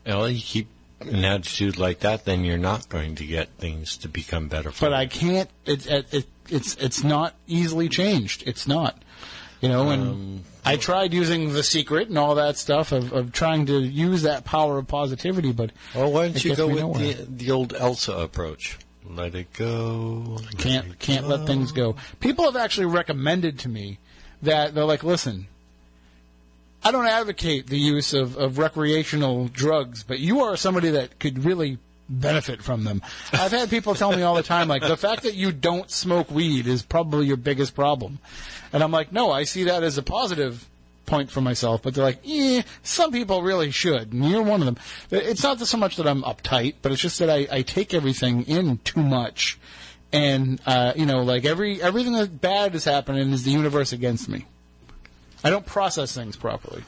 [0.04, 0.68] Well, you keep
[1.06, 4.86] an attitude like that, then you're not going to get things to become better for
[4.86, 4.92] but.
[4.94, 5.50] I can't.
[5.66, 8.42] It, it, it, it's it's not easily changed.
[8.46, 9.02] It's not,
[9.60, 9.90] you know.
[9.90, 13.78] And Um, I tried using the secret and all that stuff of, of trying to
[13.80, 17.14] use that power of positivity, but Well, why don't you go with nowhere.
[17.14, 18.78] the, the old Elsa approach?
[19.04, 20.38] Let it go.
[20.40, 21.96] let can't it can't let things go.
[22.20, 23.98] People have actually recommended to me
[24.42, 25.48] that they're like, listen.
[26.84, 31.44] I don't advocate the use of, of recreational drugs, but you are somebody that could
[31.44, 31.78] really
[32.08, 33.00] benefit from them.
[33.32, 36.30] I've had people tell me all the time, like, the fact that you don't smoke
[36.30, 38.18] weed is probably your biggest problem.
[38.72, 40.68] And I'm like, no, I see that as a positive
[41.06, 44.66] point for myself, but they're like, yeah, some people really should, and you're one of
[44.66, 44.78] them.
[45.10, 48.44] It's not so much that I'm uptight, but it's just that I, I take everything
[48.44, 49.58] in too much.
[50.12, 54.28] And, uh, you know, like every, everything that bad is happening is the universe against
[54.28, 54.46] me.
[55.44, 56.84] I don't process things properly.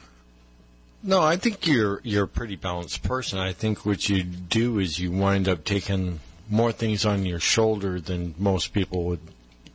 [1.03, 3.39] No, I think you're you're a pretty balanced person.
[3.39, 8.01] I think what you do is you wind up taking more things on your shoulder
[8.01, 9.21] than most people would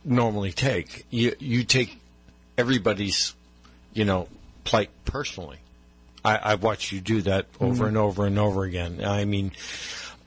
[0.04, 1.06] normally take.
[1.10, 2.00] You you take
[2.58, 3.34] everybody's,
[3.92, 4.28] you know,
[4.64, 5.58] plight personally.
[6.24, 7.84] I, I've watched you do that over mm-hmm.
[7.84, 9.02] and over and over again.
[9.04, 9.52] I mean,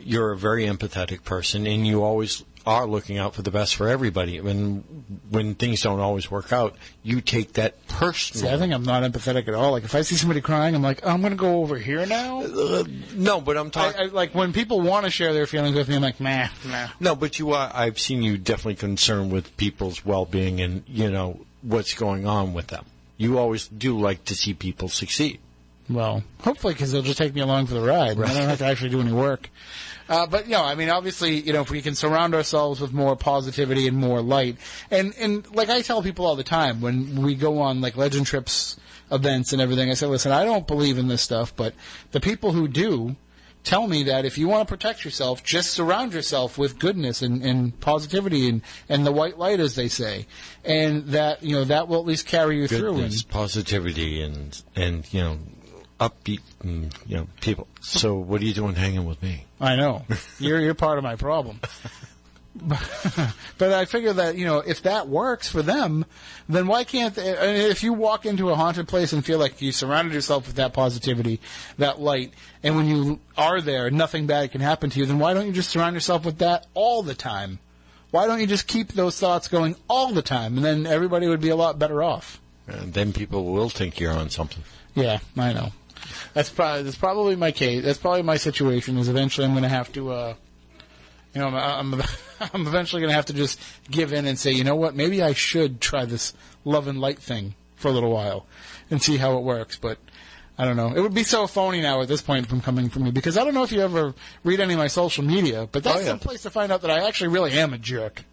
[0.06, 3.90] you're a very empathetic person, and you always are looking out for the best for
[3.90, 4.40] everybody.
[4.40, 4.84] When
[5.30, 8.54] when things don't always work out, you take that See, personally.
[8.54, 9.72] I think I'm not empathetic at all.
[9.72, 12.06] Like, if I see somebody crying, I'm like, oh, I'm going to go over here
[12.06, 12.42] now.
[12.44, 12.84] Uh,
[13.16, 14.12] no, but I'm talking.
[14.12, 16.88] Like, when people want to share their feelings with me, I'm like, nah, nah.
[17.00, 17.70] No, but you are.
[17.74, 22.68] I've seen you definitely concerned with people's well-being and you know what's going on with
[22.68, 22.86] them.
[23.18, 25.40] You always do like to see people succeed.
[25.90, 28.12] Well, hopefully, because they'll just take me along for the ride.
[28.12, 29.50] I don't have to actually do any work.
[30.10, 32.94] Uh, but you know, I mean, obviously, you know, if we can surround ourselves with
[32.94, 34.58] more positivity and more light,
[34.92, 38.26] and and like I tell people all the time when we go on like legend
[38.26, 38.78] trips
[39.12, 41.74] events and everything, I say, listen, I don't believe in this stuff, but
[42.12, 43.16] the people who do
[43.64, 47.44] tell me that if you want to protect yourself, just surround yourself with goodness and,
[47.44, 50.28] and positivity and, and the white light, as they say,
[50.66, 52.90] and that you know that will at least carry you through.
[52.90, 55.40] And, Goodness, positivity, and and you know
[56.10, 57.68] upbeat, and you know people.
[57.82, 59.46] So what are you doing hanging with me?
[59.60, 60.04] I know.
[60.40, 61.60] You're you're part of my problem.
[63.58, 66.06] but I figure that you know if that works for them,
[66.48, 69.40] then why can't they, I mean, if you walk into a haunted place and feel
[69.40, 71.40] like you surrounded yourself with that positivity,
[71.78, 75.34] that light, and when you are there, nothing bad can happen to you, then why
[75.34, 77.60] don't you just surround yourself with that all the time?
[78.12, 81.42] Why don't you just keep those thoughts going all the time, and then everybody would
[81.42, 82.40] be a lot better off?
[82.68, 84.64] And then people will think you're on something.
[84.94, 85.72] Yeah, I know.
[86.34, 87.84] That's probably that's probably my case.
[87.84, 88.98] That's probably my situation.
[88.98, 90.34] Is eventually I'm going to have to, uh,
[91.34, 92.02] you know, I'm I'm,
[92.54, 93.60] I'm eventually going to have to just
[93.90, 96.34] give in and say, you know what, maybe I should try this
[96.66, 98.46] love and light thing for a little while
[98.90, 99.78] and see how it works.
[99.78, 99.98] But
[100.58, 100.94] I don't know.
[100.96, 103.44] It would be so phony now at this point from coming from me because I
[103.44, 104.14] don't know if you ever
[104.44, 106.14] read any of my social media, but that's Oh, yeah.
[106.14, 108.24] the place to find out that I actually really am a jerk.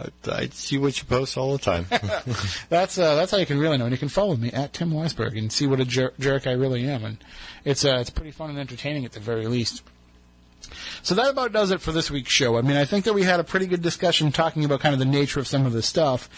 [0.00, 1.86] I, I see what you post all the time.
[2.68, 3.84] That's uh, that's how you can really know.
[3.84, 6.52] And you can follow me at Tim Weisberg and see what a jer- jerk I
[6.52, 7.04] really am.
[7.04, 7.18] And
[7.64, 9.82] it's uh, it's pretty fun and entertaining at the very least.
[11.02, 12.58] So that about does it for this week's show.
[12.58, 14.98] I mean, I think that we had a pretty good discussion talking about kind of
[14.98, 16.28] the nature of some of this stuff.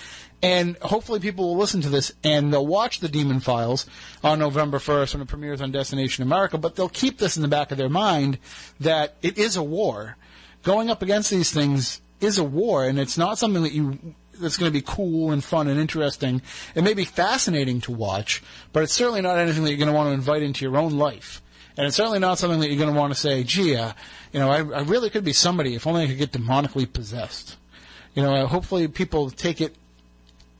[0.43, 3.86] And hopefully people will listen to this and they'll watch the Demon Files
[4.24, 7.48] on November 1st when it premieres on Destination America, but they'll keep this in the
[7.48, 8.39] back of their mind
[8.80, 10.16] that it is a war.
[10.64, 14.56] Going up against these things is a war, and it's not something that you that's
[14.56, 16.42] going to be cool and fun and interesting.
[16.74, 18.42] It may be fascinating to watch,
[18.72, 20.92] but it's certainly not anything that you're going to want to invite into your own
[20.92, 21.42] life.
[21.76, 23.92] And it's certainly not something that you're going to want to say, gee, uh,
[24.32, 27.56] you know, I, I really could be somebody if only I could get demonically possessed.
[28.14, 29.74] You know, uh, hopefully people take it,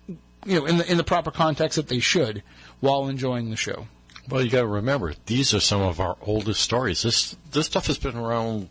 [0.09, 2.43] you know, in the in the proper context that they should
[2.81, 3.87] while enjoying the show.
[4.29, 7.03] well, you got to remember these are some of our oldest stories.
[7.03, 8.71] This this stuff has been around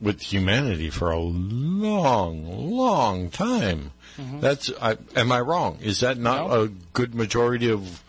[0.00, 3.92] with humanity for a long, long time.
[4.16, 4.40] Mm-hmm.
[4.40, 5.78] That's I, am I wrong?
[5.80, 6.62] Is that not No.
[6.64, 8.02] a good majority of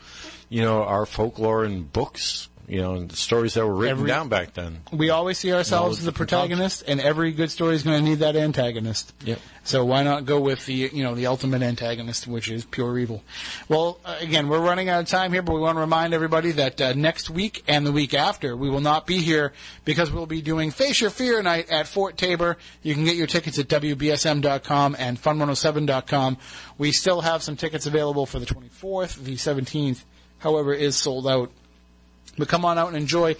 [0.49, 2.48] you know our folklore and books?
[2.69, 4.81] You know, and the stories that were written Every- down back then.
[4.93, 8.07] We always see ourselves as the the protagonist, and every good story is going to
[8.07, 9.11] need that antagonist.
[9.25, 9.39] Yep.
[9.63, 13.23] So why not go with the you know the ultimate antagonist, which is pure evil?
[13.67, 16.51] Well, uh, again, we're running out of time here, but we want to remind everybody
[16.53, 19.51] that uh, next week and the week after we will not be here
[19.83, 22.57] because we'll be doing Face Your Fear Night at Fort Taber.
[22.83, 26.37] You can get your tickets at wbsm.com and fun107.com.
[26.77, 30.03] We still have some tickets available for the 24th, the 17th.
[30.39, 31.51] However, is sold out.
[32.39, 33.35] But come on out and enjoy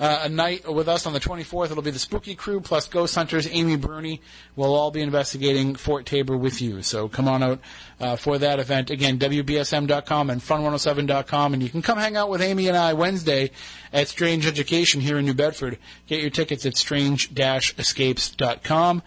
[0.00, 1.70] uh, a night with us on the 24th.
[1.70, 4.22] It'll be the Spooky Crew plus Ghost Hunters, Amy Bruni.
[4.56, 6.82] We'll all be investigating Fort Taber with you.
[6.82, 7.60] So come on out
[8.00, 8.90] uh, for that event.
[8.90, 11.54] Again, WBSM.com and Fun107.com.
[11.54, 13.50] And you can come hang out with Amy and I Wednesday
[13.92, 15.78] at Strange Education here in New Bedford.
[16.06, 19.02] Get your tickets at strange-escapes.com.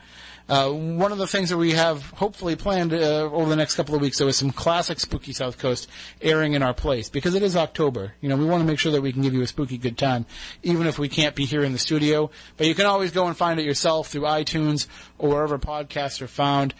[0.50, 3.96] Uh, one of the things that we have hopefully planned uh, over the next couple
[3.96, 5.90] of weeks, though, is some classic spooky South Coast
[6.22, 8.14] airing in our place because it is October.
[8.22, 9.98] You know, we want to make sure that we can give you a spooky good
[9.98, 10.26] time,
[10.64, 12.30] even if we can't be here in the studio.
[12.56, 14.88] But you can always go and find it yourself through iTunes
[15.18, 16.74] or wherever podcasts are found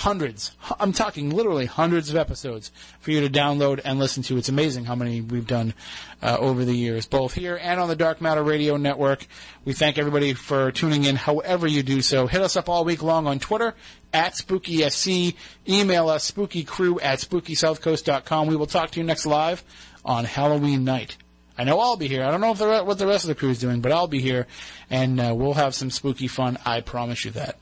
[0.00, 4.38] hundreds, I'm talking literally hundreds of episodes for you to download and listen to.
[4.38, 5.74] It's amazing how many we've done
[6.22, 9.26] uh, over the years, both here and on the Dark Matter Radio Network.
[9.66, 12.26] We thank everybody for tuning in however you do so.
[12.26, 13.74] Hit us up all week long on Twitter
[14.12, 15.34] at SpookySC.
[15.68, 18.46] Email us spookycrew at spookysouthcoast.com.
[18.46, 19.62] We will talk to you next live
[20.02, 21.18] on Halloween night.
[21.58, 22.24] I know I'll be here.
[22.24, 24.06] I don't know the re- what the rest of the crew is doing, but I'll
[24.06, 24.46] be here,
[24.88, 26.56] and uh, we'll have some spooky fun.
[26.64, 27.58] I promise you that.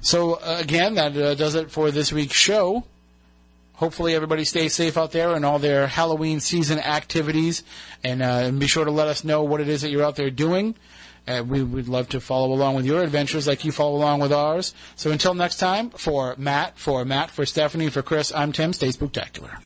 [0.00, 2.84] So uh, again, that uh, does it for this week's show.
[3.74, 7.62] Hopefully, everybody stays safe out there in all their Halloween season activities,
[8.02, 10.16] and, uh, and be sure to let us know what it is that you're out
[10.16, 10.74] there doing.
[11.28, 14.32] Uh, we would love to follow along with your adventures like you follow along with
[14.32, 14.74] ours.
[14.96, 18.72] So until next time, for Matt, for Matt, for Stephanie, for Chris, I'm Tim.
[18.72, 19.56] Stay spooktacular.